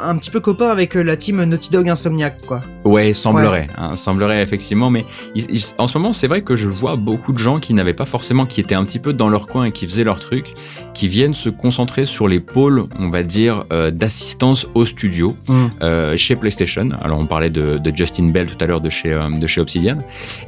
[0.04, 2.62] un, petit peu copain avec euh, la team Naughty Dog Insomniac, quoi.
[2.84, 5.04] Ouais, semblerait, hein, semblerait effectivement, mais
[5.34, 7.94] il- il- en ce moment, c'est vrai que je vois beaucoup de gens qui n'avaient
[7.94, 10.54] pas forcément, qui étaient un petit peu dans leur coin et qui faisaient leur truc,
[10.94, 15.66] qui viennent se concentrer sur les pôles, on va dire, euh, d'assistance au studio Mm.
[15.82, 16.90] euh, chez PlayStation.
[17.02, 19.98] Alors, on parlait de, de Justin Bell tout à l'heure de chez de chez Obsidian,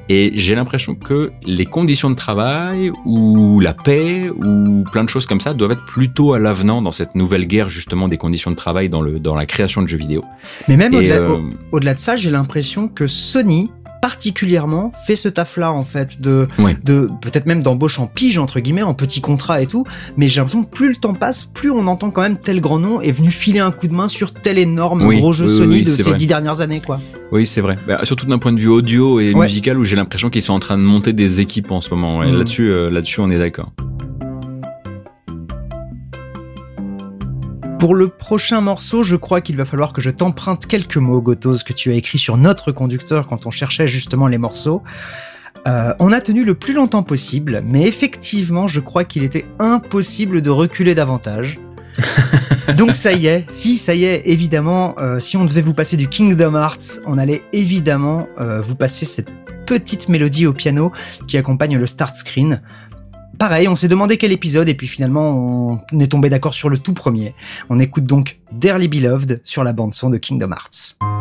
[0.08, 5.26] et j'ai l'impression que les conditions de travail ou la paix ou plein de choses
[5.26, 8.56] comme ça doivent être plutôt à l'avenant dans cette nouvelle guerre justement des conditions de
[8.56, 10.22] travail dans le dans la création de jeux vidéo.
[10.68, 13.70] Mais même Et, au-delà euh, au- au-delà de ça, j'ai l'impression que Sony
[14.08, 16.46] particulièrement fait ce taf-là en fait de
[16.84, 19.84] de peut-être même d'embauche en pige entre guillemets en petit contrat et tout
[20.18, 22.78] mais j'ai l'impression que plus le temps passe plus on entend quand même tel grand
[22.78, 25.56] nom est venu filer un coup de main sur tel énorme Oui, gros jeu oui,
[25.56, 26.16] Sony de ces vrai.
[26.16, 27.00] dix dernières années quoi
[27.32, 27.78] Oui, c'est vrai.
[27.88, 29.46] Bah, surtout d'un point de vue audio et Ouais.
[29.46, 32.18] musical où j'ai l'impression qu'ils sont en train de monter des équipes en ce moment.
[32.18, 32.36] Ouais, Mhm.
[32.38, 33.70] Là-dessus, euh, là-dessus, on est d'accord.
[37.78, 41.58] Pour le prochain morceau, je crois qu'il va falloir que je t'emprunte quelques mots, Gotos,
[41.64, 44.82] que tu as écrits sur notre conducteur quand on cherchait justement les morceaux.
[45.66, 50.42] Euh, on a tenu le plus longtemps possible, mais effectivement, je crois qu'il était impossible
[50.42, 51.58] de reculer davantage.
[52.76, 55.96] Donc ça y est, si ça y est, évidemment, euh, si on devait vous passer
[55.96, 59.32] du Kingdom Hearts, on allait évidemment euh, vous passer cette
[59.66, 60.92] petite mélodie au piano
[61.26, 62.60] qui accompagne le start screen.
[63.38, 66.78] Pareil, on s'est demandé quel épisode et puis finalement on est tombé d'accord sur le
[66.78, 67.34] tout premier.
[67.70, 71.13] On écoute donc Dearly Beloved sur la bande son de Kingdom Hearts.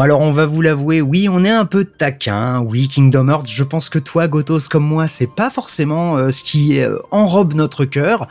[0.00, 3.50] Bon alors on va vous l'avouer, oui on est un peu taquin, oui Kingdom Hearts,
[3.50, 7.52] je pense que toi Gotos comme moi c'est pas forcément euh, ce qui euh, enrobe
[7.52, 8.26] notre cœur.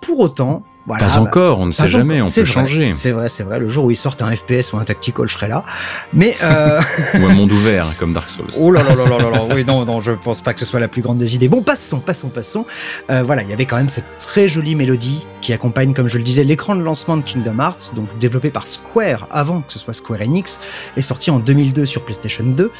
[0.00, 2.92] Pour autant, voilà, pas bah, encore, on ne sait jamais, on peut vrai, changer.
[2.92, 3.58] C'est vrai, c'est vrai.
[3.58, 5.64] Le jour où ils sortent un FPS ou un tactical, je serai là.
[6.12, 6.78] Mais euh,
[7.14, 8.50] Ou un monde ouvert, comme Dark Souls.
[8.58, 9.42] oh là là là là là là.
[9.54, 11.48] Oui non non, je pense pas que ce soit la plus grande des idées.
[11.48, 12.66] Bon passons passons passons.
[13.10, 16.18] Euh, voilà, il y avait quand même cette très jolie mélodie qui accompagne, comme je
[16.18, 19.78] le disais, l'écran de lancement de Kingdom Hearts, donc développé par Square avant que ce
[19.78, 20.60] soit Square Enix,
[20.96, 22.70] et sorti en 2002 sur PlayStation 2.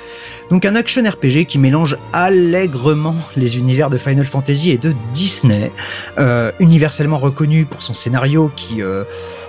[0.51, 5.73] Donc un action RPG qui mélange allègrement les univers de Final Fantasy et de Disney,
[6.19, 9.05] euh, universellement reconnu pour son scénario qui, euh,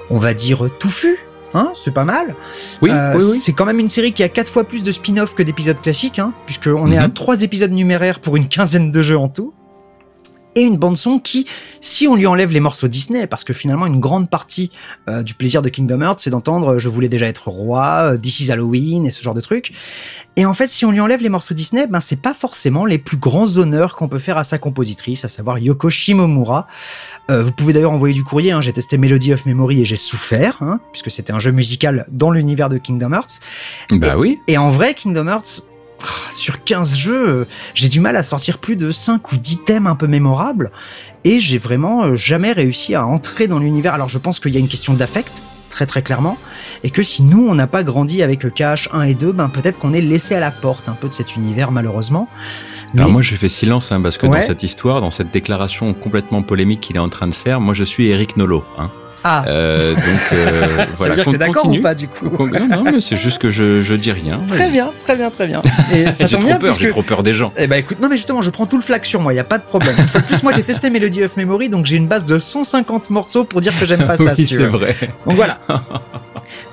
[0.10, 1.18] on va dire, touffu.
[1.54, 2.36] Hein, c'est pas mal.
[2.82, 3.38] Oui, Euh, oui, oui.
[3.38, 6.20] C'est quand même une série qui a quatre fois plus de spin-off que d'épisodes classiques,
[6.20, 7.14] hein, puisqu'on est à Mhm.
[7.14, 9.54] trois épisodes numéraires pour une quinzaine de jeux en tout.
[10.56, 11.46] Et une bande son qui,
[11.82, 14.72] si on lui enlève les morceaux Disney, parce que finalement une grande partie
[15.10, 18.18] euh, du plaisir de Kingdom Hearts, c'est d'entendre euh, Je voulais déjà être roi, euh,
[18.18, 19.74] This is Halloween et ce genre de trucs.
[20.38, 22.98] Et en fait, si on lui enlève les morceaux Disney, ben c'est pas forcément les
[22.98, 26.68] plus grands honneurs qu'on peut faire à sa compositrice, à savoir Yoko Shimomura.
[27.32, 28.52] Euh, vous pouvez d'ailleurs envoyer du courrier.
[28.52, 32.06] Hein, j'ai testé Melody of Memory et j'ai souffert, hein, puisque c'était un jeu musical
[32.12, 33.40] dans l'univers de Kingdom Hearts.
[33.92, 34.40] Bah oui.
[34.48, 35.64] Et en vrai, Kingdom Hearts,
[36.32, 39.88] sur 15 jeux, euh, j'ai du mal à sortir plus de 5 ou 10 thèmes
[39.88, 40.72] un peu mémorables.
[41.24, 43.94] Et j'ai vraiment euh, jamais réussi à entrer dans l'univers.
[43.94, 46.38] Alors je pense qu'il y a une question d'affect, très très clairement.
[46.84, 49.94] Et que si nous, on n'a pas grandi avec KH1 et 2, ben peut-être qu'on
[49.94, 52.28] est laissé à la porte un peu de cet univers, malheureusement.
[52.96, 54.40] Alors moi je fais silence hein, parce que Ouais.
[54.40, 57.74] dans cette histoire, dans cette déclaration complètement polémique qu'il est en train de faire, moi
[57.74, 58.64] je suis Eric Nolot.
[58.78, 58.90] Hein.
[59.28, 60.04] Ah, Euh, donc
[60.34, 61.10] euh, ça voilà.
[61.10, 63.40] veut dire que t'es d'accord ou pas du coup Con- Non, non, mais c'est juste
[63.40, 64.40] que je, je dis rien.
[64.48, 65.64] Très bien, très bien, très bien.
[65.96, 67.52] Et ça J'ai tombe trop bien peur, j'ai trop peur des gens.
[67.58, 69.44] Eh ben écoute, non mais justement, je prends tout le flac sur moi, y a
[69.44, 69.96] pas de problème.
[69.98, 72.38] Une fois de plus, moi j'ai testé Melody of Memory, donc j'ai une base de
[72.38, 74.24] 150 morceaux pour dire que j'aime pas ça.
[74.26, 74.96] oui, si c'est vrai.
[75.26, 75.58] Donc voilà.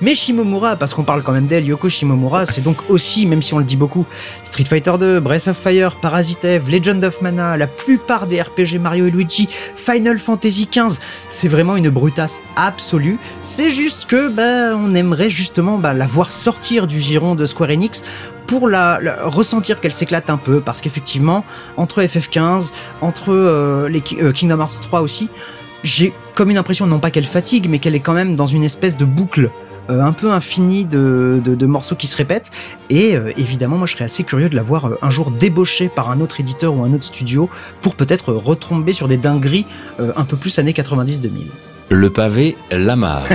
[0.01, 3.55] Mais Shimomura, parce qu'on parle quand même d'elle, Yoko Shimomura, c'est donc aussi, même si
[3.55, 4.05] on le dit beaucoup,
[4.45, 8.79] Street Fighter 2, Breath of Fire, Parasite Eve, Legend of Mana, la plupart des RPG
[8.81, 10.99] Mario et Luigi, Final Fantasy XV,
[11.29, 13.19] c'est vraiment une brutasse absolue.
[13.41, 17.71] C'est juste que, bah, on aimerait justement bah, la voir sortir du giron de Square
[17.71, 18.05] Enix
[18.47, 21.45] pour la, ressentir qu'elle s'éclate un peu, parce qu'effectivement,
[21.77, 25.31] entre FF15, entre euh, les euh, Kingdom Hearts 3 aussi,
[25.83, 28.65] j'ai comme une impression, non pas qu'elle fatigue, mais qu'elle est quand même dans une
[28.65, 29.51] espèce de boucle
[29.91, 32.51] euh, un peu infinie de, de, morceaux qui se répètent.
[32.89, 36.21] Et évidemment, moi, je serais assez curieux de la voir un jour débauchée par un
[36.21, 37.51] autre éditeur ou un autre studio
[37.81, 39.67] pour peut-être retomber sur des dingueries
[39.99, 41.47] un peu plus années 90-2000.
[41.95, 43.27] Le pavé, la mare.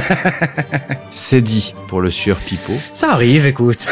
[1.11, 2.73] c'est dit pour le sieur Pipo.
[2.91, 3.85] Ça arrive, écoute.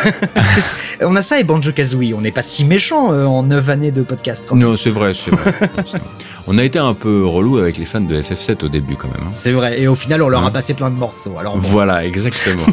[0.58, 0.76] C'est-
[1.06, 2.16] on a ça et Banjo Kazooie.
[2.16, 4.44] On n'est pas si méchant euh, en 9 années de podcast.
[4.48, 4.56] quand.
[4.56, 5.54] Non, c'est vrai, c'est vrai.
[5.86, 6.00] C'est.
[6.48, 9.28] On a été un peu relou avec les fans de FF7 au début quand même.
[9.28, 9.32] hein.
[9.32, 9.80] C'est vrai.
[9.82, 11.36] Et au final, on leur a Hein passé plein de morceaux.
[11.40, 11.60] Alors bon.
[11.62, 12.66] Voilà, exactement.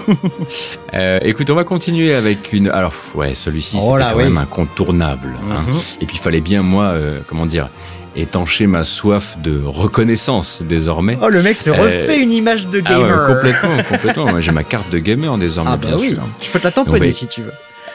[0.94, 2.68] Euh, écoute, on va continuer avec une.
[2.68, 4.24] Alors, ouais, celui-ci, Oh c'était là, quand oui.
[4.24, 5.34] même incontournable.
[5.50, 5.60] hein.
[5.68, 5.74] Mhm.
[6.00, 7.68] Et puis, il fallait bien, moi, euh, comment dire,
[8.16, 11.18] étancher ma soif de reconnaissance désormais.
[11.22, 13.26] Oh, le mec se refait une image de Ah ouais, gamer.
[13.26, 14.26] complètement, complètement.
[14.30, 16.22] Moi, j'ai ma carte de gamer désormais, Ah bah bien oui, sûr.
[16.40, 17.52] je peux te la tamponner va- si tu veux.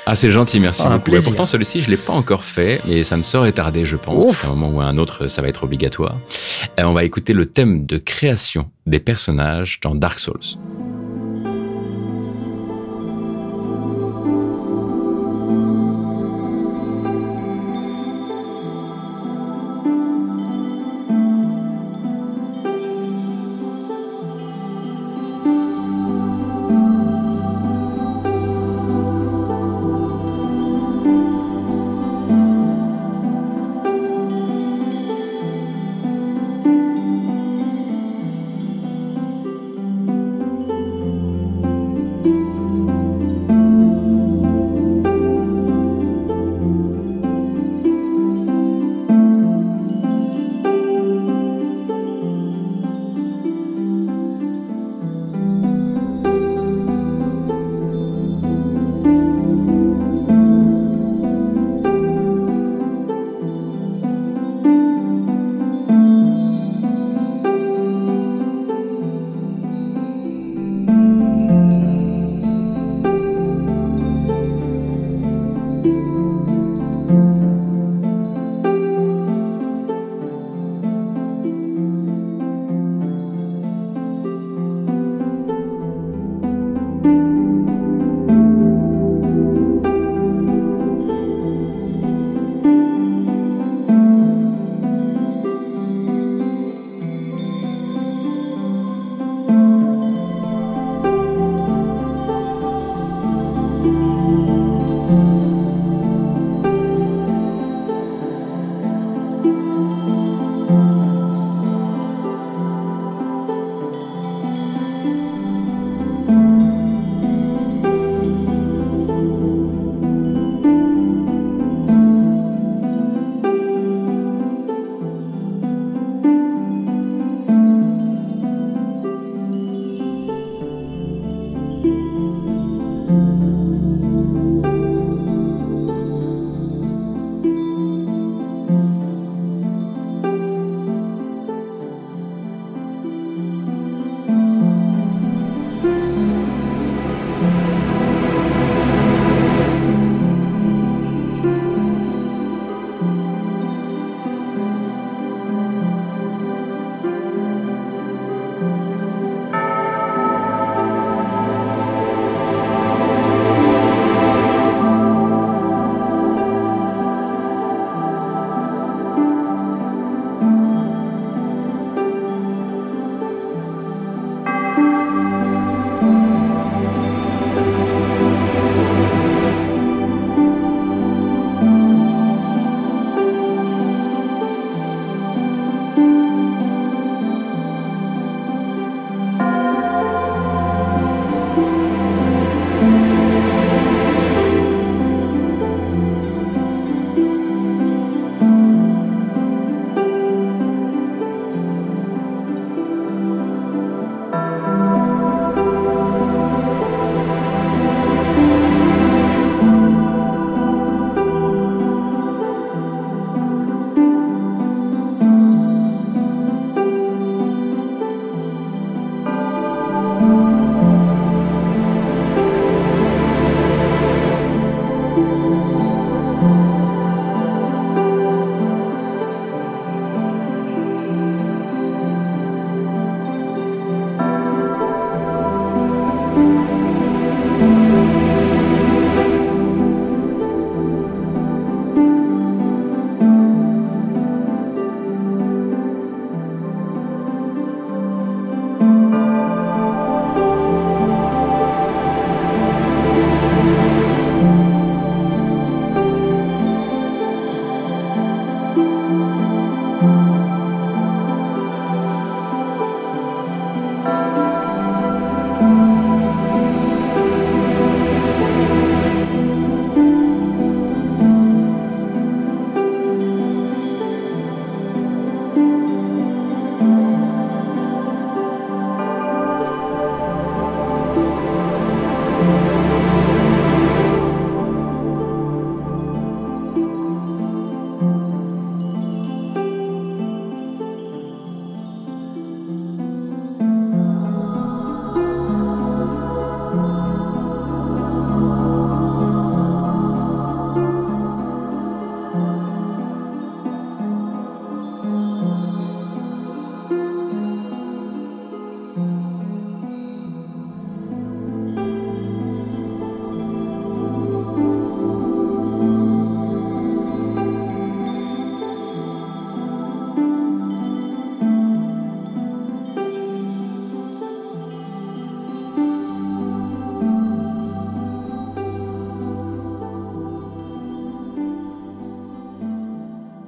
[0.10, 1.16] Ah, c'est gentil, merci Ah, beaucoup.
[1.18, 4.24] Et pourtant, celui-ci, je l'ai pas encore fait, mais ça ne saurait tarder, je pense.
[4.24, 4.46] Ouf.
[4.46, 6.16] À un moment ou à un autre, ça va être obligatoire.
[6.80, 10.40] Euh, on va écouter le thème de création des personnages dans Dark Souls.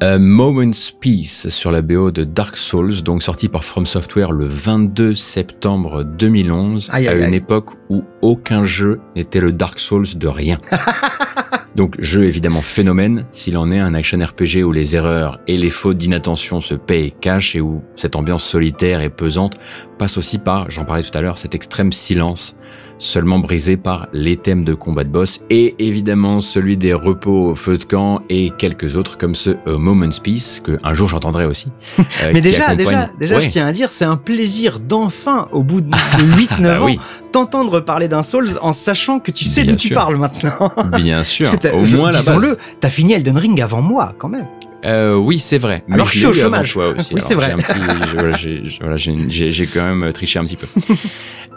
[0.10, 4.48] Euh, Moment's Peace sur la BO de Dark Souls, donc sorti par From Software le
[4.48, 7.36] 22 septembre 2011, Aïe, à aïe, une aïe.
[7.36, 10.60] époque où aucun jeu n'était le Dark Souls de rien.
[11.76, 15.69] donc jeu évidemment phénomène, s'il en est un action RPG où les erreurs et les
[15.69, 19.60] fautes d'inattention se paient cash et où cette ambiance solitaire et pesante
[19.99, 22.55] passe aussi par, j'en parlais tout à l'heure, cet extrême silence
[23.01, 27.55] seulement brisé par les thèmes de combat de boss et évidemment celui des repos au
[27.55, 31.45] feu de camp et quelques autres comme ce A Moment's Peace que un jour j'entendrai
[31.45, 31.67] aussi.
[31.99, 32.03] euh,
[32.34, 33.41] Mais déjà, accompagne- déjà, déjà, Ouais.
[33.41, 36.99] je tiens à dire, c'est un plaisir d'enfin, au bout de 8-9 Bah ans, oui,
[37.31, 40.71] t'entendre parler d'un Souls en sachant que tu sais d'où tu parles maintenant.
[40.97, 41.49] bien sûr.
[41.73, 42.26] Au je- moins la base.
[42.26, 44.45] disons-le, t'as fini Elden Ring avant moi, quand même.
[44.85, 45.84] Euh, oui, c'est vrai.
[45.91, 46.73] Alors Mais que je suis au chômage.
[46.73, 47.14] toi aussi.
[47.14, 47.56] Oui, c'est vrai.
[48.38, 48.95] j'ai voilà,
[49.73, 50.68] quand même triché un petit peu.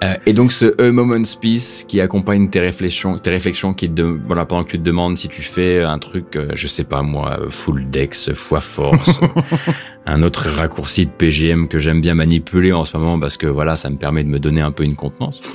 [0.03, 4.03] Euh, et donc ce A Moment's Peace qui accompagne tes réflexions, tes réflexions qui te,
[4.03, 7.03] voilà, pendant que tu te demandes si tu fais un truc, euh, je sais pas
[7.03, 9.21] moi, full dex, fois force,
[10.07, 13.77] un autre raccourci de PGM que j'aime bien manipuler en ce moment parce que voilà,
[13.77, 15.43] ça me permet de me donner un peu une contenance.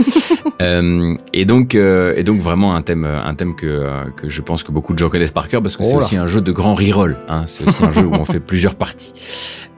[0.60, 4.64] Euh, et donc, euh, et donc vraiment un thème, un thème que que je pense
[4.64, 5.98] que beaucoup de gens connaissent par cœur parce que Oh c'est là.
[6.00, 7.16] aussi un jeu de grand reroll.
[7.28, 9.14] Hein, c'est aussi un jeu où on fait plusieurs parties.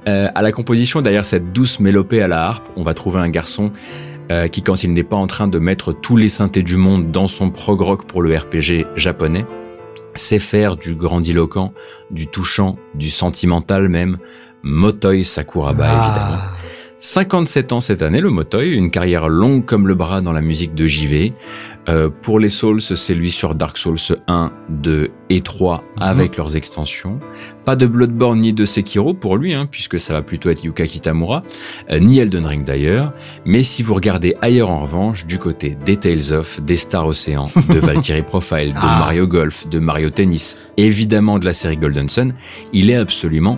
[0.08, 3.28] Euh, à la composition, derrière cette douce mélopée à la harpe, on va trouver un
[3.30, 3.72] garçon
[4.32, 7.12] euh, qui, quand il n'est pas en train de mettre tous les synthés du monde
[7.12, 9.46] dans son prog rock pour le RPG japonais,
[10.16, 11.74] sait faire du grandiloquent,
[12.10, 14.18] du touchant, du sentimental même.
[14.64, 16.06] Motoi Sakuraba, Ah.
[16.07, 16.41] évidemment.
[17.02, 20.76] 57 ans cette année, le Motoi, une carrière longue comme le bras dans la musique
[20.76, 21.34] de JV.
[21.88, 26.57] Euh, pour les Souls, c'est lui sur Dark Souls 1, 2 et 3 avec leurs
[26.57, 27.19] extensions.
[27.64, 30.86] Pas de Bloodborne ni de Sekiro pour lui, hein, puisque ça va plutôt être Yuka
[30.86, 31.41] Kitamura,
[31.90, 33.14] euh, ni Elden Ring d'ailleurs.
[33.45, 37.45] Mais si vous regardez ailleurs en revanche, du côté des Tales of, des Star Ocean,
[37.69, 38.98] de Valkyrie Profile, de Ah.
[38.99, 42.34] Mario Golf, de Mario Tennis, évidemment de la série Golden Sun,
[42.73, 43.57] il est absolument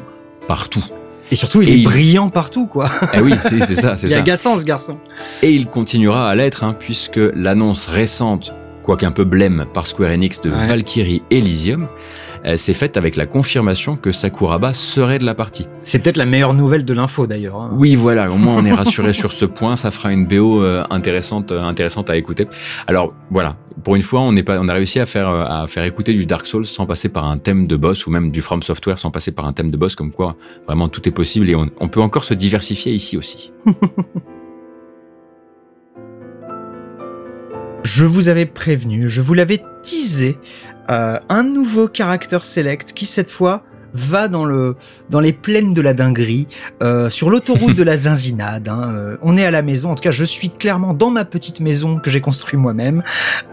[0.52, 0.84] partout.
[1.32, 2.90] Et surtout, il Et est il- brillant partout, quoi.
[3.14, 4.19] Eh oui, c'est c'est ça, c'est Il est ça.
[4.19, 4.98] agaçant, ce garçon.
[5.41, 8.53] Et il continuera à l'être, hein, puisque l'annonce récente,
[8.84, 10.68] quoique un peu blême par Square Enix de Ouais.
[10.68, 11.88] Valkyrie Elysium,
[12.45, 15.68] euh, s'est faite avec la confirmation que Sakuraba serait de la partie.
[15.84, 17.56] C'est peut-être la meilleure nouvelle de l'info, d'ailleurs.
[17.62, 17.72] hein.
[17.78, 20.84] Oui, voilà, au moins on est rassuré sur ce point, ça fera une BO euh,
[20.90, 22.48] intéressante, euh, intéressante à écouter.
[22.88, 25.68] Alors voilà, pour une fois, on, n'est pas, on a réussi à faire, euh, à
[25.68, 28.41] faire écouter du Dark Souls sans passer par un thème de boss, ou même du
[28.41, 30.36] From Software sans passer par un thème de boss, comme quoi
[30.66, 33.52] vraiment tout est possible et on, on peut encore se diversifier ici aussi.
[37.84, 40.38] Je vous avais prévenu, je vous l'avais teasé,
[40.91, 43.64] euh, un nouveau character select qui cette fois
[43.94, 44.76] va dans le
[45.10, 46.48] dans les plaines de la dinguerie,
[46.84, 48.70] euh, sur l'autoroute de la zinzinade.
[48.70, 51.26] hein, euh, on est à la maison, en tout cas je suis clairement dans ma
[51.26, 53.03] petite maison que j'ai construit moi-même.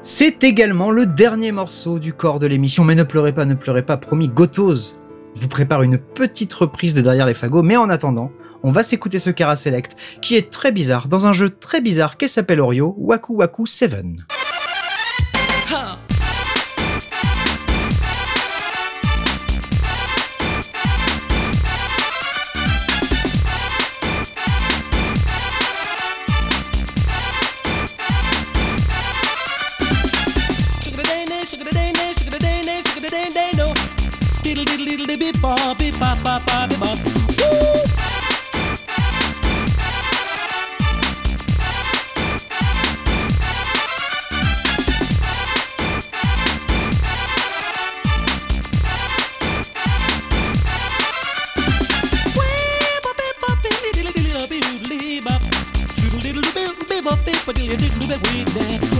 [0.02, 3.82] C'est également le dernier morceau du corps de l'émission, mais ne pleurez pas, ne pleurez
[3.82, 4.98] pas, promis, Gotos
[5.34, 8.30] vous prépare une petite reprise de Derrière les fagots, mais en attendant,
[8.62, 12.16] on va s'écouter ce Cara Select, qui est très bizarre, dans un jeu très bizarre
[12.16, 13.94] qui s'appelle Orio, Waku Waku 7.
[57.48, 58.97] But do you didn't do that weekend?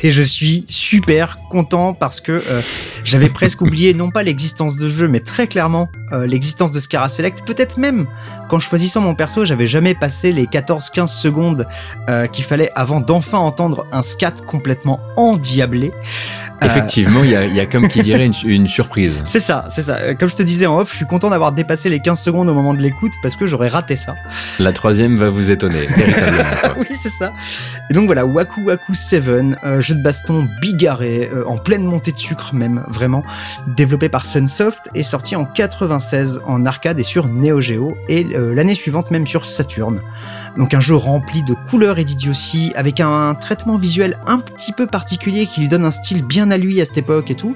[0.00, 2.62] Écoutez, je suis super content parce que euh,
[3.04, 7.10] j'avais presque oublié non pas l'existence de jeu, mais très clairement euh, l'existence de Scara
[7.10, 7.44] Select.
[7.44, 8.06] Peut-être même
[8.48, 11.66] qu'en choisissant mon perso, j'avais jamais passé les 14-15 secondes
[12.08, 15.90] euh, qu'il fallait avant d'enfin entendre un scat complètement endiablé.
[16.62, 19.22] Effectivement, il y a, y a comme qui dirait une, une surprise.
[19.24, 19.96] C'est ça, c'est ça.
[19.96, 22.48] Euh, Comme je te disais en off, je suis content d'avoir dépassé les 15 secondes
[22.48, 24.14] au moment de l'écoute parce que j'aurais raté ça.
[24.58, 26.42] La troisième va vous étonner, véritablement.
[26.78, 27.32] oui, c'est ça.
[27.90, 29.20] Et donc voilà, Waku Waku 7,
[29.64, 33.24] euh, jeu de baston bigarré, euh, en pleine montée de sucre même, vraiment,
[33.66, 38.54] développé par Sunsoft et sorti en 96 en arcade et sur Neo Geo et euh,
[38.54, 40.00] l'année suivante même sur Saturn.
[40.56, 44.86] Donc un jeu rempli de couleurs et d'idioties, avec un traitement visuel un petit peu
[44.86, 47.54] particulier qui lui donne un style bien à lui à cette époque et tout,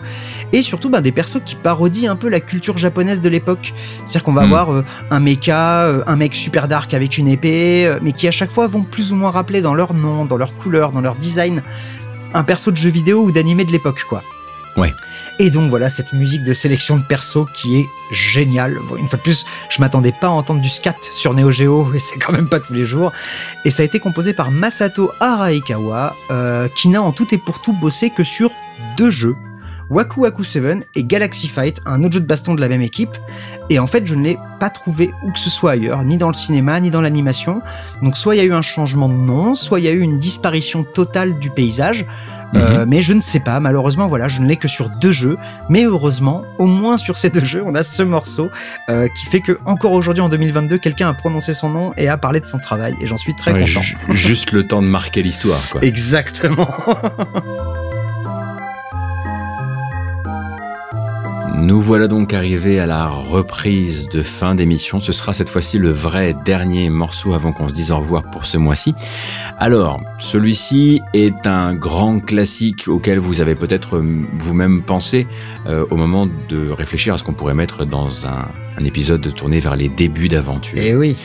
[0.53, 3.75] et surtout bah, des persos qui parodient un peu la culture japonaise de l'époque.
[4.07, 4.45] C'est-à-dire qu'on va Mm.
[4.45, 8.29] avoir euh, un mecha, euh, un mec super dark avec une épée, euh, mais qui
[8.29, 11.01] à chaque fois vont plus ou moins rappeler dans leur nom, dans leur couleur, dans
[11.01, 11.63] leur design,
[12.33, 14.23] un perso de jeu vidéo ou d'animé de l'époque, quoi.
[14.77, 14.93] Ouais.
[15.41, 18.79] Et donc voilà cette musique de sélection de persos qui est géniale.
[18.97, 21.99] Une fois de plus, je m'attendais pas à entendre du scat sur Neo Geo et
[21.99, 23.13] c'est quand même pas tous les jours.
[23.65, 27.61] Et ça a été composé par Masato Araikawa, euh, qui n'a en tout et pour
[27.61, 28.53] tout bossé que sur
[28.97, 29.37] deux jeux.
[29.91, 33.11] Waku Waku 7 et Galaxy Fight, un autre jeu de baston de la même équipe.
[33.71, 36.29] Et en fait, je ne l'ai pas trouvé où que ce soit ailleurs, ni dans
[36.29, 37.61] le cinéma, ni dans l'animation.
[38.03, 40.01] Donc soit il y a eu un changement de nom, soit il y a eu
[40.01, 42.05] une disparition totale du paysage.
[42.55, 45.37] Euh, mais je ne sais pas, malheureusement, voilà, je ne l'ai que sur deux jeux.
[45.69, 48.49] Mais heureusement, au moins sur ces deux jeux, on a ce morceau
[48.89, 52.17] euh, qui fait que encore aujourd'hui, en 2022, quelqu'un a prononcé son nom et a
[52.17, 52.95] parlé de son travail.
[53.01, 53.81] Et j'en suis très Ouais, content.
[53.81, 55.81] ju- juste le temps de marquer l'histoire, quoi.
[55.85, 56.69] Exactement.
[61.65, 65.01] Nous voilà donc arrivés à la reprise de fin d'émission.
[65.01, 68.45] Ce sera cette fois-ci le vrai dernier morceau avant qu'on se dise au revoir pour
[68.45, 68.95] ce mois-ci.
[69.57, 75.27] Alors, celui-ci est un grand classique auquel vous avez peut-être euh, vous-même pensé
[75.67, 78.47] euh, au moment de réfléchir à ce qu'on pourrait mettre dans un,
[78.77, 80.77] un épisode tourné vers les débuts d'aventure.
[80.77, 81.17] Et oui.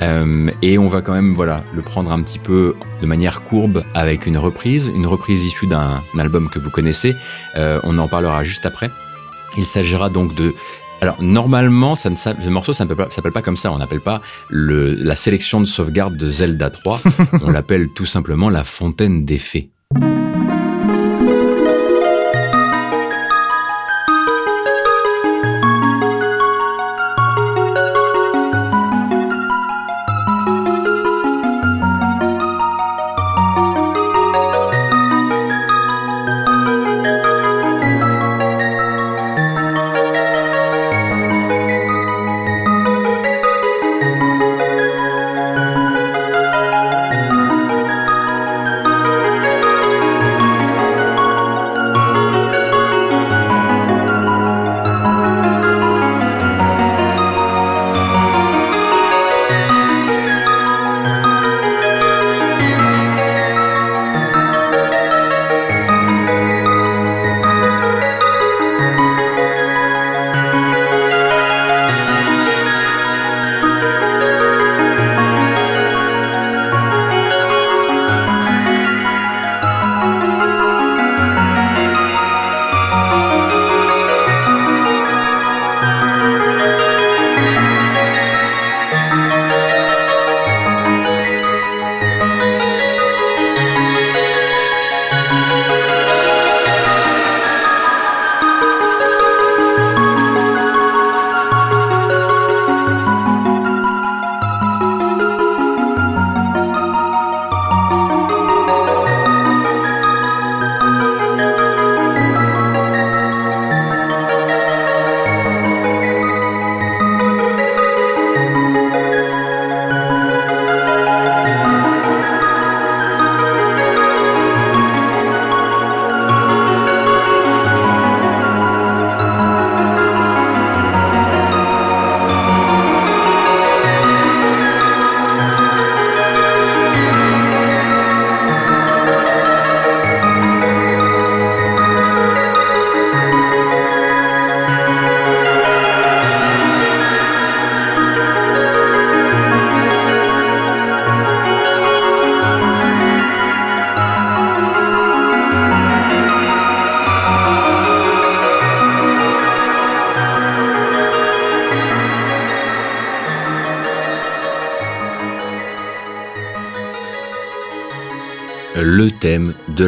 [0.00, 3.84] Euh, et on va quand même voilà le prendre un petit peu de manière courbe
[3.92, 7.14] avec une reprise, une reprise issue d'un un album que vous connaissez.
[7.56, 8.90] Euh, on en parlera juste après.
[9.56, 10.54] Il s'agira donc de
[11.00, 13.72] alors normalement, ça ne s'a- ce morceau ça ne s'appelle pas, s'appelle pas comme ça.
[13.72, 17.00] On n'appelle pas le, la sélection de sauvegarde de Zelda 3.
[17.42, 19.70] on l'appelle tout simplement la fontaine des fées.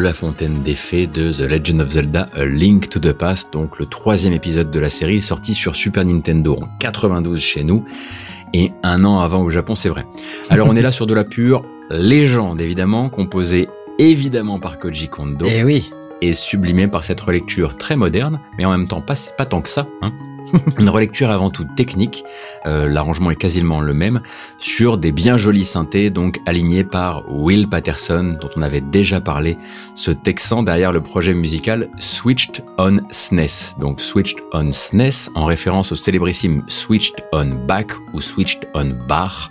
[0.05, 3.79] La fontaine des fées de The Legend of Zelda A Link to the Past, donc
[3.79, 7.83] le troisième épisode de la série sorti sur Super Nintendo en 92 chez nous
[8.53, 10.05] et un an avant au Japon, c'est vrai.
[10.51, 13.67] Alors on est là sur de la pure légende évidemment, composée
[13.97, 15.91] évidemment par Koji Kondo Et oui.
[16.21, 19.69] est sublimé par cette relecture très moderne, mais en même temps pas, pas tant que
[19.69, 19.87] ça.
[20.03, 20.13] Hein.
[20.79, 22.23] Une relecture avant tout technique,
[22.65, 24.21] euh, l'arrangement est quasiment le même,
[24.59, 29.57] sur des bien jolis synthés, donc alignés par Will Patterson, dont on avait déjà parlé,
[29.95, 33.79] ce texan derrière le projet musical Switched on SNES.
[33.79, 39.49] Donc Switched on SNES, en référence au célébrissime Switched on Back ou Switched on Bar.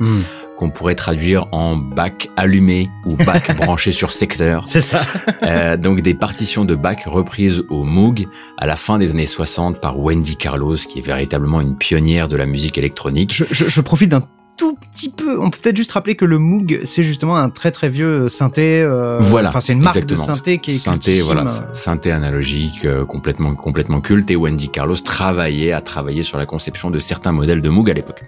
[0.65, 4.63] Qu'on pourrait traduire en bac allumé ou bac branché sur secteur.
[4.65, 5.03] C'est ça.
[5.43, 8.27] Euh, donc des partitions de Bach reprises au Moog
[8.57, 12.37] à la fin des années 60 par Wendy Carlos, qui est véritablement une pionnière de
[12.37, 13.35] la musique électronique.
[13.35, 14.23] Je, je, je profite d'un
[14.57, 15.41] tout petit peu.
[15.41, 18.81] On peut peut-être juste rappeler que le Moog, c'est justement un très très vieux synthé.
[18.83, 20.21] euh, Voilà, Enfin, c'est une marque exactement.
[20.21, 24.31] de synthé qui est synthé, voilà, synthé analogique, euh, complètement, complètement culte.
[24.31, 27.95] Et Wendy Carlos travaillait, a travaillé sur la conception de certains modèles de Moog à
[27.95, 28.23] l'époque.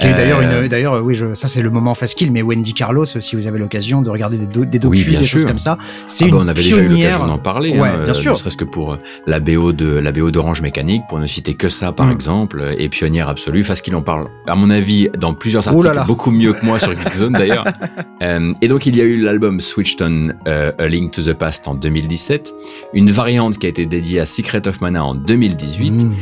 [0.00, 3.04] D'ailleurs Euh, une, d'ailleurs, euh, oui, je, ça c'est le moment facile, mais Wendy Carlos,
[3.04, 5.78] euh, si vous avez l'occasion de regarder des, do- des docus, des choses comme ça,
[6.06, 8.14] c'est Ah une bah, on avait déjà eu l'occasion d'en parler, Ouais, hein, bien euh,
[8.14, 8.32] sûr.
[8.32, 11.54] ne serait-ce que pour euh, la BO de la BO d'Orange Mécanique, pour ne citer
[11.54, 12.12] que ça par Mm.
[12.12, 15.94] exemple, et pionnière absolue, parce qu'il en parle, à mon avis, dans plusieurs Là articles,
[15.94, 16.04] là.
[16.04, 17.64] beaucoup mieux que moi sur Geekzone d'ailleurs.
[18.22, 21.32] Euh, et donc il y a eu l'album Switched on euh, A Link to the
[21.32, 22.52] Past en 2017,
[22.92, 26.12] une variante qui a été dédiée à Secret of Mana en 2018, Mm.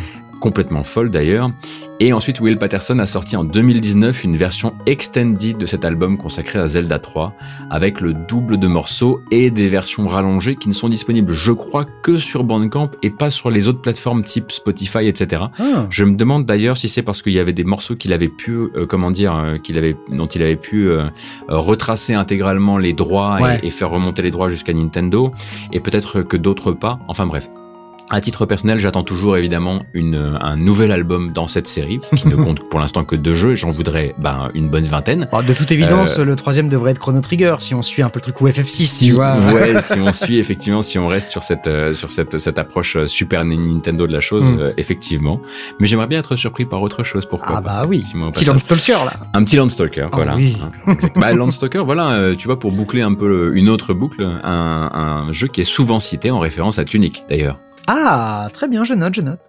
[0.40, 1.50] complètement folle d'ailleurs.
[2.00, 6.60] Et ensuite, Will Patterson a sorti en 2019 une version extended de cet album consacré
[6.60, 7.34] à Zelda 3,
[7.70, 11.86] avec le double de morceaux et des versions rallongées qui ne sont disponibles, je crois,
[12.04, 15.42] que sur Bandcamp et pas sur les autres plateformes type Spotify, etc.
[15.58, 15.88] Ah.
[15.90, 18.52] Je me demande d'ailleurs si c'est parce qu'il y avait des morceaux qu'il avait pu,
[18.52, 21.08] euh, comment dire, euh, qu'il avait, dont il avait pu euh,
[21.48, 25.32] retracer intégralement les droits et, faire remonter les droits jusqu'à Nintendo,
[25.72, 27.00] et peut-être que d'autres pas.
[27.08, 27.48] Enfin bref.
[28.10, 32.36] À titre personnel, j'attends toujours évidemment une, un nouvel album dans cette série, qui ne
[32.42, 35.28] compte pour l'instant que deux jeux, et j'en voudrais ben, une bonne vingtaine.
[35.30, 38.08] Alors, de toute évidence, Euh, le troisième devrait être Chrono Trigger, si on suit un
[38.08, 39.36] peu le truc ou FF6, tu vois.
[39.38, 42.96] Ouais, si on suit effectivement, si on reste sur cette euh, sur cette cette approche
[42.96, 44.58] euh, Super Nintendo de la chose, Mm.
[44.60, 45.40] euh, effectivement.
[45.78, 47.26] Mais j'aimerais bien être surpris par autre chose.
[47.26, 47.96] Pourquoi Ah pas, bah oui.
[47.98, 48.46] effectivement, au Petit.
[48.46, 49.14] Landstalker, là.
[49.34, 50.34] Un petit Landstalker, Ah voilà.
[50.36, 50.56] oui.
[50.86, 54.22] Hein, bah, Landstalker, voilà, euh, tu vois, pour boucler un peu le- une autre boucle,
[54.22, 54.90] un,
[55.26, 57.58] un jeu qui est souvent cité en référence à Tunic, d'ailleurs.
[57.90, 59.40] Ah, très bien, je note, je note.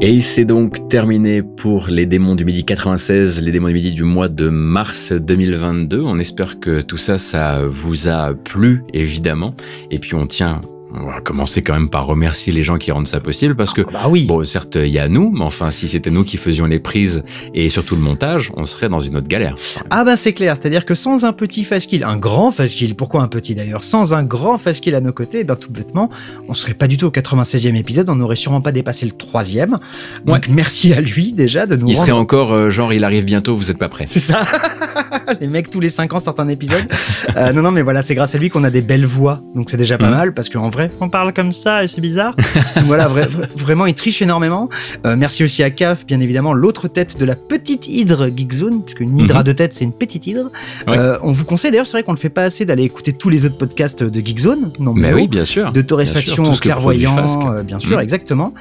[0.00, 4.02] Et c'est donc terminé pour les démons du midi 96, les démons du midi du
[4.02, 6.02] mois de mars 2022.
[6.02, 9.54] On espère que tout ça, ça vous a plu, évidemment.
[9.92, 10.60] Et puis on tient,
[10.96, 13.82] on va commencer quand même par remercier les gens qui rendent ça possible parce que
[13.82, 14.26] Bah oui.
[14.26, 17.22] Bon, certes, il y a nous, mais enfin, si c'était nous qui faisions les prises
[17.54, 19.56] et surtout le montage, on serait dans une autre galère.
[19.90, 23.28] Ah bah c'est clair, c'est-à-dire que sans un petit fast-kill, un grand fast-kill, pourquoi un
[23.28, 23.82] petit d'ailleurs?
[23.82, 26.10] Sans un grand fast-kill à nos côtés, eh ben tout bêtement,
[26.48, 29.78] on serait pas du tout au 96e épisode, on n'aurait sûrement pas dépassé le troisième.
[30.24, 32.06] Donc merci à lui déjà de nous Il rendre...
[32.06, 34.04] serait encore euh, genre, il arrive bientôt, vous êtes pas prêts.
[34.06, 34.40] C'est ça
[35.40, 36.84] Les mecs tous les 5 ans sortent un épisode.
[37.36, 39.70] Euh, non non mais voilà, c'est grâce à lui qu'on a des belles voix, donc
[39.70, 40.10] c'est déjà pas Mhm.
[40.10, 42.34] mal, parce qu'en vrai, on parle comme ça et c'est bizarre.
[42.84, 44.68] voilà, vra- vra- vraiment il triche énormément.
[45.06, 49.00] Euh, merci aussi à CAF, bien évidemment, l'autre tête de la petite hydre Geekzone, puisque
[49.00, 49.44] une hydre à Mhm.
[49.44, 50.50] deux têtes c'est une petite hydre.
[50.86, 50.96] Ouais.
[50.98, 53.28] Euh, on vous conseille d'ailleurs, c'est vrai qu'on le fait pas assez d'aller écouter tous
[53.30, 55.72] les autres podcasts de Geekzone, non Mais oui, bien sûr.
[55.72, 57.16] de torréfaction sûr, clairvoyant,
[57.52, 58.02] euh, bien sûr, Mm.
[58.02, 58.54] exactement.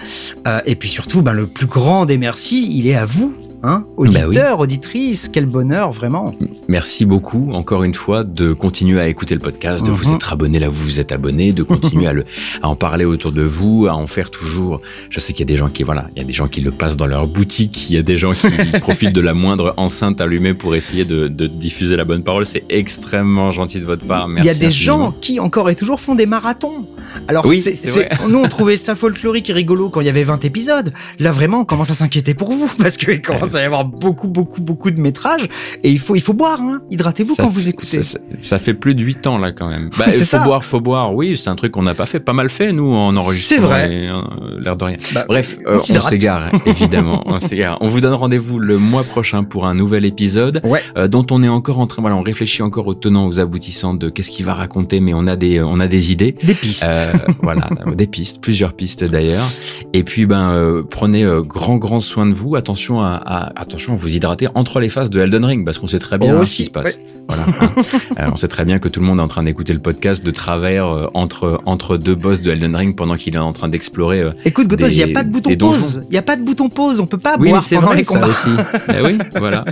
[0.48, 3.34] Euh, et puis surtout, ben, le plus grand des merci, il est à vous,
[3.64, 4.08] hein, Bah oui.
[4.24, 6.36] auditeurs, auditrices, quel bonheur, vraiment.
[6.68, 10.16] Merci beaucoup, encore une fois, de continuer à écouter le podcast, de vous Mhm.
[10.16, 12.26] être abonné là où vous vous êtes abonné, de continuer à, le,
[12.62, 14.82] à en parler autour de vous, à en faire toujours.
[15.10, 16.62] Je sais qu'il y a des gens qui, voilà, il y a des gens qui
[16.62, 18.48] le passent dans leur boutique, il y a des gens qui
[18.82, 22.46] profitent de la moindre enceinte allumée pour essayer de, de diffuser la bonne parole.
[22.46, 24.26] C'est extrêmement gentil de votre part.
[24.28, 25.06] Il Merci y a des infiniment.
[25.06, 26.86] gens qui encore et toujours font des marathons.
[27.28, 30.44] Alors, Oui, c'est- nous, on trouvait ça folklorique et rigolo quand il y avait 20
[30.46, 30.94] épisodes.
[31.20, 34.28] Là, vraiment, on commence à s'inquiéter pour vous parce qu'il commence à y avoir beaucoup,
[34.28, 35.48] beaucoup, beaucoup de métrages
[35.84, 36.82] et il faut, il faut boire, hein.
[36.92, 38.02] Hydratez-vous quand vous écoutez.
[38.38, 39.90] Ça, fait plus de 8 ans là quand même.
[39.98, 40.40] Bah, faut ça.
[40.44, 41.14] boire, faut boire.
[41.16, 43.56] Oui, c'est un truc qu'on n'a pas fait, pas mal fait nous en enregistrant.
[43.56, 43.90] C'est vrai.
[44.10, 44.22] euh,
[44.60, 44.98] L'air de rien.
[45.14, 47.24] Bah, Bref, on euh, s'égare évidemment.
[47.26, 47.78] on s'égare.
[47.82, 50.82] On vous donne rendez-vous le mois prochain pour un nouvel épisode Ouais.
[50.98, 52.02] euh, dont on est encore en train.
[52.02, 55.28] Voilà, on réfléchit encore aux tenants, aux aboutissants de qu'est-ce qu'il va raconter, mais on
[55.28, 56.36] a des, on a des idées.
[56.44, 56.86] Des pistes.
[56.88, 57.12] Euh,
[57.42, 59.48] voilà, des pistes, plusieurs pistes d'ailleurs.
[59.94, 62.56] Et puis ben euh, prenez euh, grand grand soin de vous.
[62.56, 65.88] Attention à, à- attention à vous hydrater entre les phases de Elden Ring parce qu'on
[65.88, 66.98] sait très bien Oh, hein, ce qui se passe.
[67.28, 67.46] Voilà.
[67.62, 67.70] hein.
[68.20, 70.24] Euh, on sait très bien que tout le monde est en train d'écouter le podcast
[70.24, 73.70] de travers euh, entre entre deux boss de Elden Ring pendant qu'il est en train
[73.70, 74.20] d'explorer.
[74.22, 76.04] euh, Écoute, Gotos, il n'y a pas de bouton pause.
[76.10, 77.00] Il n'y a pas de bouton pause.
[77.00, 78.28] On peut pas Oui, boire c'est pendant vrai les ça combats.
[78.32, 78.50] aussi.
[78.90, 79.66] Eh oui, voilà.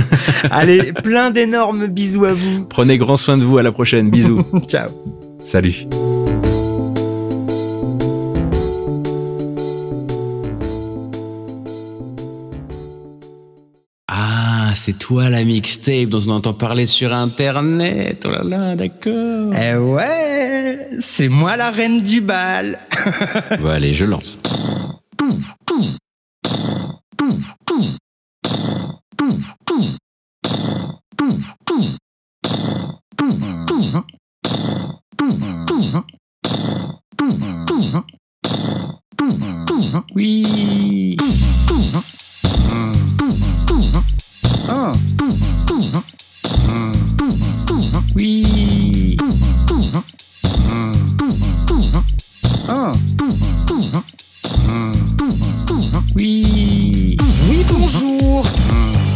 [0.50, 2.64] Allez, plein d'énormes bisous à vous.
[2.64, 3.58] Prenez grand soin de vous.
[3.58, 4.10] À la prochaine.
[4.10, 4.44] Bisous.
[4.68, 4.88] Ciao.
[5.44, 5.86] Salut.
[14.74, 18.24] C'est toi la mixtape dont on entend parler sur Internet.
[18.26, 19.52] Oh là là, d'accord.
[19.54, 22.78] Eh ouais, c'est moi la reine du bal.
[23.60, 24.40] bon, allez, je lance.
[40.14, 41.16] Oui.
[48.16, 49.16] Oui.
[56.16, 57.16] Oui.
[57.48, 58.46] Oui, bonjour.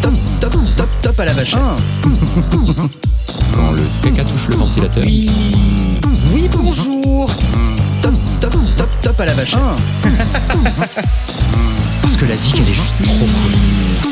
[0.02, 1.54] Top, top, top, top à la vache.
[3.54, 5.04] Quand le caca touche le ventilateur.
[5.04, 5.30] Oui,
[6.52, 7.30] bonjour.
[8.02, 9.56] Top, top, top, top à la vache.
[12.02, 14.07] Parce que la zik, elle est juste trop cool.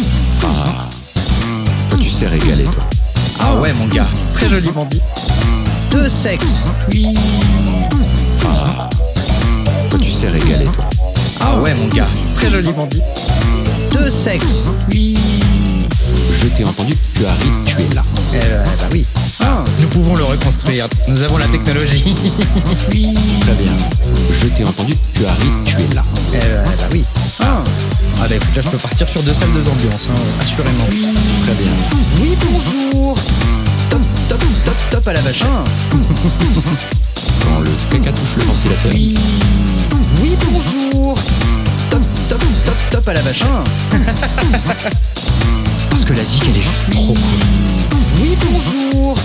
[2.06, 2.84] Tu sais régaler, toi.
[3.40, 4.06] Ah ouais, mon gars.
[4.32, 5.00] Très joliment dit.
[5.90, 6.68] Deux sexes.
[9.90, 10.84] Toi, tu sais régaler, toi.
[11.40, 12.06] Ah ouais, mon gars.
[12.36, 13.02] Très joliment dit.
[13.90, 14.68] Deux sexes.
[14.88, 18.04] Je t'ai entendu, tu as ri, tu es là.
[18.32, 19.04] Eh ben, bah oui.
[19.80, 20.86] Nous pouvons le reconstruire.
[21.08, 22.14] Nous avons la technologie.
[23.40, 23.72] Très bien.
[24.30, 26.04] Je t'ai entendu, tu as ri, tu es là.
[26.32, 27.04] Eh ben, bah oui.
[27.40, 27.64] Ah
[28.28, 30.86] bah écoute, là je peux partir sur deux salles, deux ambiances, hein, assurément.
[31.42, 31.70] Très bien.
[32.20, 33.16] Oui, bonjour.
[33.90, 35.44] Top, top, top, top à la vache.
[35.90, 38.92] Quand le caca touche le ventilateur.
[40.22, 41.18] Oui, bonjour.
[41.90, 43.44] Top, top, top, top à la vache.
[45.90, 47.40] Parce que la zik, elle est juste trop cool.
[48.20, 49.16] Oui, bonjour.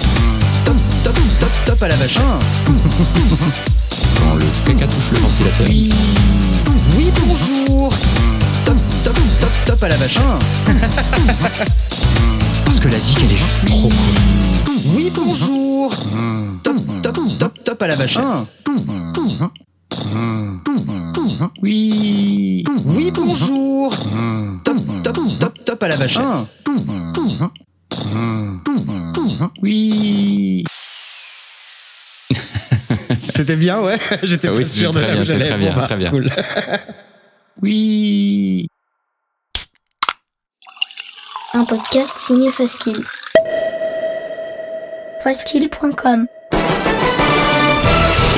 [0.65, 2.19] Top, top, top, top à la vache.
[4.15, 5.67] Quand le caca touche le ventilateur.
[5.69, 7.93] Oui, bonjour.
[9.81, 10.15] À la vache.
[12.65, 13.95] Parce que la zik, elle est juste trop cool.
[14.95, 15.95] Oui, bonjour.
[16.61, 18.17] Top, top, top, top à la vache.
[21.63, 22.63] Oui.
[22.85, 23.97] Oui, bonjour.
[24.63, 26.19] Top, top, top, top à la vache.
[29.63, 30.63] Oui.
[33.19, 33.97] C'était bien, ouais.
[34.23, 36.09] J'étais Ah oui, sûr de très bien, très bien, bah, très bien.
[36.11, 36.29] cool.
[37.61, 38.67] Oui.
[41.53, 43.03] Un podcast signé Faskill.
[45.21, 46.27] Faskill.com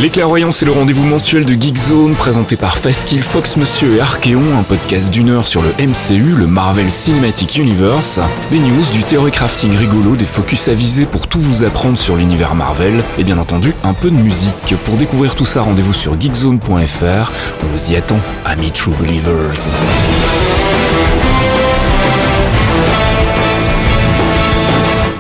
[0.02, 4.58] Les clairvoyants, c'est le rendez-vous mensuel de Geekzone présenté par Faskill, Fox Monsieur et Archeon,
[4.58, 8.20] un podcast d'une heure sur le MCU, le Marvel Cinematic Universe,
[8.50, 12.56] des news, du theory crafting rigolo, des focus avisés pour tout vous apprendre sur l'univers
[12.56, 14.74] Marvel, et bien entendu un peu de musique.
[14.86, 17.32] Pour découvrir tout ça, rendez-vous sur geekzone.fr.
[17.64, 19.68] On vous y attend, amis True Believers.